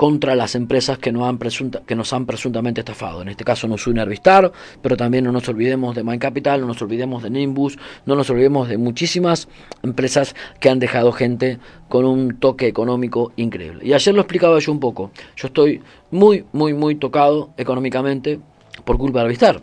contra 0.00 0.34
las 0.34 0.54
empresas 0.54 0.96
que 0.96 1.12
nos 1.12 1.28
han, 1.28 1.36
presunta, 1.36 1.82
que 1.86 1.94
nos 1.94 2.14
han 2.14 2.24
presuntamente 2.24 2.80
estafado. 2.80 3.20
En 3.20 3.28
este 3.28 3.44
caso 3.44 3.68
nos 3.68 3.86
une 3.86 4.00
Arvistar, 4.00 4.50
pero 4.80 4.96
también 4.96 5.24
no 5.24 5.30
nos 5.30 5.46
olvidemos 5.50 5.94
de 5.94 6.02
Mind 6.02 6.22
Capital, 6.22 6.62
no 6.62 6.68
nos 6.68 6.80
olvidemos 6.80 7.22
de 7.22 7.28
Nimbus, 7.28 7.78
no 8.06 8.16
nos 8.16 8.30
olvidemos 8.30 8.66
de 8.70 8.78
muchísimas 8.78 9.46
empresas 9.82 10.34
que 10.58 10.70
han 10.70 10.78
dejado 10.78 11.12
gente 11.12 11.58
con 11.90 12.06
un 12.06 12.38
toque 12.38 12.66
económico 12.66 13.32
increíble. 13.36 13.86
Y 13.86 13.92
ayer 13.92 14.14
lo 14.14 14.22
explicaba 14.22 14.58
yo 14.58 14.72
un 14.72 14.80
poco. 14.80 15.10
Yo 15.36 15.48
estoy 15.48 15.82
muy, 16.10 16.46
muy, 16.52 16.72
muy 16.72 16.94
tocado 16.94 17.50
económicamente 17.58 18.40
por 18.82 18.98
culpa 18.98 19.20
de 19.20 19.24
Arvistar. 19.26 19.62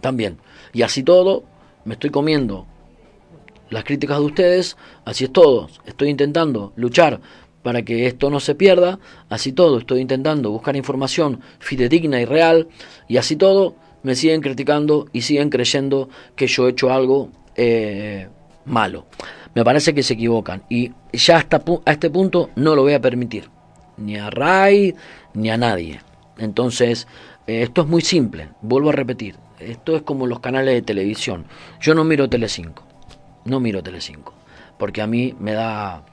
También. 0.00 0.38
Y 0.72 0.82
así 0.82 1.02
todo, 1.02 1.44
me 1.84 1.94
estoy 1.94 2.10
comiendo 2.10 2.66
las 3.70 3.84
críticas 3.84 4.18
de 4.18 4.24
ustedes, 4.24 4.76
así 5.04 5.24
es 5.24 5.32
todo. 5.32 5.68
Estoy 5.86 6.08
intentando 6.08 6.72
luchar 6.76 7.20
para 7.62 7.82
que 7.82 8.06
esto 8.06 8.30
no 8.30 8.38
se 8.38 8.54
pierda. 8.54 8.98
Así 9.28 9.52
todo, 9.52 9.78
estoy 9.78 10.00
intentando 10.00 10.50
buscar 10.50 10.76
información 10.76 11.40
fidedigna 11.58 12.20
y 12.20 12.24
real. 12.24 12.68
Y 13.08 13.16
así 13.16 13.36
todo, 13.36 13.74
me 14.02 14.14
siguen 14.14 14.40
criticando 14.40 15.08
y 15.12 15.22
siguen 15.22 15.50
creyendo 15.50 16.08
que 16.36 16.46
yo 16.46 16.66
he 16.66 16.70
hecho 16.70 16.92
algo 16.92 17.30
eh, 17.56 18.28
malo. 18.64 19.06
Me 19.54 19.64
parece 19.64 19.94
que 19.94 20.04
se 20.04 20.14
equivocan. 20.14 20.62
Y 20.68 20.92
ya 21.12 21.38
hasta 21.38 21.62
a 21.84 21.90
este 21.90 22.10
punto 22.10 22.50
no 22.54 22.76
lo 22.76 22.82
voy 22.82 22.92
a 22.92 23.00
permitir. 23.00 23.50
Ni 23.96 24.16
a 24.16 24.30
Ray, 24.30 24.94
ni 25.34 25.50
a 25.50 25.56
nadie. 25.56 26.00
Entonces, 26.38 27.08
esto 27.46 27.82
es 27.82 27.88
muy 27.88 28.02
simple. 28.02 28.50
Vuelvo 28.60 28.90
a 28.90 28.92
repetir. 28.92 29.36
Esto 29.58 29.96
es 29.96 30.02
como 30.02 30.26
los 30.26 30.40
canales 30.40 30.74
de 30.74 30.82
televisión. 30.82 31.46
Yo 31.80 31.94
no 31.94 32.04
miro 32.04 32.28
Telecinco. 32.28 32.84
No 33.44 33.60
miro 33.60 33.82
Telecinco. 33.82 34.34
Porque 34.78 35.00
a 35.00 35.06
mí 35.06 35.34
me 35.38 35.52
da 35.52 36.04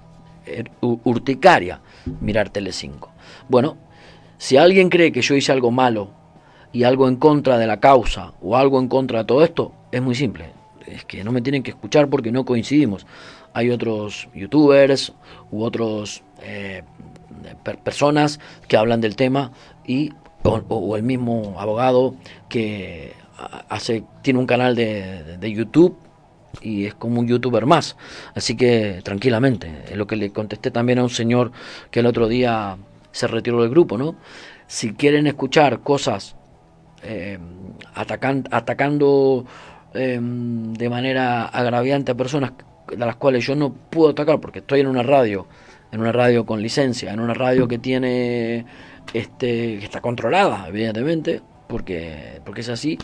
urticaria 0.81 1.81
mirar 2.21 2.49
Telecinco. 2.49 3.11
Bueno, 3.49 3.77
si 4.37 4.57
alguien 4.57 4.89
cree 4.89 5.11
que 5.11 5.21
yo 5.21 5.35
hice 5.35 5.51
algo 5.51 5.71
malo 5.71 6.11
y 6.71 6.83
algo 6.83 7.07
en 7.07 7.15
contra 7.15 7.57
de 7.57 7.67
la 7.67 7.79
causa 7.79 8.33
o 8.41 8.57
algo 8.57 8.79
en 8.79 8.87
contra 8.87 9.19
de 9.19 9.25
todo 9.25 9.43
esto, 9.43 9.73
es 9.91 10.01
muy 10.01 10.15
simple. 10.15 10.51
Es 10.85 11.05
que 11.05 11.23
no 11.23 11.31
me 11.31 11.41
tienen 11.41 11.63
que 11.63 11.71
escuchar 11.71 12.09
porque 12.09 12.31
no 12.31 12.45
coincidimos. 12.45 13.05
Hay 13.53 13.69
otros 13.69 14.29
youtubers 14.33 15.13
u 15.51 15.63
otros 15.63 16.23
eh, 16.41 16.83
per 17.63 17.77
personas 17.77 18.39
que 18.67 18.77
hablan 18.77 19.01
del 19.01 19.15
tema 19.15 19.51
y 19.85 20.11
o, 20.43 20.97
el 20.97 21.03
mismo 21.03 21.55
abogado 21.59 22.15
que 22.49 23.13
hace 23.69 24.03
tiene 24.21 24.39
un 24.39 24.45
canal 24.45 24.75
de, 24.75 25.37
de, 25.37 25.51
YouTube 25.51 25.97
y 26.61 26.85
es 26.85 26.93
como 26.93 27.19
un 27.19 27.27
youtuber 27.27 27.65
más. 27.65 27.97
Así 28.35 28.55
que 28.55 29.01
tranquilamente, 29.03 29.83
es 29.89 29.97
lo 29.97 30.07
que 30.07 30.15
le 30.15 30.31
contesté 30.31 30.71
también 30.71 30.99
a 30.99 31.03
un 31.03 31.09
señor 31.09 31.51
que 31.91 32.01
el 32.01 32.05
otro 32.05 32.27
día 32.27 32.77
se 33.11 33.27
retiró 33.27 33.61
del 33.61 33.69
grupo, 33.69 33.97
¿no? 33.97 34.15
Si 34.67 34.93
quieren 34.93 35.27
escuchar 35.27 35.79
cosas 35.81 36.35
eh, 37.03 37.37
atacando 37.95 39.45
eh, 39.93 40.19
de 40.21 40.89
manera 40.89 41.45
agraviante 41.45 42.13
a 42.13 42.15
personas 42.15 42.53
de 42.87 42.97
las 42.97 43.15
cuales 43.17 43.45
yo 43.45 43.55
no 43.55 43.73
puedo 43.73 44.11
atacar 44.11 44.39
porque 44.39 44.59
estoy 44.59 44.79
en 44.79 44.87
una 44.87 45.03
radio, 45.03 45.47
en 45.91 46.01
una 46.01 46.11
radio 46.11 46.45
con 46.45 46.61
licencia, 46.61 47.13
en 47.13 47.19
una 47.19 47.33
radio 47.33 47.67
que 47.67 47.77
tiene 47.77 48.65
este 49.13 49.79
que 49.79 49.85
está 49.85 50.01
controlada, 50.01 50.67
evidentemente, 50.67 51.41
porque 51.67 52.41
porque 52.45 52.61
es 52.61 52.69
así. 52.69 52.97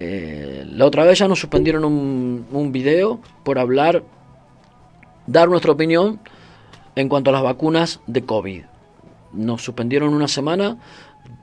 Eh, 0.00 0.64
la 0.68 0.86
otra 0.86 1.04
vez 1.04 1.18
ya 1.18 1.26
nos 1.26 1.40
suspendieron 1.40 1.84
un, 1.84 2.72
video 2.72 3.20
por 3.42 3.58
hablar, 3.58 4.04
dar 5.26 5.48
nuestra 5.48 5.72
opinión 5.72 6.20
en 6.94 7.08
cuanto 7.08 7.30
a 7.30 7.32
las 7.32 7.42
vacunas 7.42 8.00
de 8.06 8.22
COVID. 8.22 8.62
Nos 9.32 9.62
suspendieron 9.62 10.14
una 10.14 10.28
semana 10.28 10.78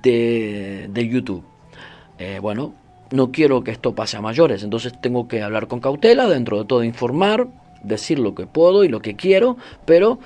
de, 0.01 0.89
de 0.89 1.07
YouTube. 1.07 1.43
Eh, 2.17 2.39
bueno, 2.41 2.73
no 3.11 3.31
quiero 3.31 3.63
que 3.63 3.71
esto 3.71 3.93
pase 3.93 4.17
a 4.17 4.21
mayores, 4.21 4.63
entonces 4.63 4.93
tengo 5.01 5.27
que 5.27 5.41
hablar 5.41 5.67
con 5.67 5.79
cautela, 5.79 6.27
dentro 6.27 6.59
de 6.59 6.65
todo 6.65 6.83
informar, 6.83 7.47
decir 7.83 8.19
lo 8.19 8.35
que 8.35 8.47
puedo 8.47 8.83
y 8.83 8.87
lo 8.87 9.01
que 9.01 9.15
quiero, 9.15 9.57
pero 9.85 10.19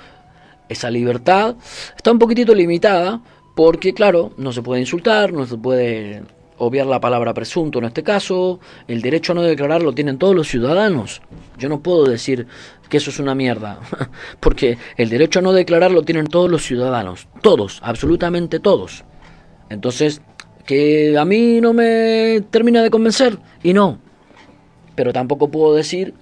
esa 0.70 0.90
libertad 0.90 1.56
está 1.96 2.12
un 2.12 2.18
poquitito 2.18 2.54
limitada 2.54 3.20
porque, 3.54 3.92
claro, 3.92 4.32
no 4.38 4.52
se 4.52 4.62
puede 4.62 4.80
insultar, 4.80 5.32
no 5.32 5.46
se 5.46 5.58
puede 5.58 6.22
obviar 6.58 6.86
la 6.86 7.00
palabra 7.00 7.34
presunto 7.34 7.78
en 7.78 7.86
este 7.86 8.02
caso, 8.02 8.60
el 8.86 9.02
derecho 9.02 9.32
a 9.32 9.34
no 9.34 9.42
declarar 9.42 9.82
lo 9.82 9.92
tienen 9.92 10.18
todos 10.18 10.34
los 10.34 10.48
ciudadanos. 10.48 11.22
Yo 11.58 11.68
no 11.68 11.80
puedo 11.80 12.04
decir 12.04 12.46
que 12.88 12.98
eso 12.98 13.10
es 13.10 13.18
una 13.18 13.34
mierda, 13.34 13.80
porque 14.40 14.78
el 14.96 15.08
derecho 15.08 15.38
a 15.38 15.42
no 15.42 15.52
declarar 15.52 15.90
lo 15.90 16.02
tienen 16.02 16.26
todos 16.26 16.50
los 16.50 16.62
ciudadanos, 16.62 17.28
todos, 17.40 17.80
absolutamente 17.82 18.60
todos. 18.60 19.04
Entonces, 19.70 20.20
que 20.66 21.16
a 21.18 21.24
mí 21.24 21.60
no 21.60 21.72
me 21.72 22.42
termina 22.50 22.82
de 22.82 22.90
convencer, 22.90 23.38
y 23.62 23.72
no. 23.72 23.98
Pero 24.94 25.12
tampoco 25.12 25.50
puedo 25.50 25.74
decir, 25.74 26.14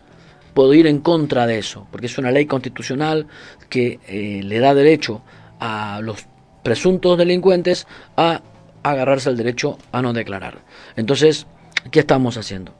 puedo 0.54 0.72
ir 0.74 0.86
en 0.86 1.00
contra 1.00 1.46
de 1.46 1.58
eso, 1.58 1.86
porque 1.90 2.06
es 2.06 2.16
una 2.18 2.30
ley 2.30 2.46
constitucional 2.46 3.26
que 3.68 4.00
eh, 4.08 4.42
le 4.42 4.58
da 4.58 4.74
derecho 4.74 5.22
a 5.60 6.00
los 6.02 6.26
presuntos 6.62 7.18
delincuentes 7.18 7.86
a 8.16 8.42
agarrarse 8.82 9.28
al 9.28 9.36
derecho 9.36 9.78
a 9.92 10.02
no 10.02 10.12
declarar. 10.12 10.58
Entonces, 10.96 11.46
¿qué 11.90 12.00
estamos 12.00 12.36
haciendo? 12.36 12.74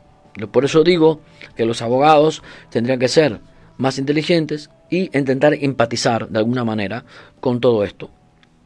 Por 0.51 0.65
eso 0.65 0.85
digo 0.85 1.21
que 1.57 1.67
los 1.67 1.83
abogados 1.83 2.43
tendrían 2.71 2.99
que 2.99 3.09
ser 3.09 3.41
más 3.77 3.99
inteligentes 3.99 4.71
y 4.91 5.17
intentar 5.17 5.55
empatizar 5.55 6.29
de 6.29 6.39
alguna 6.39 6.65
manera 6.65 7.05
con 7.41 7.61
todo 7.61 7.85
esto. 7.85 8.11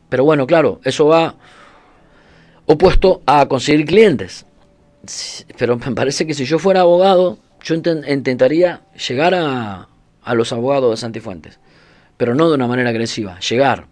Pero 0.09 0.25
bueno, 0.25 0.47
claro, 0.47 0.81
eso 0.85 1.07
va 1.07 1.37
opuesto 2.67 3.23
a 3.27 3.47
conseguir 3.47 3.87
clientes. 3.87 4.47
Pero 5.59 5.77
me 5.77 5.93
parece 5.93 6.27
que 6.27 6.35
si 6.35 6.45
yo 6.45 6.59
fuera 6.59 6.81
abogado, 6.81 7.39
yo 7.63 7.75
intentaría 7.75 8.83
llegar 9.09 9.35
a, 9.35 9.89
a 10.23 10.35
los 10.35 10.53
abogados 10.53 10.91
de 10.91 10.97
Santifuentes, 10.97 11.59
pero 12.23 12.37
no 12.37 12.49
de 12.49 12.55
una 12.55 12.69
manera 12.69 12.91
agresiva, 12.91 13.41
llegar, 13.41 13.87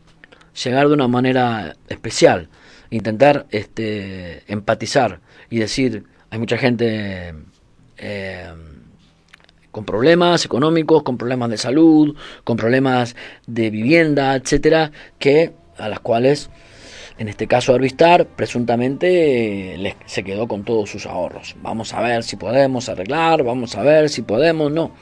llegar 0.63 0.87
de 0.87 0.95
una 0.95 1.09
manera 1.09 1.75
especial, 1.89 2.49
intentar 2.91 3.47
este, 3.51 4.45
empatizar 4.47 5.19
y 5.51 5.59
decir, 5.59 6.05
hay 6.31 6.39
mucha 6.39 6.57
gente 6.57 7.35
eh, 7.99 8.53
con 9.73 9.85
problemas 9.85 10.45
económicos, 10.45 11.03
con 11.03 11.19
problemas 11.19 11.51
de 11.51 11.57
salud, 11.57 12.17
con 12.45 12.57
problemas 12.57 13.17
de 13.49 13.69
vivienda, 13.71 14.37
etcétera, 14.37 14.93
que 15.19 15.53
a 15.77 15.89
las 15.89 15.99
cuales 15.99 16.51
en 17.19 17.27
este 17.27 17.49
caso 17.49 17.75
Arvistar 17.75 18.27
presuntamente 18.29 19.97
se 20.07 20.23
quedó 20.23 20.47
con 20.47 20.63
todos 20.63 20.89
sus 20.89 21.05
ahorros. 21.05 21.57
Vamos 21.63 21.93
a 21.95 22.01
ver 22.01 22.23
si 22.23 22.37
podemos 22.37 22.89
arreglar, 22.89 23.43
vamos 23.43 23.75
a 23.75 23.83
ver 23.83 24.09
si 24.09 24.23
podemos, 24.23 24.71
no. 24.71 24.93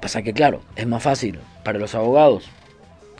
Pasa 0.00 0.22
que 0.22 0.32
claro, 0.32 0.60
es 0.76 0.86
más 0.86 1.02
fácil 1.02 1.40
para 1.64 1.80
los 1.80 1.96
abogados 1.96 2.48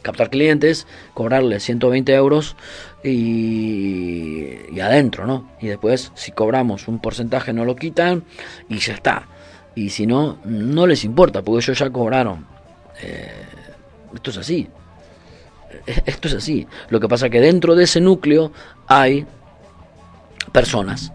captar 0.03 0.31
clientes, 0.31 0.87
cobrarles 1.15 1.63
120 1.65 2.15
euros 2.15 2.57
y, 3.03 4.81
adentro, 4.81 5.27
¿no? 5.27 5.51
Y 5.61 5.69
después 5.69 6.13
si 6.15 6.33
cobramos 6.33 6.89
un 6.89 7.01
porcentaje 7.01 7.53
no 7.53 7.65
lo 7.65 7.77
quitan 7.77 8.25
y 8.69 8.79
ya 8.79 8.95
está. 8.95 9.27
Y 9.75 9.91
si 9.91 10.07
no, 10.07 10.39
no 10.45 10.87
les 10.87 11.05
importa 11.05 11.43
porque 11.43 11.65
ellos 11.65 11.79
ya 11.79 11.91
cobraron. 11.91 12.47
Eh, 13.03 13.33
esto 14.15 14.31
es 14.31 14.39
así. 14.39 14.69
Esto 16.07 16.29
es 16.29 16.35
así. 16.35 16.67
Lo 16.89 17.01
que 17.01 17.09
pasa 17.09 17.27
es 17.27 17.33
que 17.33 17.41
dentro 17.41 17.75
de 17.75 17.85
ese 17.85 18.01
núcleo 18.01 18.53
hay 18.87 19.27
personas 20.53 21.13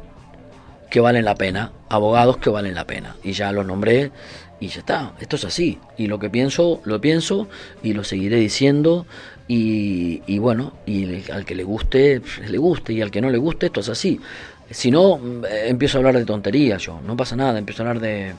que 0.90 1.00
valen 1.00 1.26
la 1.26 1.36
pena, 1.36 1.72
abogados 1.90 2.38
que 2.38 2.52
valen 2.52 2.76
la 2.76 2.86
pena. 2.86 3.16
Y 3.24 3.34
ya 3.34 3.52
los 3.52 3.66
nombré 3.66 4.12
y 4.64 4.70
ya 4.70 4.80
está. 4.80 5.12
Esto 5.20 5.36
es 5.36 5.44
así. 5.44 5.78
Y 5.98 6.08
lo 6.08 6.20
que 6.20 6.30
pienso, 6.30 6.80
lo 6.86 7.02
pienso 7.02 7.50
y 7.84 7.92
lo 7.94 8.06
seguiré 8.06 8.38
diciendo. 8.38 9.06
Y, 9.46 10.40
bueno, 10.40 10.72
y 10.86 11.30
al 11.30 11.44
que 11.44 11.54
le 11.54 11.66
guste, 11.66 12.22
le 12.48 12.58
guste. 12.58 12.94
Y 12.94 13.02
al 13.02 13.12
que 13.12 13.20
no 13.20 13.30
le 13.30 13.38
guste, 13.38 13.66
esto 13.66 13.82
es 13.82 13.90
así. 13.90 14.22
Si 14.70 14.90
no, 14.90 15.20
eh, 15.46 15.66
empiezo 15.68 15.98
a 15.98 16.00
hablar 16.00 16.16
de 16.16 16.24
tonterías 16.24 16.82
yo. 16.82 17.02
No 17.06 17.18
pasa 17.18 17.36
nada, 17.36 17.60
empiezo 17.60 17.84
a 17.84 17.90
hablar 17.90 18.02
de 18.02 18.34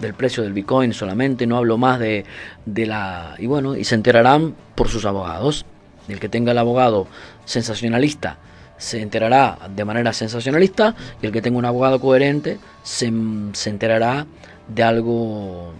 del 0.00 0.12
precio 0.12 0.42
del 0.42 0.52
Bitcoin 0.52 0.92
solamente, 0.92 1.46
no 1.46 1.56
hablo 1.56 1.78
más 1.78 1.98
de, 1.98 2.26
de 2.66 2.84
la... 2.84 3.34
Y 3.38 3.46
bueno, 3.46 3.76
y 3.76 3.84
se 3.84 3.94
enterarán 3.94 4.54
por 4.74 4.88
sus 4.88 5.06
abogados. 5.06 5.64
El 6.06 6.20
que 6.20 6.28
tenga 6.28 6.52
el 6.52 6.58
abogado 6.58 7.08
sensacionalista 7.46 8.36
se 8.76 9.00
enterará 9.00 9.58
de 9.74 9.86
manera 9.86 10.12
sensacionalista 10.12 10.94
y 11.22 11.26
el 11.26 11.32
que 11.32 11.40
tenga 11.40 11.56
un 11.56 11.64
abogado 11.64 11.98
coherente 11.98 12.58
se, 12.82 13.10
se 13.54 13.70
enterará 13.70 14.26
de 14.68 14.82
algo 14.82 15.72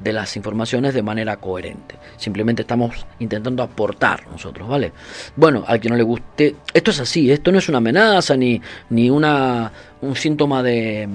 de 0.00 0.12
las 0.12 0.36
informaciones 0.36 0.94
de 0.94 1.02
manera 1.02 1.36
coherente. 1.36 1.96
Simplemente 2.16 2.62
estamos 2.62 3.04
intentando 3.18 3.62
aportar 3.62 4.28
nosotros, 4.28 4.68
¿vale? 4.68 4.92
Bueno, 5.34 5.64
al 5.66 5.80
que 5.80 5.88
no 5.88 5.96
le 5.96 6.04
guste, 6.04 6.54
esto 6.72 6.90
es 6.92 7.00
así, 7.00 7.30
esto 7.30 7.50
no 7.50 7.58
es 7.58 7.68
una 7.68 7.78
amenaza 7.78 8.36
ni, 8.36 8.60
ni 8.90 9.10
una, 9.10 9.72
un 10.00 10.14
síntoma 10.14 10.62
de, 10.62 11.08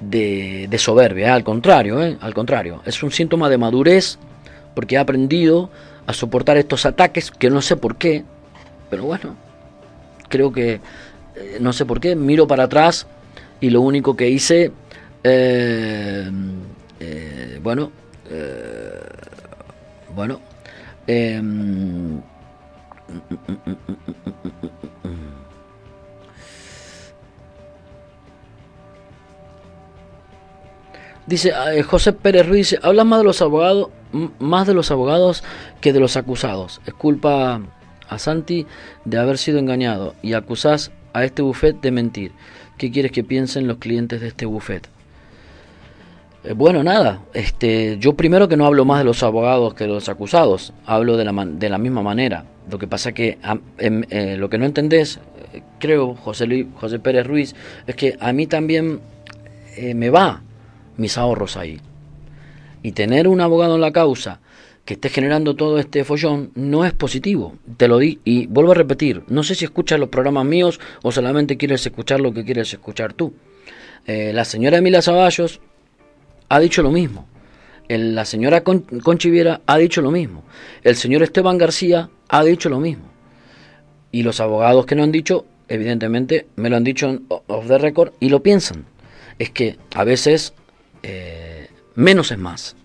de, 0.00 0.78
soberbia, 0.78 1.34
al 1.34 1.42
contrario, 1.42 2.02
¿eh? 2.02 2.16
al 2.20 2.34
contrario, 2.34 2.82
es 2.84 3.02
un 3.02 3.10
síntoma 3.10 3.48
de 3.48 3.58
madurez 3.58 4.18
porque 4.74 4.94
he 4.94 4.98
aprendido 4.98 5.70
a 6.06 6.12
soportar 6.12 6.56
estos 6.56 6.86
ataques 6.86 7.30
que 7.30 7.50
no 7.50 7.60
sé 7.60 7.76
por 7.76 7.96
qué, 7.96 8.24
pero 8.90 9.04
bueno, 9.04 9.34
creo 10.28 10.52
que 10.52 10.80
eh, 11.34 11.58
no 11.60 11.72
sé 11.72 11.84
por 11.84 12.00
qué, 12.00 12.14
miro 12.14 12.46
para 12.46 12.64
atrás 12.64 13.06
y 13.60 13.70
lo 13.70 13.80
único 13.80 14.16
que 14.16 14.28
hice, 14.28 14.70
eh, 15.24 16.30
bueno, 17.62 17.92
bueno, 20.14 20.40
Dice 31.26 31.52
eh, 31.74 31.82
José 31.82 32.14
Pérez 32.14 32.48
Ruiz, 32.48 32.78
habla 32.82 33.04
más 33.04 33.18
de 33.20 33.24
los 33.24 33.42
abogados, 33.42 33.88
más 34.38 34.66
de 34.66 34.72
los 34.72 34.90
abogados 34.90 35.44
que 35.82 35.92
de 35.92 36.00
los 36.00 36.16
acusados. 36.16 36.80
Es 36.86 36.94
culpa 36.94 37.60
a 38.08 38.18
Santi 38.18 38.66
de 39.04 39.18
haber 39.18 39.36
sido 39.36 39.58
engañado 39.58 40.14
y 40.22 40.32
acusás 40.32 40.90
a 41.12 41.24
este 41.24 41.42
buffet 41.42 41.80
de 41.82 41.90
mentir. 41.90 42.32
¿Qué 42.78 42.90
quieres 42.90 43.12
que 43.12 43.24
piensen 43.24 43.66
los 43.66 43.76
clientes 43.76 44.22
de 44.22 44.28
este 44.28 44.46
buffet? 44.46 44.88
Eh, 46.44 46.52
bueno, 46.52 46.82
nada, 46.82 47.22
este, 47.34 47.98
yo 47.98 48.14
primero 48.14 48.48
que 48.48 48.56
no 48.56 48.66
hablo 48.66 48.84
más 48.84 48.98
de 48.98 49.04
los 49.04 49.22
abogados 49.22 49.74
que 49.74 49.84
de 49.84 49.90
los 49.90 50.08
acusados, 50.08 50.72
hablo 50.86 51.16
de 51.16 51.24
la, 51.24 51.44
de 51.44 51.68
la 51.68 51.78
misma 51.78 52.02
manera. 52.02 52.44
Lo 52.70 52.78
que 52.78 52.86
pasa 52.86 53.12
que 53.12 53.38
em, 53.78 54.04
eh, 54.10 54.36
lo 54.36 54.48
que 54.48 54.58
no 54.58 54.66
entendés, 54.66 55.20
creo, 55.78 56.14
José, 56.14 56.46
Luis, 56.46 56.66
José 56.76 56.98
Pérez 56.98 57.26
Ruiz, 57.26 57.54
es 57.86 57.94
que 57.94 58.16
a 58.20 58.32
mí 58.32 58.46
también 58.46 59.00
me 59.94 60.10
va 60.10 60.42
mis 60.96 61.16
ahorros 61.16 61.56
ahí. 61.56 61.80
Y 62.82 62.92
tener 62.92 63.28
un 63.28 63.40
abogado 63.40 63.76
en 63.76 63.80
la 63.80 63.92
causa 63.92 64.40
que 64.88 64.94
esté 64.94 65.10
generando 65.10 65.54
todo 65.54 65.78
este 65.78 66.02
follón 66.02 66.50
no 66.54 66.86
es 66.86 66.94
positivo. 66.94 67.58
Te 67.76 67.88
lo 67.88 67.98
di 67.98 68.20
y 68.24 68.46
vuelvo 68.46 68.72
a 68.72 68.74
repetir, 68.74 69.22
no 69.28 69.42
sé 69.42 69.54
si 69.54 69.66
escuchas 69.66 70.00
los 70.00 70.08
programas 70.08 70.46
míos 70.46 70.80
o 71.02 71.12
solamente 71.12 71.58
quieres 71.58 71.84
escuchar 71.84 72.20
lo 72.20 72.32
que 72.32 72.42
quieres 72.42 72.72
escuchar 72.72 73.12
tú. 73.12 73.34
Eh, 74.06 74.32
la 74.32 74.46
señora 74.46 74.78
Emilia 74.78 75.02
Zaballos 75.02 75.60
ha 76.48 76.60
dicho 76.60 76.82
lo 76.82 76.90
mismo. 76.90 77.26
la 77.88 78.24
señora 78.24 78.62
Con, 78.62 78.80
Conchiviera 78.80 79.60
ha 79.66 79.78
dicho 79.78 80.02
lo 80.02 80.10
mismo. 80.10 80.42
El 80.82 80.96
señor 80.96 81.22
Esteban 81.22 81.58
García 81.58 82.10
ha 82.28 82.44
dicho 82.44 82.68
lo 82.68 82.80
mismo. 82.80 83.04
Y 84.12 84.22
los 84.22 84.40
abogados 84.40 84.86
que 84.86 84.94
no 84.94 85.02
han 85.02 85.12
dicho, 85.12 85.46
evidentemente, 85.68 86.46
me 86.56 86.70
lo 86.70 86.76
han 86.76 86.84
dicho 86.84 87.20
off 87.28 87.66
the 87.66 87.78
record 87.78 88.12
y 88.20 88.28
lo 88.30 88.42
piensan. 88.42 88.84
Es 89.38 89.50
que 89.50 89.76
a 89.94 90.04
veces 90.04 90.52
eh, 91.02 91.68
Menos 91.94 92.30
es 92.30 92.38
más. 92.38 92.76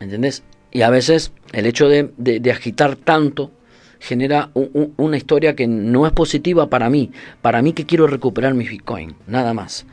¿Me 0.00 0.04
entendés? 0.04 0.42
Y 0.72 0.82
a 0.82 0.90
veces 0.90 1.30
el 1.52 1.64
hecho 1.66 1.88
de, 1.88 2.10
agitar 2.50 2.96
tanto 2.96 3.52
genera 4.00 4.50
un- 4.54 4.70
un- 4.74 4.94
una 4.96 5.16
historia 5.16 5.54
que 5.54 5.66
no 5.68 6.06
es 6.06 6.12
positiva 6.12 6.68
para 6.68 6.90
mí. 6.90 7.12
Para 7.40 7.62
mí 7.62 7.72
que 7.72 7.86
quiero 7.86 8.06
recuperar 8.08 8.52
mi 8.54 8.68
Bitcoin, 8.68 9.14
nada 9.26 9.54
más. 9.54 9.86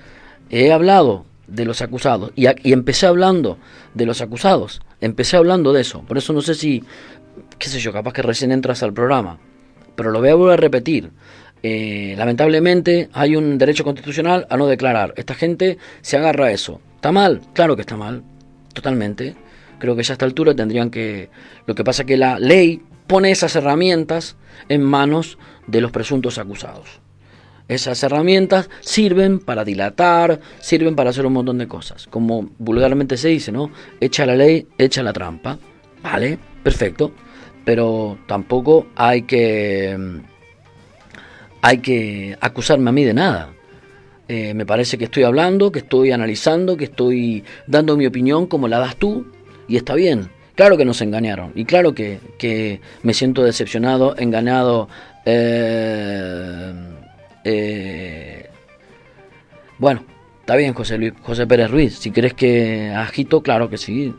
He 0.50 0.72
hablado 0.72 1.26
de 1.48 1.66
los 1.66 1.82
acusados 1.82 2.32
y, 2.36 2.48
empecé 2.72 3.06
hablando 3.06 3.58
de 3.94 4.06
los 4.06 4.22
acusados. 4.22 4.82
Empecé 5.02 5.38
hablando 5.38 5.74
de 5.74 5.82
eso. 5.82 6.02
Por 6.04 6.18
eso 6.18 6.34
no 6.34 6.42
sé 6.42 6.56
si, 6.56 6.84
qué 7.60 7.70
sé 7.70 7.80
yo, 7.80 7.92
capaz 7.92 8.14
que 8.14 8.22
recién 8.22 8.52
entras 8.52 8.84
al 8.84 8.94
programa. 8.94 9.40
Pero 9.96 10.12
lo 10.12 10.20
voy 10.20 10.30
a 10.30 10.36
volver 10.36 10.54
a 10.54 10.58
repetir. 10.58 11.12
Eh, 11.62 12.16
lamentablemente 12.18 13.10
hay 13.14 13.36
un 13.36 13.58
derecho 13.58 13.84
constitucional 13.84 14.48
a 14.50 14.58
no 14.58 14.68
declarar. 14.68 15.14
Esta 15.18 15.36
gente 15.36 15.78
se 16.02 16.18
agarra 16.18 16.48
a 16.48 16.52
eso. 16.52 16.82
¿Está 16.96 17.12
mal? 17.12 17.42
Claro 17.54 17.76
que 17.76 17.82
está 17.82 17.98
mal. 17.98 18.24
Totalmente. 18.74 19.36
Creo 19.80 19.96
que 19.96 20.04
ya 20.04 20.14
a 20.14 20.16
esta 20.16 20.26
altura 20.26 20.56
tendrían 20.56 20.90
que... 20.90 21.30
Lo 21.66 21.76
que 21.76 21.84
pasa 21.84 22.04
es 22.04 22.08
que 22.08 22.18
la 22.18 22.40
ley 22.40 22.82
pone 23.08 23.32
esas 23.32 23.56
herramientas 23.56 24.38
en 24.70 24.82
manos 24.82 25.38
de 25.68 25.82
los 25.82 25.92
presuntos 25.92 26.38
acusados. 26.38 27.02
Esas 27.68 28.04
herramientas 28.04 28.70
sirven 28.82 29.40
para 29.40 29.64
dilatar, 29.64 30.40
sirven 30.60 30.96
para 30.96 31.12
hacer 31.12 31.26
un 31.26 31.34
montón 31.34 31.58
de 31.58 31.68
cosas. 31.68 32.08
Como 32.08 32.50
vulgarmente 32.60 33.18
se 33.18 33.30
dice, 33.30 33.52
¿no? 33.52 33.72
Echa 34.02 34.26
la 34.26 34.36
ley, 34.36 34.68
echa 34.78 35.02
la 35.02 35.14
trampa. 35.14 35.58
Vale, 36.02 36.38
perfecto. 36.62 37.12
Pero 37.66 38.18
tampoco 38.28 38.88
hay 38.96 39.22
que. 39.24 39.96
mm, 39.98 40.18
Hay 41.62 41.78
que 41.78 42.38
acusarme 42.42 42.90
a 42.90 42.94
mí 42.94 43.06
de 43.06 43.14
nada. 43.14 43.50
Eh, 44.28 44.54
me 44.54 44.66
parece 44.66 44.98
que 44.98 45.06
estoy 45.06 45.24
hablando, 45.24 45.72
que 45.72 45.80
estoy 45.80 46.12
analizando, 46.12 46.76
que 46.76 46.86
estoy 46.86 47.44
dando 47.68 47.96
mi 47.96 48.06
opinión 48.06 48.48
como 48.48 48.68
la 48.68 48.80
das 48.80 48.98
tú, 48.98 49.26
y 49.70 49.78
está 49.78 49.96
bien. 49.96 50.30
Claro 50.56 50.76
que 50.78 50.86
nos 50.86 51.02
engañaron, 51.02 51.52
y 51.56 51.64
claro 51.66 51.94
que, 51.96 52.20
que 52.38 52.80
me 53.02 53.14
siento 53.14 53.44
decepcionado, 53.44 54.16
engañado. 54.18 54.90
eh, 55.26 56.74
eh, 57.44 58.50
bueno, 59.78 60.04
está 60.40 60.56
bien, 60.56 60.74
José 60.74 60.98
Luis, 60.98 61.14
José 61.22 61.48
Pérez 61.48 61.72
Ruiz. 61.72 61.96
Si 61.98 62.12
crees 62.12 62.34
que 62.34 62.92
agito, 62.92 63.42
claro 63.42 63.70
que 63.70 63.78
sí. 63.78 64.14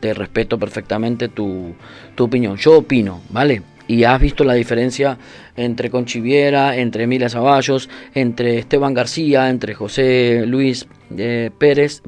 Te 0.00 0.14
respeto 0.14 0.58
perfectamente 0.58 1.28
tu, 1.28 1.74
tu 2.14 2.24
opinión. 2.24 2.56
Yo 2.56 2.78
opino, 2.78 3.20
¿vale? 3.30 3.62
Y 3.88 4.04
has 4.04 4.20
visto 4.20 4.44
la 4.44 4.52
diferencia 4.52 5.18
entre 5.56 5.90
Conchiviera, 5.90 6.76
entre 6.76 7.04
Emilia 7.04 7.30
Zaballos, 7.30 7.88
entre 8.14 8.58
Esteban 8.58 8.94
García, 8.94 9.48
entre 9.48 9.74
José 9.74 10.44
Luis 10.46 10.86
eh, 11.16 11.50
Pérez, 11.58 12.02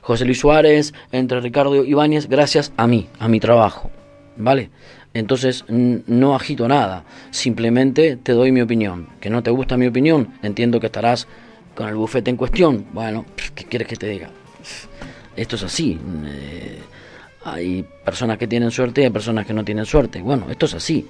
José 0.00 0.24
Luis 0.24 0.40
Suárez, 0.40 0.92
entre 1.12 1.40
Ricardo 1.40 1.84
Ibáñez, 1.84 2.28
gracias 2.28 2.72
a 2.76 2.88
mí, 2.88 3.08
a 3.20 3.28
mi 3.28 3.38
trabajo, 3.38 3.90
¿vale? 4.36 4.70
Entonces 5.14 5.64
no 5.68 6.34
agito 6.34 6.66
nada, 6.68 7.04
simplemente 7.30 8.16
te 8.16 8.32
doy 8.32 8.50
mi 8.52 8.60
opinión. 8.60 9.08
Que 9.20 9.30
no 9.30 9.42
te 9.42 9.50
gusta 9.50 9.76
mi 9.76 9.86
opinión, 9.86 10.34
entiendo 10.42 10.80
que 10.80 10.86
estarás 10.86 11.26
con 11.74 11.88
el 11.88 11.94
bufete 11.94 12.30
en 12.30 12.36
cuestión. 12.36 12.86
Bueno, 12.92 13.24
¿qué 13.54 13.64
quieres 13.64 13.88
que 13.88 13.96
te 13.96 14.08
diga? 14.08 14.28
Esto 15.36 15.56
es 15.56 15.62
así. 15.62 15.98
eh, 16.26 16.78
hay 17.44 17.84
personas 18.04 18.38
que 18.38 18.46
tienen 18.46 18.70
suerte 18.70 19.02
y 19.02 19.04
hay 19.04 19.10
personas 19.10 19.46
que 19.46 19.52
no 19.52 19.64
tienen 19.64 19.84
suerte. 19.84 20.20
Bueno, 20.22 20.46
esto 20.50 20.66
es 20.66 20.74
así. 20.74 21.06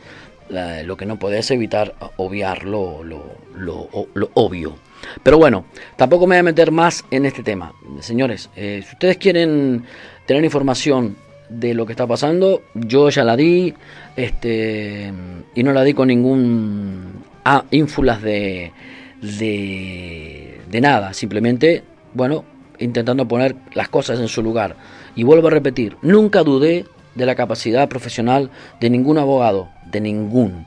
Lo 0.85 0.97
que 0.97 1.07
no 1.07 1.19
podés 1.19 1.51
evitar 1.53 1.95
obviar 2.17 2.65
lo, 2.65 3.03
lo, 3.03 3.25
lo- 3.57 3.89
lo 4.13 4.31
obvio. 4.35 4.75
Pero 5.23 5.39
bueno, 5.39 5.65
tampoco 5.97 6.27
me 6.27 6.35
voy 6.37 6.41
a 6.41 6.43
meter 6.43 6.71
más 6.71 7.05
en 7.11 7.25
este 7.25 7.43
tema. 7.43 7.73
Señores, 8.01 8.51
eh, 8.57 8.83
si 8.87 8.93
ustedes 8.95 9.17
quieren 9.17 9.85
tener 10.27 10.45
información 10.45 11.17
de 11.49 11.75
lo 11.75 11.87
que 11.87 11.93
está 11.93 12.07
pasando, 12.07 12.63
yo 12.75 13.09
ya 13.11 13.25
la 13.25 13.37
di, 13.37 13.75
este, 14.17 15.13
y 15.55 15.63
no 15.63 15.73
la 15.73 15.83
di 15.83 15.95
con 15.95 16.09
ningún 16.09 17.25
ah, 17.45 17.65
ínfulas 17.71 18.23
de, 18.23 18.73
de, 19.21 20.61
de 20.69 20.81
nada, 20.81 21.13
simplemente, 21.13 21.85
bueno, 22.15 22.45
intentando 22.79 23.29
poner 23.29 23.57
las 23.75 23.89
cosas 23.89 24.21
en 24.21 24.29
su 24.29 24.43
lugar. 24.43 24.77
Y 25.15 25.23
vuelvo 25.23 25.49
a 25.49 25.53
repetir, 25.53 25.97
nunca 26.03 26.43
dudé 26.43 26.87
de 27.15 27.27
la 27.27 27.35
capacidad 27.35 27.89
profesional 27.89 28.51
de 28.81 28.91
ningún 28.91 29.19
abogado, 29.19 29.69
de 29.91 30.01
ningún, 30.01 30.67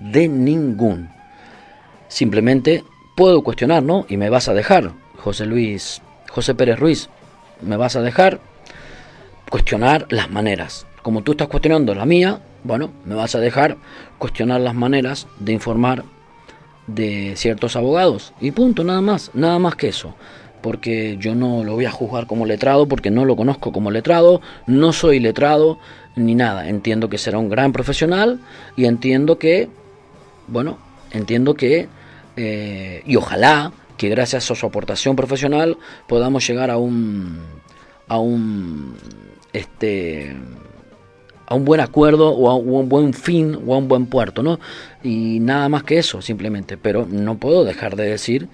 de 0.00 0.28
ningún. 0.28 1.08
Simplemente 2.08 2.84
puedo 3.16 3.42
cuestionar, 3.42 3.82
¿no? 3.82 4.06
Y 4.08 4.16
me 4.16 4.30
vas 4.30 4.48
a 4.48 4.54
dejar, 4.54 4.92
José 5.16 5.46
Luis, 5.46 6.00
José 6.30 6.54
Pérez 6.54 6.78
Ruiz, 6.78 7.08
me 7.60 7.76
vas 7.76 7.96
a 7.96 8.02
dejar 8.02 8.40
cuestionar 9.48 10.06
las 10.10 10.30
maneras. 10.30 10.86
Como 11.02 11.22
tú 11.22 11.32
estás 11.32 11.48
cuestionando 11.48 11.94
la 11.94 12.04
mía, 12.04 12.40
bueno, 12.64 12.90
me 13.04 13.14
vas 13.14 13.34
a 13.34 13.40
dejar 13.40 13.76
cuestionar 14.18 14.60
las 14.60 14.74
maneras 14.74 15.26
de 15.38 15.52
informar 15.52 16.04
de 16.86 17.34
ciertos 17.36 17.76
abogados. 17.76 18.32
Y 18.40 18.50
punto, 18.50 18.84
nada 18.84 19.00
más, 19.00 19.30
nada 19.34 19.58
más 19.58 19.76
que 19.76 19.88
eso. 19.88 20.14
Porque 20.60 21.16
yo 21.20 21.34
no 21.34 21.62
lo 21.62 21.74
voy 21.74 21.84
a 21.84 21.90
juzgar 21.90 22.26
como 22.26 22.44
letrado, 22.44 22.88
porque 22.88 23.10
no 23.10 23.24
lo 23.24 23.36
conozco 23.36 23.72
como 23.72 23.90
letrado, 23.90 24.40
no 24.66 24.92
soy 24.92 25.20
letrado 25.20 25.78
ni 26.16 26.34
nada. 26.34 26.68
Entiendo 26.68 27.08
que 27.08 27.18
será 27.18 27.38
un 27.38 27.48
gran 27.48 27.72
profesional 27.72 28.40
y 28.76 28.86
entiendo 28.86 29.38
que, 29.38 29.68
bueno, 30.48 30.78
entiendo 31.12 31.54
que, 31.54 31.88
eh, 32.36 33.02
y 33.06 33.16
ojalá 33.16 33.72
que 33.96 34.08
gracias 34.08 34.50
a 34.50 34.54
su 34.54 34.66
aportación 34.66 35.14
profesional 35.14 35.78
podamos 36.06 36.46
llegar 36.46 36.70
a 36.70 36.78
un, 36.78 37.40
a 38.08 38.18
un, 38.18 38.96
este, 39.52 40.34
a 41.46 41.54
un 41.54 41.64
buen 41.64 41.80
acuerdo 41.80 42.30
o 42.30 42.50
a 42.50 42.56
un 42.56 42.88
buen 42.88 43.14
fin 43.14 43.58
o 43.66 43.74
a 43.74 43.78
un 43.78 43.88
buen 43.88 44.06
puerto, 44.06 44.42
¿no? 44.42 44.60
Y 45.02 45.40
nada 45.40 45.68
más 45.68 45.82
que 45.82 45.98
eso, 45.98 46.20
simplemente. 46.20 46.76
Pero 46.76 47.06
no 47.10 47.38
puedo 47.38 47.64
dejar 47.64 47.96
de 47.96 48.04
decir 48.04 48.48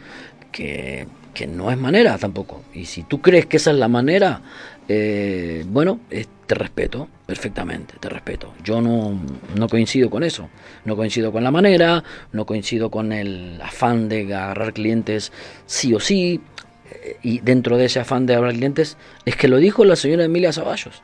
que, 0.53 1.07
que 1.35 1.47
no 1.47 1.71
es 1.71 1.79
manera 1.79 2.17
tampoco. 2.19 2.63
Y 2.73 2.87
si 2.87 3.03
tú 3.03 3.21
crees 3.21 3.47
que 3.47 3.57
esa 3.57 3.73
es 3.73 3.79
la 3.79 3.89
manera, 3.89 4.43
eh, 4.89 5.65
bueno, 5.67 6.01
te 6.47 6.55
respeto 6.55 7.09
perfectamente, 7.27 7.95
te 7.99 8.09
respeto. 8.09 8.53
Yo 8.63 8.81
no, 8.81 9.19
no 9.57 9.69
coincido 9.69 10.11
con 10.11 10.23
eso. 10.23 10.49
No 10.85 10.95
coincido 10.97 11.33
con 11.33 11.43
la 11.43 11.51
manera, 11.51 12.05
no 12.33 12.47
coincido 12.47 12.91
con 12.91 13.13
el 13.13 13.61
afán 13.63 14.09
de 14.09 14.23
agarrar 14.23 14.73
clientes 14.73 15.33
sí 15.67 15.95
o 15.95 16.01
sí. 16.01 16.41
Y 17.23 17.41
dentro 17.41 17.77
de 17.77 17.87
ese 17.87 18.01
afán 18.01 18.27
de 18.27 18.35
agarrar 18.35 18.55
clientes, 18.55 18.97
es 19.25 19.37
que 19.37 19.49
lo 19.49 19.57
dijo 19.57 19.85
la 19.85 19.97
señora 19.97 20.25
Emilia 20.25 20.53
Zaballos. 20.53 21.03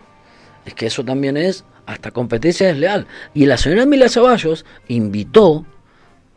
Es 0.65 0.75
que 0.75 0.87
eso 0.87 1.05
también 1.05 1.37
es 1.37 1.65
hasta 1.87 2.11
competencia 2.11 2.69
desleal. 2.69 3.07
Y 3.35 3.47
la 3.47 3.57
señora 3.57 3.83
Emilia 3.83 4.09
Ceballos 4.09 4.67
invitó, 4.89 5.65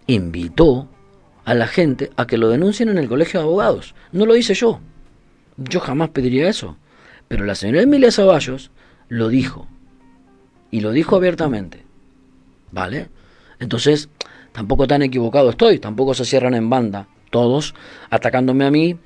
invitó 0.08 0.88
a 1.46 1.54
la 1.54 1.68
gente 1.68 2.10
a 2.16 2.26
que 2.26 2.38
lo 2.38 2.50
denuncien 2.50 2.90
en 2.90 2.98
el 2.98 3.10
colegio 3.10 3.40
de 3.40 3.46
abogados. 3.46 3.96
No 4.12 4.26
lo 4.26 4.36
hice 4.36 4.54
yo. 4.54 4.80
Yo 5.58 5.80
jamás 5.80 6.10
pediría 6.10 6.50
eso. 6.50 6.78
Pero 7.28 7.46
la 7.46 7.56
señora 7.56 7.82
Emilia 7.82 8.12
Ceballos 8.12 8.72
lo 9.10 9.28
dijo. 9.28 9.68
Y 10.72 10.80
lo 10.80 10.92
dijo 10.92 11.16
abiertamente. 11.16 11.84
¿Vale? 12.72 13.10
Entonces, 13.60 14.10
tampoco 14.54 14.88
tan 14.88 15.02
equivocado 15.02 15.50
estoy. 15.50 15.80
Tampoco 15.80 16.14
se 16.14 16.26
cierran 16.26 16.54
en 16.56 16.70
banda. 16.70 17.08
Todos 17.30 17.76
atacándome 18.10 18.66
a 18.66 18.72
mí 18.72 18.98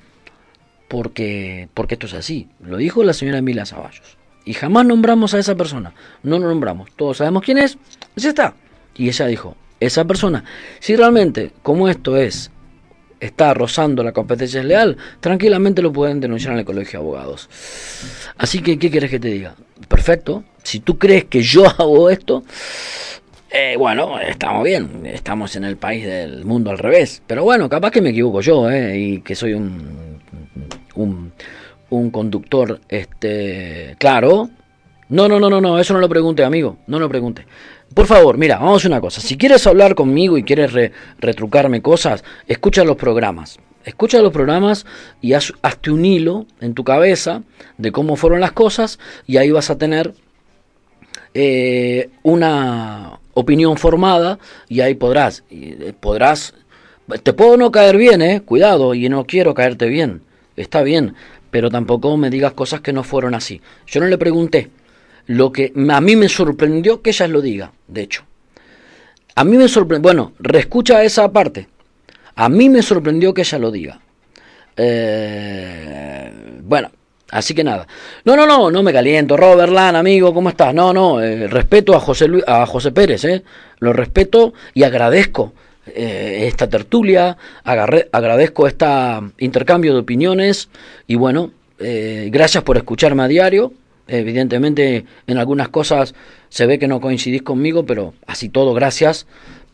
porque, 0.88 1.68
porque 1.74 1.94
esto 1.94 2.06
es 2.06 2.14
así. 2.14 2.48
Lo 2.60 2.78
dijo 2.78 3.04
la 3.04 3.12
señora 3.12 3.38
Emilia 3.38 3.66
Ceballos. 3.66 4.16
Y 4.44 4.54
jamás 4.54 4.86
nombramos 4.86 5.34
a 5.34 5.38
esa 5.38 5.54
persona. 5.54 5.92
No 6.22 6.38
lo 6.38 6.48
nombramos. 6.48 6.90
Todos 6.96 7.18
sabemos 7.18 7.42
quién 7.42 7.58
es. 7.58 7.76
Ya 8.16 8.30
está. 8.30 8.54
Y 8.96 9.08
ella 9.08 9.26
dijo, 9.26 9.56
esa 9.78 10.04
persona, 10.06 10.44
si 10.80 10.96
realmente, 10.96 11.52
como 11.62 11.88
esto 11.88 12.16
es, 12.16 12.50
está 13.20 13.52
rozando 13.52 14.02
la 14.02 14.12
competencia 14.12 14.62
leal, 14.62 14.96
tranquilamente 15.20 15.82
lo 15.82 15.92
pueden 15.92 16.20
denunciar 16.20 16.54
en 16.54 16.60
el 16.60 16.64
colegio 16.64 16.98
de 16.98 17.04
abogados. 17.04 17.48
Así 18.36 18.60
que, 18.60 18.78
¿qué 18.78 18.90
quieres 18.90 19.10
que 19.10 19.20
te 19.20 19.28
diga? 19.28 19.54
Perfecto. 19.86 20.44
Si 20.62 20.80
tú 20.80 20.98
crees 20.98 21.24
que 21.24 21.42
yo 21.42 21.66
hago 21.78 22.08
esto, 22.08 22.42
eh, 23.50 23.76
bueno, 23.78 24.18
estamos 24.18 24.64
bien. 24.64 25.02
Estamos 25.04 25.56
en 25.56 25.64
el 25.64 25.76
país 25.76 26.06
del 26.06 26.44
mundo 26.44 26.70
al 26.70 26.78
revés. 26.78 27.22
Pero 27.26 27.44
bueno, 27.44 27.68
capaz 27.68 27.90
que 27.90 28.00
me 28.00 28.10
equivoco 28.10 28.40
yo, 28.40 28.70
eh, 28.70 28.98
y 28.98 29.20
que 29.20 29.34
soy 29.34 29.54
un, 29.54 30.07
un 31.02 31.32
un 31.90 32.10
conductor, 32.10 32.80
este, 32.88 33.96
claro. 33.98 34.50
No, 35.08 35.26
no, 35.26 35.40
no, 35.40 35.48
no, 35.48 35.60
no, 35.60 35.78
eso 35.78 35.94
no 35.94 36.00
lo 36.00 36.08
pregunte, 36.08 36.44
amigo, 36.44 36.78
no 36.86 36.98
lo 36.98 37.08
pregunte. 37.08 37.46
Por 37.94 38.06
favor, 38.06 38.36
mira, 38.36 38.58
vamos 38.58 38.74
a 38.74 38.76
hacer 38.76 38.90
una 38.90 39.00
cosa. 39.00 39.22
Si 39.22 39.38
quieres 39.38 39.66
hablar 39.66 39.94
conmigo 39.94 40.36
y 40.36 40.42
quieres 40.42 40.72
re, 40.72 40.92
retrucarme 41.18 41.80
cosas, 41.80 42.22
escucha 42.46 42.84
los 42.84 42.96
programas. 42.96 43.58
Escucha 43.84 44.20
los 44.20 44.32
programas 44.32 44.84
y 45.22 45.32
haz, 45.32 45.54
hazte 45.62 45.90
un 45.90 46.04
hilo 46.04 46.44
en 46.60 46.74
tu 46.74 46.84
cabeza 46.84 47.42
de 47.78 47.90
cómo 47.90 48.16
fueron 48.16 48.40
las 48.40 48.52
cosas 48.52 48.98
y 49.26 49.38
ahí 49.38 49.50
vas 49.50 49.70
a 49.70 49.78
tener 49.78 50.12
eh, 51.32 52.10
una 52.22 53.18
opinión 53.32 53.78
formada 53.78 54.38
y 54.68 54.80
ahí 54.80 54.94
podrás, 54.94 55.42
podrás, 56.00 56.52
te 57.22 57.32
puedo 57.32 57.56
no 57.56 57.70
caer 57.70 57.96
bien, 57.96 58.20
eh, 58.20 58.42
cuidado, 58.42 58.92
y 58.92 59.08
no 59.08 59.24
quiero 59.24 59.54
caerte 59.54 59.86
bien, 59.86 60.22
está 60.58 60.82
bien, 60.82 61.14
pero 61.50 61.70
tampoco 61.70 62.16
me 62.16 62.30
digas 62.30 62.52
cosas 62.52 62.80
que 62.80 62.92
no 62.92 63.02
fueron 63.04 63.34
así. 63.34 63.60
Yo 63.86 64.00
no 64.00 64.06
le 64.06 64.18
pregunté. 64.18 64.70
Lo 65.26 65.52
que 65.52 65.72
a 65.90 66.00
mí 66.00 66.16
me 66.16 66.28
sorprendió 66.28 67.02
que 67.02 67.10
ella 67.10 67.28
lo 67.28 67.42
diga, 67.42 67.72
de 67.86 68.02
hecho. 68.02 68.24
A 69.34 69.44
mí 69.44 69.56
me 69.56 69.68
sorprendió, 69.68 70.02
bueno, 70.02 70.32
reescucha 70.38 71.04
esa 71.04 71.30
parte. 71.30 71.68
A 72.34 72.48
mí 72.48 72.68
me 72.68 72.82
sorprendió 72.82 73.34
que 73.34 73.42
ella 73.42 73.58
lo 73.58 73.70
diga. 73.70 74.00
Eh, 74.76 76.32
bueno, 76.62 76.90
así 77.30 77.54
que 77.54 77.62
nada. 77.62 77.86
No, 78.24 78.36
no, 78.36 78.46
no, 78.46 78.70
no 78.70 78.82
me 78.82 78.92
caliento. 78.92 79.36
Robert 79.36 79.72
Lan, 79.72 79.96
amigo, 79.96 80.32
¿cómo 80.32 80.48
estás? 80.48 80.72
No, 80.72 80.94
no, 80.94 81.20
eh, 81.20 81.46
respeto 81.46 81.94
a 81.94 82.00
José, 82.00 82.26
a 82.46 82.64
José 82.64 82.92
Pérez, 82.92 83.24
¿eh? 83.24 83.42
Lo 83.80 83.92
respeto 83.92 84.54
y 84.72 84.84
agradezco 84.84 85.52
eh, 85.94 86.46
esta 86.46 86.68
tertulia, 86.68 87.36
agradezco 87.64 88.66
este 88.66 88.86
intercambio 89.38 89.94
de 89.94 90.00
opiniones 90.00 90.68
y 91.06 91.16
bueno, 91.16 91.52
eh, 91.78 92.28
gracias 92.32 92.64
por 92.64 92.76
escucharme 92.76 93.22
a 93.22 93.28
diario. 93.28 93.72
Evidentemente 94.06 95.04
en 95.26 95.38
algunas 95.38 95.68
cosas 95.68 96.14
se 96.48 96.66
ve 96.66 96.78
que 96.78 96.88
no 96.88 97.00
coincidís 97.00 97.42
conmigo, 97.42 97.84
pero 97.84 98.14
así 98.26 98.48
todo 98.48 98.72
gracias 98.72 99.26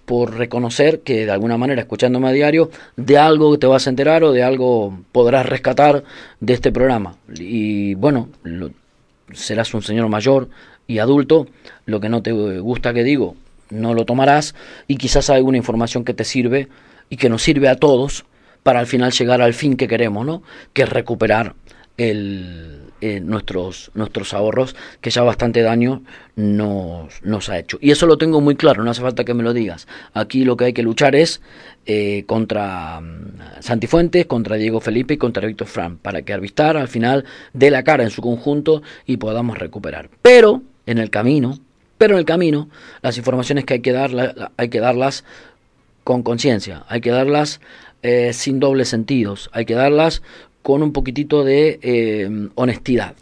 por 0.04 0.36
reconocer 0.36 1.00
que 1.00 1.24
de 1.24 1.30
alguna 1.30 1.56
manera 1.56 1.80
escuchándome 1.80 2.28
a 2.28 2.32
diario 2.32 2.70
de 2.96 3.16
algo 3.16 3.58
te 3.58 3.66
vas 3.66 3.86
a 3.86 3.90
enterar 3.90 4.24
o 4.24 4.32
de 4.32 4.42
algo 4.42 4.98
podrás 5.12 5.46
rescatar 5.46 6.04
de 6.40 6.52
este 6.52 6.72
programa. 6.72 7.16
Y 7.38 7.94
bueno, 7.94 8.28
serás 9.32 9.72
un 9.72 9.82
señor 9.82 10.08
mayor 10.08 10.48
y 10.86 10.98
adulto, 10.98 11.46
lo 11.86 12.00
que 12.00 12.08
no 12.08 12.22
te 12.22 12.32
gusta 12.32 12.92
que 12.92 13.04
digo, 13.04 13.36
no 13.70 13.94
lo 13.94 14.04
tomarás 14.04 14.54
y 14.86 14.96
quizás 14.96 15.30
hay 15.30 15.36
alguna 15.36 15.58
información 15.58 16.04
que 16.04 16.14
te 16.14 16.24
sirve 16.24 16.68
y 17.10 17.16
que 17.16 17.28
nos 17.28 17.42
sirve 17.42 17.68
a 17.68 17.76
todos 17.76 18.24
para 18.62 18.80
al 18.80 18.86
final 18.86 19.12
llegar 19.12 19.42
al 19.42 19.54
fin 19.54 19.76
que 19.76 19.88
queremos, 19.88 20.24
¿no? 20.24 20.42
Que 20.72 20.82
es 20.82 20.88
recuperar 20.88 21.54
el, 21.96 22.84
eh, 23.00 23.20
nuestros, 23.20 23.90
nuestros 23.94 24.32
ahorros 24.32 24.74
que 25.02 25.10
ya 25.10 25.22
bastante 25.22 25.60
daño 25.60 26.02
nos, 26.36 27.22
nos, 27.22 27.50
ha 27.50 27.58
hecho. 27.58 27.76
Y 27.82 27.90
eso 27.90 28.06
lo 28.06 28.16
tengo 28.16 28.40
muy 28.40 28.56
claro, 28.56 28.82
no 28.82 28.90
hace 28.90 29.02
falta 29.02 29.24
que 29.24 29.34
me 29.34 29.42
lo 29.42 29.52
digas. 29.52 29.86
Aquí 30.14 30.44
lo 30.44 30.56
que 30.56 30.64
hay 30.64 30.72
que 30.72 30.82
luchar 30.82 31.14
es 31.14 31.42
eh, 31.84 32.24
contra 32.26 33.00
mm, 33.00 33.60
Santifuentes, 33.60 34.24
contra 34.24 34.56
Diego 34.56 34.80
Felipe 34.80 35.14
y 35.14 35.18
contra 35.18 35.46
Víctor 35.46 35.66
Fran, 35.66 35.98
para 35.98 36.22
que 36.22 36.32
Arvistar 36.32 36.78
al 36.78 36.88
final 36.88 37.26
dé 37.52 37.70
la 37.70 37.82
cara 37.82 38.04
en 38.04 38.10
su 38.10 38.22
conjunto 38.22 38.82
y 39.04 39.18
podamos 39.18 39.58
recuperar. 39.58 40.08
Pero 40.22 40.62
en 40.86 40.96
el 40.96 41.10
camino, 41.10 41.58
pero 41.98 42.14
en 42.14 42.18
el 42.20 42.24
camino, 42.24 42.68
las 43.02 43.16
informaciones 43.16 43.64
que 43.64 43.74
hay 43.74 43.80
que, 43.80 43.92
dar, 43.92 44.52
hay 44.56 44.68
que 44.68 44.80
darlas 44.80 45.24
con 46.02 46.22
conciencia, 46.22 46.84
hay 46.88 47.00
que 47.00 47.10
darlas 47.10 47.60
eh, 48.02 48.32
sin 48.32 48.60
dobles 48.60 48.88
sentidos, 48.88 49.48
hay 49.52 49.64
que 49.64 49.74
darlas 49.74 50.22
con 50.62 50.82
un 50.82 50.92
poquitito 50.92 51.44
de 51.44 51.78
eh, 51.82 52.48
honestidad. 52.54 53.14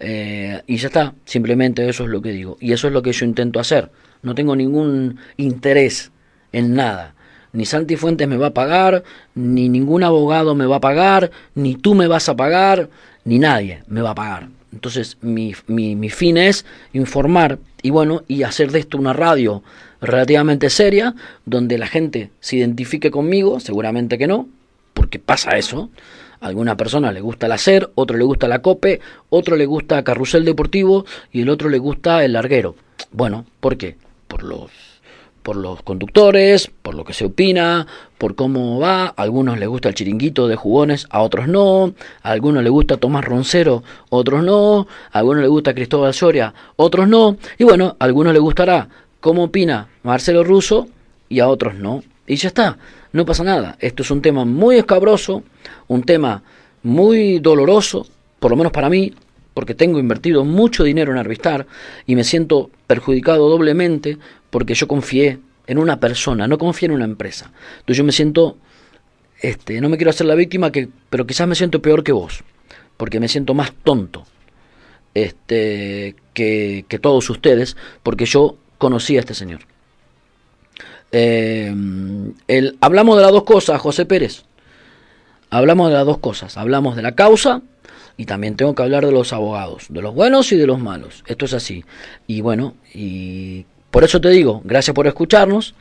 Eh, 0.00 0.62
y 0.66 0.76
ya 0.76 0.88
está, 0.88 1.14
simplemente 1.24 1.88
eso 1.88 2.04
es 2.04 2.10
lo 2.10 2.22
que 2.22 2.30
digo. 2.30 2.56
Y 2.60 2.72
eso 2.72 2.86
es 2.86 2.92
lo 2.92 3.02
que 3.02 3.12
yo 3.12 3.24
intento 3.24 3.60
hacer. 3.60 3.90
No 4.22 4.34
tengo 4.34 4.54
ningún 4.56 5.18
interés 5.36 6.10
en 6.52 6.74
nada. 6.74 7.14
Ni 7.52 7.64
Santi 7.64 7.96
Fuentes 7.96 8.28
me 8.28 8.36
va 8.36 8.48
a 8.48 8.54
pagar, 8.54 9.02
ni 9.34 9.68
ningún 9.68 10.02
abogado 10.02 10.54
me 10.54 10.66
va 10.66 10.76
a 10.76 10.80
pagar, 10.80 11.30
ni 11.54 11.76
tú 11.76 11.94
me 11.94 12.06
vas 12.06 12.28
a 12.28 12.36
pagar, 12.36 12.90
ni 13.24 13.38
nadie 13.38 13.82
me 13.88 14.02
va 14.02 14.10
a 14.10 14.14
pagar. 14.14 14.48
Entonces 14.78 15.18
mi, 15.22 15.56
mi, 15.66 15.96
mi 15.96 16.08
fin 16.08 16.36
es 16.36 16.64
informar 16.92 17.58
y 17.82 17.90
bueno, 17.90 18.22
y 18.28 18.44
hacer 18.44 18.70
de 18.70 18.78
esto 18.78 18.96
una 18.96 19.12
radio 19.12 19.64
relativamente 20.00 20.70
seria, 20.70 21.16
donde 21.44 21.78
la 21.78 21.88
gente 21.88 22.30
se 22.38 22.58
identifique 22.58 23.10
conmigo, 23.10 23.58
seguramente 23.58 24.18
que 24.18 24.28
no, 24.28 24.46
porque 24.94 25.18
pasa 25.18 25.58
eso. 25.58 25.90
A 26.40 26.46
alguna 26.46 26.76
persona 26.76 27.10
le 27.10 27.20
gusta 27.20 27.46
el 27.46 27.52
hacer, 27.52 27.90
otro 27.96 28.16
le 28.16 28.22
gusta 28.22 28.46
la 28.46 28.62
cope, 28.62 29.00
otro 29.30 29.56
le 29.56 29.66
gusta 29.66 30.04
carrusel 30.04 30.44
deportivo 30.44 31.04
y 31.32 31.42
el 31.42 31.48
otro 31.48 31.70
le 31.70 31.78
gusta 31.78 32.24
el 32.24 32.34
larguero. 32.34 32.76
Bueno, 33.10 33.46
¿por 33.58 33.76
qué? 33.78 33.96
Por 34.28 34.44
los 34.44 34.70
por 35.48 35.56
los 35.56 35.80
conductores, 35.80 36.70
por 36.82 36.94
lo 36.94 37.06
que 37.06 37.14
se 37.14 37.24
opina, 37.24 37.86
por 38.18 38.34
cómo 38.34 38.78
va. 38.78 39.06
A 39.06 39.22
algunos 39.22 39.58
les 39.58 39.66
gusta 39.66 39.88
el 39.88 39.94
chiringuito 39.94 40.46
de 40.46 40.56
jugones, 40.56 41.06
a 41.08 41.22
otros 41.22 41.48
no. 41.48 41.94
A 42.22 42.32
algunos 42.32 42.62
les 42.62 42.70
gusta 42.70 42.98
Tomás 42.98 43.24
Roncero, 43.24 43.82
otros 44.10 44.44
no. 44.44 44.86
A 45.10 45.18
algunos 45.20 45.40
les 45.40 45.48
gusta 45.48 45.72
Cristóbal 45.72 46.12
Soria, 46.12 46.52
otros 46.76 47.08
no. 47.08 47.38
Y 47.56 47.64
bueno, 47.64 47.96
a 47.98 48.04
algunos 48.04 48.34
les 48.34 48.42
gustará 48.42 48.90
cómo 49.20 49.44
opina 49.44 49.88
Marcelo 50.02 50.44
Russo 50.44 50.86
y 51.30 51.40
a 51.40 51.48
otros 51.48 51.76
no. 51.76 52.02
Y 52.26 52.36
ya 52.36 52.48
está, 52.48 52.76
no 53.12 53.24
pasa 53.24 53.42
nada. 53.42 53.78
Esto 53.80 54.02
es 54.02 54.10
un 54.10 54.20
tema 54.20 54.44
muy 54.44 54.76
escabroso, 54.76 55.44
un 55.86 56.02
tema 56.02 56.42
muy 56.82 57.38
doloroso, 57.38 58.06
por 58.38 58.50
lo 58.50 58.58
menos 58.58 58.72
para 58.72 58.90
mí, 58.90 59.14
porque 59.58 59.74
tengo 59.74 59.98
invertido 59.98 60.44
mucho 60.44 60.84
dinero 60.84 61.10
en 61.10 61.18
Arvistar 61.18 61.66
y 62.06 62.14
me 62.14 62.22
siento 62.22 62.70
perjudicado 62.86 63.48
doblemente 63.48 64.16
porque 64.50 64.74
yo 64.74 64.86
confié 64.86 65.40
en 65.66 65.78
una 65.78 65.98
persona, 65.98 66.46
no 66.46 66.58
confié 66.58 66.86
en 66.86 66.92
una 66.92 67.04
empresa. 67.04 67.50
Entonces 67.80 67.96
yo 67.96 68.04
me 68.04 68.12
siento, 68.12 68.56
este, 69.40 69.80
no 69.80 69.88
me 69.88 69.96
quiero 69.96 70.10
hacer 70.10 70.28
la 70.28 70.36
víctima, 70.36 70.70
que, 70.70 70.88
pero 71.10 71.26
quizás 71.26 71.48
me 71.48 71.56
siento 71.56 71.82
peor 71.82 72.04
que 72.04 72.12
vos, 72.12 72.44
porque 72.96 73.18
me 73.18 73.26
siento 73.26 73.52
más 73.52 73.72
tonto 73.82 74.22
este, 75.12 76.14
que, 76.34 76.84
que 76.86 77.00
todos 77.00 77.28
ustedes, 77.28 77.76
porque 78.04 78.26
yo 78.26 78.58
conocí 78.78 79.16
a 79.16 79.20
este 79.20 79.34
señor. 79.34 79.62
Eh, 81.10 81.74
el, 82.46 82.78
hablamos 82.80 83.16
de 83.16 83.22
las 83.24 83.32
dos 83.32 83.42
cosas, 83.42 83.80
José 83.80 84.06
Pérez. 84.06 84.44
Hablamos 85.50 85.88
de 85.88 85.96
las 85.96 86.06
dos 86.06 86.18
cosas. 86.18 86.56
Hablamos 86.56 86.94
de 86.94 87.02
la 87.02 87.16
causa 87.16 87.60
y 88.18 88.26
también 88.26 88.56
tengo 88.56 88.74
que 88.74 88.82
hablar 88.82 89.06
de 89.06 89.12
los 89.12 89.32
abogados, 89.32 89.86
de 89.88 90.02
los 90.02 90.12
buenos 90.12 90.50
y 90.50 90.56
de 90.56 90.66
los 90.66 90.80
malos. 90.80 91.22
Esto 91.28 91.44
es 91.44 91.54
así. 91.54 91.84
Y 92.26 92.40
bueno, 92.40 92.74
y 92.92 93.64
por 93.92 94.02
eso 94.02 94.20
te 94.20 94.28
digo, 94.28 94.60
gracias 94.64 94.92
por 94.92 95.06
escucharnos. 95.06 95.76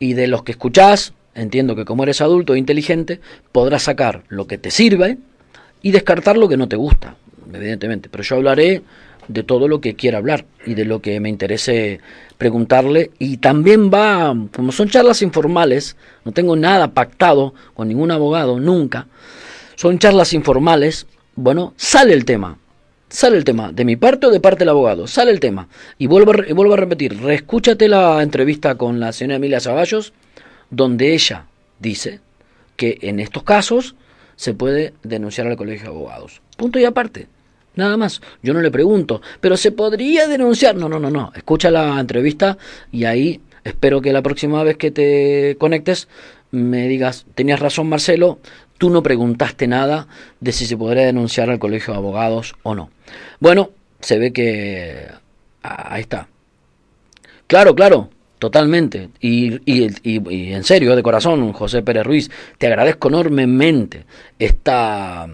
Y 0.00 0.14
de 0.14 0.26
los 0.26 0.42
que 0.42 0.52
escuchás, 0.52 1.14
entiendo 1.36 1.76
que 1.76 1.84
como 1.84 2.02
eres 2.02 2.20
adulto 2.20 2.54
e 2.54 2.58
inteligente, 2.58 3.20
podrás 3.52 3.84
sacar 3.84 4.24
lo 4.28 4.48
que 4.48 4.58
te 4.58 4.72
sirve 4.72 5.18
y 5.80 5.92
descartar 5.92 6.36
lo 6.36 6.48
que 6.48 6.56
no 6.56 6.68
te 6.68 6.74
gusta, 6.74 7.16
evidentemente. 7.54 8.08
Pero 8.08 8.24
yo 8.24 8.36
hablaré 8.36 8.82
de 9.28 9.44
todo 9.44 9.68
lo 9.68 9.80
que 9.80 9.94
quiera 9.94 10.18
hablar 10.18 10.46
y 10.66 10.74
de 10.74 10.84
lo 10.84 11.00
que 11.00 11.20
me 11.20 11.28
interese 11.28 12.00
preguntarle. 12.38 13.12
Y 13.20 13.36
también 13.36 13.88
va, 13.88 14.34
como 14.52 14.72
son 14.72 14.88
charlas 14.88 15.22
informales, 15.22 15.96
no 16.24 16.32
tengo 16.32 16.56
nada 16.56 16.92
pactado 16.92 17.54
con 17.74 17.86
ningún 17.86 18.10
abogado, 18.10 18.58
nunca. 18.58 19.06
Son 19.76 19.96
charlas 20.00 20.32
informales, 20.32 21.06
bueno, 21.40 21.72
sale 21.76 22.14
el 22.14 22.24
tema. 22.24 22.58
Sale 23.08 23.36
el 23.36 23.44
tema, 23.44 23.70
de 23.72 23.84
mi 23.84 23.94
parte 23.94 24.26
o 24.26 24.30
de 24.30 24.40
parte 24.40 24.58
del 24.60 24.70
abogado, 24.70 25.06
sale 25.06 25.30
el 25.30 25.38
tema. 25.38 25.68
Y 25.96 26.08
vuelvo 26.08 26.32
a, 26.32 26.76
repetir, 26.76 27.22
reescúchate 27.22 27.86
la 27.86 28.20
entrevista 28.24 28.74
con 28.74 28.98
la 28.98 29.12
señora 29.12 29.36
Emilia 29.36 29.60
Zaballos, 29.60 30.12
donde 30.68 31.14
ella 31.14 31.46
dice 31.78 32.18
que 32.76 32.98
en 33.02 33.20
estos 33.20 33.44
casos 33.44 33.94
se 34.34 34.52
puede 34.52 34.94
denunciar 35.04 35.46
al 35.46 35.56
colegio 35.56 35.84
de 35.84 35.96
abogados. 35.96 36.42
Punto 36.56 36.80
y 36.80 36.84
aparte. 36.84 37.28
Nada 37.76 37.96
más. 37.96 38.20
Yo 38.42 38.52
no 38.52 38.60
le 38.60 38.72
pregunto, 38.72 39.22
pero 39.40 39.56
se 39.56 39.70
podría 39.70 40.26
denunciar. 40.26 40.74
No, 40.74 40.88
no, 40.88 40.98
no, 40.98 41.08
no. 41.08 41.30
Escucha 41.36 41.70
la 41.70 42.00
entrevista 42.00 42.58
y 42.90 43.04
ahí 43.04 43.40
espero 43.62 44.00
que 44.02 44.12
la 44.12 44.22
próxima 44.22 44.64
vez 44.64 44.76
que 44.76 44.90
te 44.90 45.56
conectes 45.58 46.08
me 46.50 46.88
digas, 46.88 47.26
tenías 47.34 47.60
razón 47.60 47.88
Marcelo, 47.88 48.38
tú 48.78 48.90
no 48.90 49.02
preguntaste 49.02 49.66
nada 49.66 50.06
de 50.40 50.52
si 50.52 50.66
se 50.66 50.76
podría 50.76 51.04
denunciar 51.04 51.50
al 51.50 51.58
colegio 51.58 51.92
de 51.92 51.98
abogados 51.98 52.54
o 52.62 52.74
no. 52.74 52.90
Bueno, 53.40 53.70
se 54.00 54.18
ve 54.18 54.32
que 54.32 55.06
ah, 55.62 55.94
ahí 55.94 56.02
está. 56.02 56.28
Claro, 57.46 57.74
claro, 57.74 58.10
totalmente. 58.38 59.10
Y, 59.20 59.60
y, 59.64 60.52
en 60.52 60.64
serio, 60.64 60.94
de 60.94 61.02
corazón, 61.02 61.52
José 61.52 61.82
Pérez 61.82 62.04
Ruiz, 62.04 62.30
te 62.58 62.66
agradezco 62.66 63.08
enormemente 63.08 64.04
esta 64.38 65.28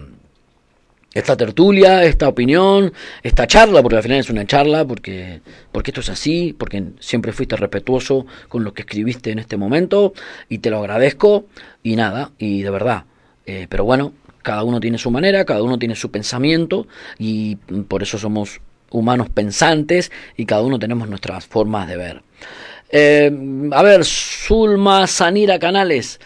esta 1.13 1.37
tertulia, 1.37 2.03
esta 2.03 2.27
opinión, 2.27 2.91
esta 3.23 3.47
charla, 3.47 3.81
porque 3.81 3.95
al 3.95 4.03
final 4.03 4.19
es 4.19 4.29
una 4.29 4.45
charla, 4.45 4.85
porque, 4.85 5.39
porque 5.71 5.91
esto 5.91 6.01
es 6.01 6.09
así, 6.09 6.53
porque 6.57 6.83
siempre 6.99 7.31
fuiste 7.31 7.55
respetuoso 7.55 8.25
con 8.49 8.65
lo 8.65 8.73
que 8.73 8.81
escribiste 8.81 9.31
en 9.31 9.39
este 9.39 9.55
momento, 9.55 10.13
y 10.49 10.57
te 10.57 10.69
lo 10.69 10.79
agradezco, 10.79 11.45
y 11.81 11.95
nada, 11.95 12.31
y 12.37 12.63
de 12.63 12.69
verdad, 12.69 13.05
eh, 13.45 13.67
pero 13.69 13.83
bueno, 13.83 14.13
cada 14.41 14.63
uno 14.63 14.79
tiene 14.79 14.97
su 14.97 15.11
manera, 15.11 15.45
cada 15.45 15.63
uno 15.63 15.79
tiene 15.79 15.95
su 15.95 16.11
pensamiento 16.11 16.87
y 17.17 17.55
por 17.87 18.03
eso 18.03 18.17
somos 18.17 18.61
humanos 18.91 19.29
pensantes 19.29 20.11
y 20.37 20.45
cada 20.45 20.61
uno 20.61 20.79
tenemos 20.79 21.09
nuestras 21.09 21.45
formas 21.45 21.87
de 21.87 21.97
ver. 21.97 22.21
Eh, 22.89 23.31
a 23.71 23.81
ver, 23.81 24.05
Zulma 24.05 25.07
Sanira 25.07 25.59
Canales. 25.59 26.19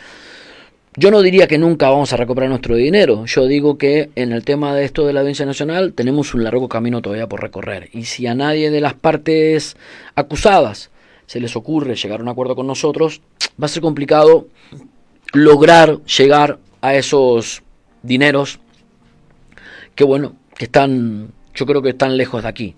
Yo 0.95 1.11
no 1.11 1.21
diría 1.21 1.47
que 1.47 1.57
nunca 1.57 1.89
vamos 1.89 2.11
a 2.11 2.17
recuperar 2.17 2.49
nuestro 2.49 2.75
dinero. 2.75 3.25
Yo 3.25 3.45
digo 3.45 3.77
que 3.77 4.09
en 4.15 4.33
el 4.33 4.43
tema 4.43 4.75
de 4.75 4.83
esto 4.83 5.05
de 5.07 5.13
la 5.13 5.21
audiencia 5.21 5.45
nacional 5.45 5.93
tenemos 5.93 6.33
un 6.33 6.43
largo 6.43 6.67
camino 6.67 7.01
todavía 7.01 7.29
por 7.29 7.41
recorrer. 7.41 7.89
Y 7.93 8.03
si 8.03 8.27
a 8.27 8.35
nadie 8.35 8.69
de 8.69 8.81
las 8.81 8.95
partes 8.95 9.77
acusadas 10.15 10.89
se 11.25 11.39
les 11.39 11.55
ocurre 11.55 11.95
llegar 11.95 12.19
a 12.19 12.23
un 12.23 12.29
acuerdo 12.29 12.55
con 12.55 12.67
nosotros, 12.67 13.21
va 13.61 13.65
a 13.65 13.69
ser 13.69 13.81
complicado 13.81 14.47
lograr 15.31 15.99
llegar 16.03 16.59
a 16.81 16.95
esos 16.95 17.63
dineros 18.03 18.59
que 19.95 20.03
bueno, 20.03 20.35
que 20.57 20.65
están, 20.65 21.33
yo 21.53 21.65
creo 21.65 21.81
que 21.81 21.89
están 21.89 22.15
lejos 22.15 22.43
de 22.43 22.49
aquí. 22.49 22.75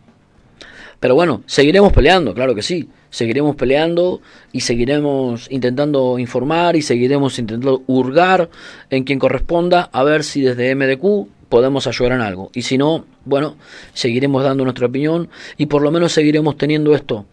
Pero 1.00 1.16
bueno, 1.16 1.44
seguiremos 1.46 1.92
peleando, 1.94 2.34
claro 2.34 2.56
que 2.56 2.62
sí. 2.62 2.90
Seguiremos 3.10 3.56
peleando 3.56 4.22
y 4.52 4.62
seguiremos 4.62 5.48
intentando 5.52 6.18
informar 6.18 6.76
y 6.76 6.82
seguiremos 6.82 7.38
intentando 7.40 7.84
hurgar 7.88 8.50
en 8.90 9.04
quien 9.04 9.20
corresponda 9.20 9.90
a 9.92 10.04
ver 10.04 10.24
si 10.24 10.42
desde 10.42 10.74
MDQ 10.76 11.28
podemos 11.50 11.88
ayudar 11.88 12.14
en 12.14 12.22
algo. 12.22 12.52
Y 12.54 12.62
si 12.62 12.78
no, 12.78 13.06
bueno, 13.26 13.58
seguiremos 13.94 14.44
dando 14.44 14.64
nuestra 14.64 14.88
opinión 14.88 15.30
y 15.58 15.66
por 15.66 15.82
lo 15.82 15.92
menos 15.92 16.14
seguiremos 16.14 16.58
teniendo 16.58 16.96
esto 16.96 17.26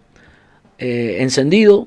eh, 0.79 1.19
encendido 1.21 1.87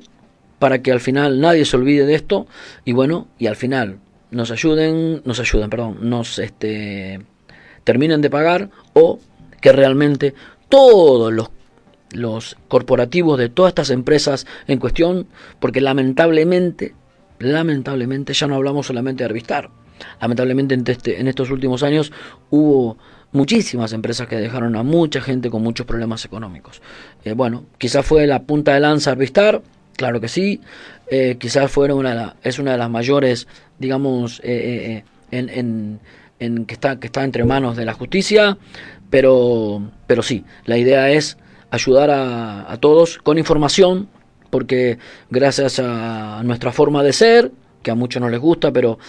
para 0.59 0.81
que 0.81 0.91
al 0.91 1.01
final 1.01 1.39
nadie 1.39 1.65
se 1.65 1.75
olvide 1.77 2.05
de 2.05 2.15
esto 2.15 2.47
y 2.85 2.93
bueno, 2.93 3.27
y 3.39 3.47
al 3.47 3.55
final 3.55 3.99
nos 4.31 4.49
ayuden, 4.51 5.21
nos 5.25 5.39
ayuden, 5.39 5.69
perdón, 5.69 5.97
nos 6.01 6.39
este, 6.39 7.21
terminen 7.83 8.21
de 8.21 8.29
pagar 8.29 8.69
o 8.93 9.19
que 9.59 9.71
realmente 9.71 10.33
todos 10.69 11.33
los 12.13 12.57
corporativos 12.67 13.37
de 13.37 13.49
todas 13.49 13.71
estas 13.71 13.89
empresas 13.89 14.47
en 14.67 14.79
cuestión, 14.79 15.27
porque 15.59 15.81
lamentablemente, 15.81 16.95
lamentablemente 17.39 18.33
ya 18.33 18.47
no 18.47 18.55
hablamos 18.55 18.87
solamente 18.87 19.23
de 19.23 19.25
Arvistar. 19.25 19.69
Lamentablemente 20.19 20.73
en, 20.73 20.83
este, 20.87 21.19
en 21.19 21.27
estos 21.27 21.51
últimos 21.51 21.83
años 21.83 22.11
hubo 22.49 22.97
muchísimas 23.33 23.93
empresas 23.93 24.27
que 24.27 24.37
dejaron 24.37 24.75
a 24.75 24.83
mucha 24.83 25.21
gente 25.21 25.49
con 25.49 25.61
muchos 25.61 25.85
problemas 25.85 26.25
económicos. 26.25 26.81
Eh, 27.23 27.33
bueno, 27.33 27.65
quizás 27.77 28.05
fue 28.05 28.25
la 28.27 28.43
punta 28.43 28.73
de 28.73 28.79
lanza 28.79 29.11
Arvistar, 29.11 29.61
claro 29.95 30.21
que 30.21 30.27
sí, 30.27 30.61
eh, 31.09 31.37
quizás 31.39 31.71
fuera 31.71 31.95
una 31.95 32.35
es 32.43 32.59
una 32.59 32.73
de 32.73 32.77
las 32.77 32.89
mayores, 32.89 33.47
digamos, 33.79 34.41
eh, 34.43 35.03
en, 35.31 35.99
en, 36.39 36.65
que, 36.65 36.73
está, 36.73 36.99
que 36.99 37.07
está 37.07 37.23
entre 37.23 37.43
manos 37.43 37.77
de 37.77 37.85
la 37.85 37.93
justicia, 37.93 38.57
pero, 39.09 39.91
pero 40.07 40.23
sí, 40.23 40.43
la 40.65 40.77
idea 40.77 41.11
es 41.11 41.37
ayudar 41.69 42.09
a, 42.11 42.77
todos 42.79 43.17
con 43.19 43.37
información, 43.37 44.09
porque 44.49 44.97
gracias 45.29 45.79
a 45.79 46.41
nuestra 46.43 46.71
forma 46.71 47.03
de 47.03 47.13
ser, 47.13 47.51
que 47.81 47.91
a 47.91 47.95
muchos 47.95 48.21
no 48.21 48.29
les 48.29 48.39
gusta, 48.39 48.71
pero 48.71 48.99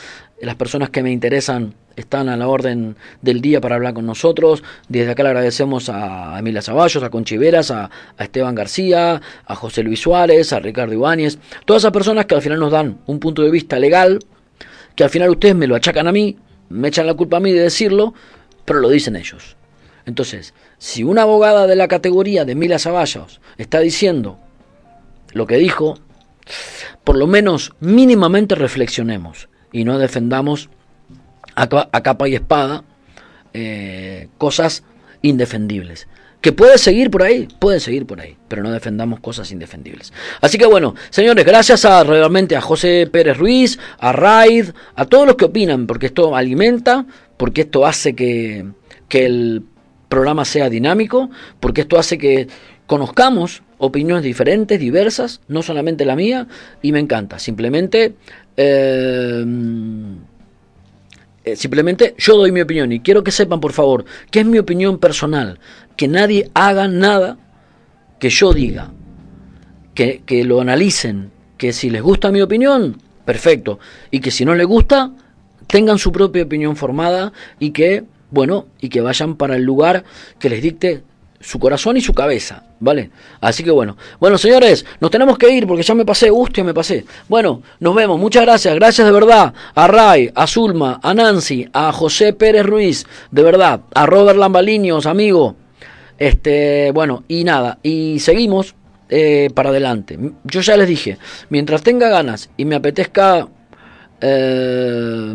las 0.41 0.57
personas 0.57 0.91
que 0.91 1.03
me 1.03 1.11
interesan 1.11 1.75
están 1.97 2.29
a 2.29 2.37
la 2.37 2.49
orden 2.49 2.97
del 3.21 3.41
día 3.41 3.61
para 3.61 3.77
hablar 3.77 3.95
con 3.95 4.07
nosotros. 4.07 4.63
Desde 4.89 5.13
acá 5.13 5.23
le 5.23 5.31
agradecemos 5.31 5.89
a 5.89 6.39
Emilia 6.39 6.63
Zaballos, 6.63 7.03
a 7.03 7.11
Conchiveras, 7.11 7.71
a, 7.71 7.91
a, 8.17 8.25
Esteban 8.25 8.55
García, 8.55 9.21
a 9.47 9.55
José 9.55 9.83
Luis 9.83 10.01
Suárez, 10.01 10.53
a 10.53 10.61
Ricardo 10.61 10.95
Ibáñez, 10.95 11.39
todas 11.65 11.83
esas 11.83 11.93
personas 11.93 12.27
que 12.27 12.35
al 12.35 12.43
final 12.43 12.61
nos 12.61 12.73
dan 12.73 12.99
un 13.07 13.19
punto 13.19 13.43
de 13.43 13.51
vista 13.51 13.79
legal, 13.79 14.19
que 14.95 15.05
al 15.05 15.11
final 15.11 15.31
ustedes 15.31 15.55
me 15.55 15.67
lo 15.67 15.75
achacan 15.75 16.07
a 16.07 16.13
mí, 16.13 16.37
me 16.69 16.89
echan 16.89 17.07
la 17.07 17.15
culpa 17.15 17.37
a 17.39 17.41
mí 17.41 17.53
de 17.53 17.61
decirlo, 17.61 18.15
pero 18.65 18.81
lo 18.81 18.89
dicen 18.89 19.17
ellos. 19.17 19.57
Entonces, 20.05 20.55
si 20.79 21.05
una 21.05 21.23
abogada 21.23 21.67
de 21.67 21.77
la 21.77 21.89
categoría 21.89 22.45
de 22.45 22.55
Mila 22.55 22.79
Zaballos 22.79 23.41
está 23.57 23.81
diciendo 23.81 24.39
lo 25.33 25.47
que 25.47 25.57
dijo, 25.57 25.99
por 27.05 27.17
lo 27.17 27.27
menos 27.27 27.73
mínimamente 27.81 28.55
reflexionemos 28.55 29.49
y 29.73 29.85
no 29.85 29.99
defendamos 29.99 30.69
a, 31.55 32.03
capa 32.03 32.29
y 32.29 32.35
espada 32.35 32.85
eh, 33.53 34.29
cosas 34.39 34.85
indefendibles. 35.23 36.09
Que 36.41 36.51
puede 36.53 36.77
seguir 36.77 37.11
por 37.11 37.23
ahí, 37.23 37.47
puede 37.61 37.79
seguir 37.79 38.05
por 38.05 38.21
ahí, 38.21 38.37
pero 38.49 38.65
no 38.65 38.73
defendamos 38.73 39.21
cosas 39.21 39.53
indefendibles. 39.53 40.13
Así 40.41 40.59
que 40.59 40.67
bueno, 40.67 40.97
señores, 41.11 41.45
gracias 41.45 41.85
a 41.85 42.03
realmente 42.03 42.57
a 42.57 42.61
José 42.61 43.09
Pérez 43.11 43.39
Ruiz, 43.39 43.79
a 44.01 44.11
Raid, 44.11 44.71
a 44.97 45.05
todos 45.05 45.25
los 45.25 45.37
que 45.37 45.45
opinan, 45.45 45.87
porque 45.87 46.07
esto 46.07 46.35
alimenta, 46.35 47.07
porque 47.37 47.61
esto 47.61 47.87
hace 47.87 48.17
que, 48.17 48.67
que 49.09 49.25
el 49.25 49.63
programa 50.09 50.45
sea 50.45 50.69
dinámico, 50.69 51.31
porque 51.61 51.83
esto 51.83 51.97
hace 51.97 52.19
que 52.19 52.49
conozcamos 52.87 53.63
opiniones 53.79 54.23
diferentes, 54.23 54.79
diversas, 54.79 55.41
no 55.49 55.63
solamente 55.63 56.05
la 56.05 56.17
mía, 56.17 56.47
y 56.83 56.93
me 56.93 56.99
encanta. 56.99 57.39
Simplemente, 57.39 58.15
eh, 58.57 59.45
eh, 61.45 61.57
simplemente 61.57 62.15
yo 62.19 62.37
doy 62.37 62.53
mi 62.53 62.61
opinión 62.61 62.93
y 62.93 63.01
quiero 63.01 63.25
que 63.25 63.31
sepan, 63.31 63.61
por 63.61 63.73
favor, 63.73 64.05
que 64.31 64.41
es 64.41 64.47
mi 64.47 64.59
opinión 64.59 64.99
personal, 64.99 65.59
que 65.97 66.09
nadie 66.09 66.51
haga 66.55 66.89
nada 66.89 67.39
que 68.19 68.31
yo 68.31 68.53
diga, 68.53 68.93
que, 69.95 70.23
que 70.25 70.45
lo 70.45 70.61
analicen, 70.61 71.31
que 71.59 71.73
si 71.73 71.91
les 71.91 72.03
gusta 72.03 72.31
mi 72.31 72.41
opinión, 72.41 73.01
perfecto, 73.25 73.79
y 74.11 74.21
que 74.21 74.31
si 74.31 74.45
no 74.45 74.55
les 74.55 74.67
gusta, 74.67 75.13
tengan 75.67 75.99
su 75.99 76.13
propia 76.13 76.45
opinión 76.45 76.77
formada 76.77 77.33
y 77.59 77.71
que 77.71 78.05
bueno, 78.33 78.67
y 78.81 78.89
que 78.89 79.03
vayan 79.03 79.37
para 79.37 79.57
el 79.57 79.63
lugar 79.63 80.05
que 80.39 80.49
les 80.49 80.63
dicte 80.63 81.03
su 81.43 81.59
corazón 81.59 81.97
y 81.97 82.01
su 82.01 82.15
cabeza, 82.15 82.63
¿vale? 82.81 83.11
Así 83.41 83.63
que 83.63 83.71
bueno, 83.71 83.97
bueno 84.21 84.39
señores, 84.39 84.87
nos 85.01 85.11
tenemos 85.11 85.37
que 85.37 85.51
ir 85.51 85.67
porque 85.67 85.83
ya 85.83 85.95
me 85.95 86.05
pasé, 86.05 86.31
hostia, 86.31 86.65
me 86.65 86.73
pasé. 86.73 87.05
Bueno, 87.29 87.63
nos 87.81 87.95
vemos, 87.95 88.19
muchas 88.19 88.45
gracias, 88.45 88.75
gracias 88.75 89.07
de 89.07 89.13
verdad 89.13 89.53
a 89.75 89.87
Ray, 89.89 90.31
a 90.35 90.47
Zulma, 90.47 91.01
a 91.03 91.13
Nancy, 91.15 91.69
a 91.73 91.93
José 91.93 92.33
Pérez 92.33 92.65
Ruiz, 92.65 93.07
de 93.31 93.43
verdad, 93.43 93.81
a 93.95 94.07
Robert 94.07 94.39
Lambaliños, 94.39 95.07
amigo. 95.07 95.57
Este, 96.19 96.93
bueno, 96.93 97.25
y 97.29 97.45
nada, 97.45 97.79
y 97.83 98.21
seguimos 98.21 98.75
eh, 99.09 99.51
para 99.55 99.71
adelante. 99.71 100.19
Yo 100.45 100.61
ya 100.61 100.77
les 100.77 100.89
dije, 100.89 101.19
mientras 101.51 101.83
tenga 101.83 102.09
ganas 102.09 102.51
y 102.57 102.65
me 102.65 102.77
apetezca... 102.77 103.49
Eh, 104.21 105.35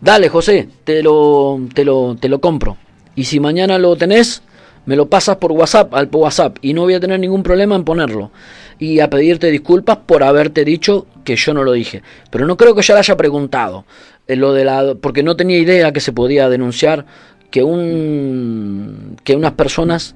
Dale, 0.00 0.30
José, 0.30 0.66
te 0.84 1.02
lo, 1.02 1.60
te 1.74 1.84
lo, 1.84 2.16
te 2.18 2.28
lo 2.30 2.40
compro. 2.40 2.78
Y 3.14 3.24
si 3.24 3.40
mañana 3.40 3.78
lo 3.78 3.96
tenés, 3.96 4.42
me 4.86 4.96
lo 4.96 5.08
pasas 5.08 5.36
por 5.36 5.52
WhatsApp, 5.52 5.94
al 5.94 6.08
WhatsApp, 6.12 6.58
y 6.62 6.72
no 6.72 6.82
voy 6.82 6.94
a 6.94 7.00
tener 7.00 7.20
ningún 7.20 7.42
problema 7.42 7.76
en 7.76 7.84
ponerlo. 7.84 8.30
Y 8.78 9.00
a 9.00 9.10
pedirte 9.10 9.50
disculpas 9.50 9.98
por 9.98 10.22
haberte 10.22 10.64
dicho 10.64 11.06
que 11.24 11.36
yo 11.36 11.52
no 11.52 11.64
lo 11.64 11.72
dije. 11.72 12.02
Pero 12.30 12.46
no 12.46 12.56
creo 12.56 12.74
que 12.74 12.82
ya 12.82 12.94
le 12.94 13.00
haya 13.00 13.16
preguntado. 13.16 13.84
Eh, 14.26 14.36
lo 14.36 14.52
de 14.52 14.64
la, 14.64 14.94
porque 15.00 15.22
no 15.22 15.36
tenía 15.36 15.58
idea 15.58 15.92
que 15.92 16.00
se 16.00 16.12
podía 16.12 16.48
denunciar 16.48 17.04
que, 17.50 17.62
un, 17.62 19.16
que 19.24 19.36
unas 19.36 19.52
personas 19.52 20.14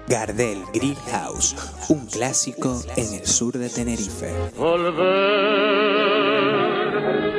Gardel 0.08 0.64
Grill 0.74 0.98
House, 1.12 1.56
un 1.90 2.08
clásico 2.08 2.82
en 2.98 3.14
el 3.14 3.26
sur 3.26 3.58
de 3.58 3.70
Tenerife. 3.70 4.30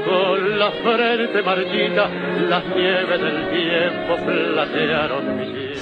La 0.07 0.71
frente 0.71 1.43
marchita, 1.43 2.09
las 2.49 2.65
nieves 2.67 3.21
del 3.21 3.51
tiempo 3.51 4.15
platearon 4.25 5.37
mi 5.37 5.73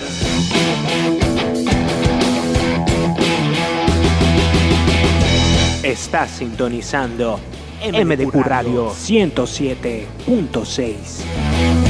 Estás 5.82 6.30
sintonizando 6.30 7.38
MDQ 7.82 8.34
Radio 8.44 8.90
107.6. 8.90 11.89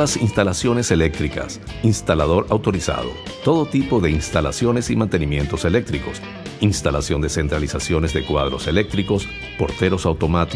Instalaciones 0.00 0.90
Eléctricas, 0.90 1.60
instalador 1.82 2.46
autorizado. 2.48 3.10
Todo 3.44 3.66
tipo 3.66 4.00
de 4.00 4.10
instalaciones 4.10 4.88
y 4.88 4.96
mantenimientos 4.96 5.66
eléctricos. 5.66 6.22
Instalación 6.60 7.20
de 7.20 7.28
centralizaciones 7.28 8.14
de 8.14 8.24
cuadros 8.24 8.66
eléctricos, 8.66 9.28
porteros 9.58 10.06
automáticos 10.06 10.40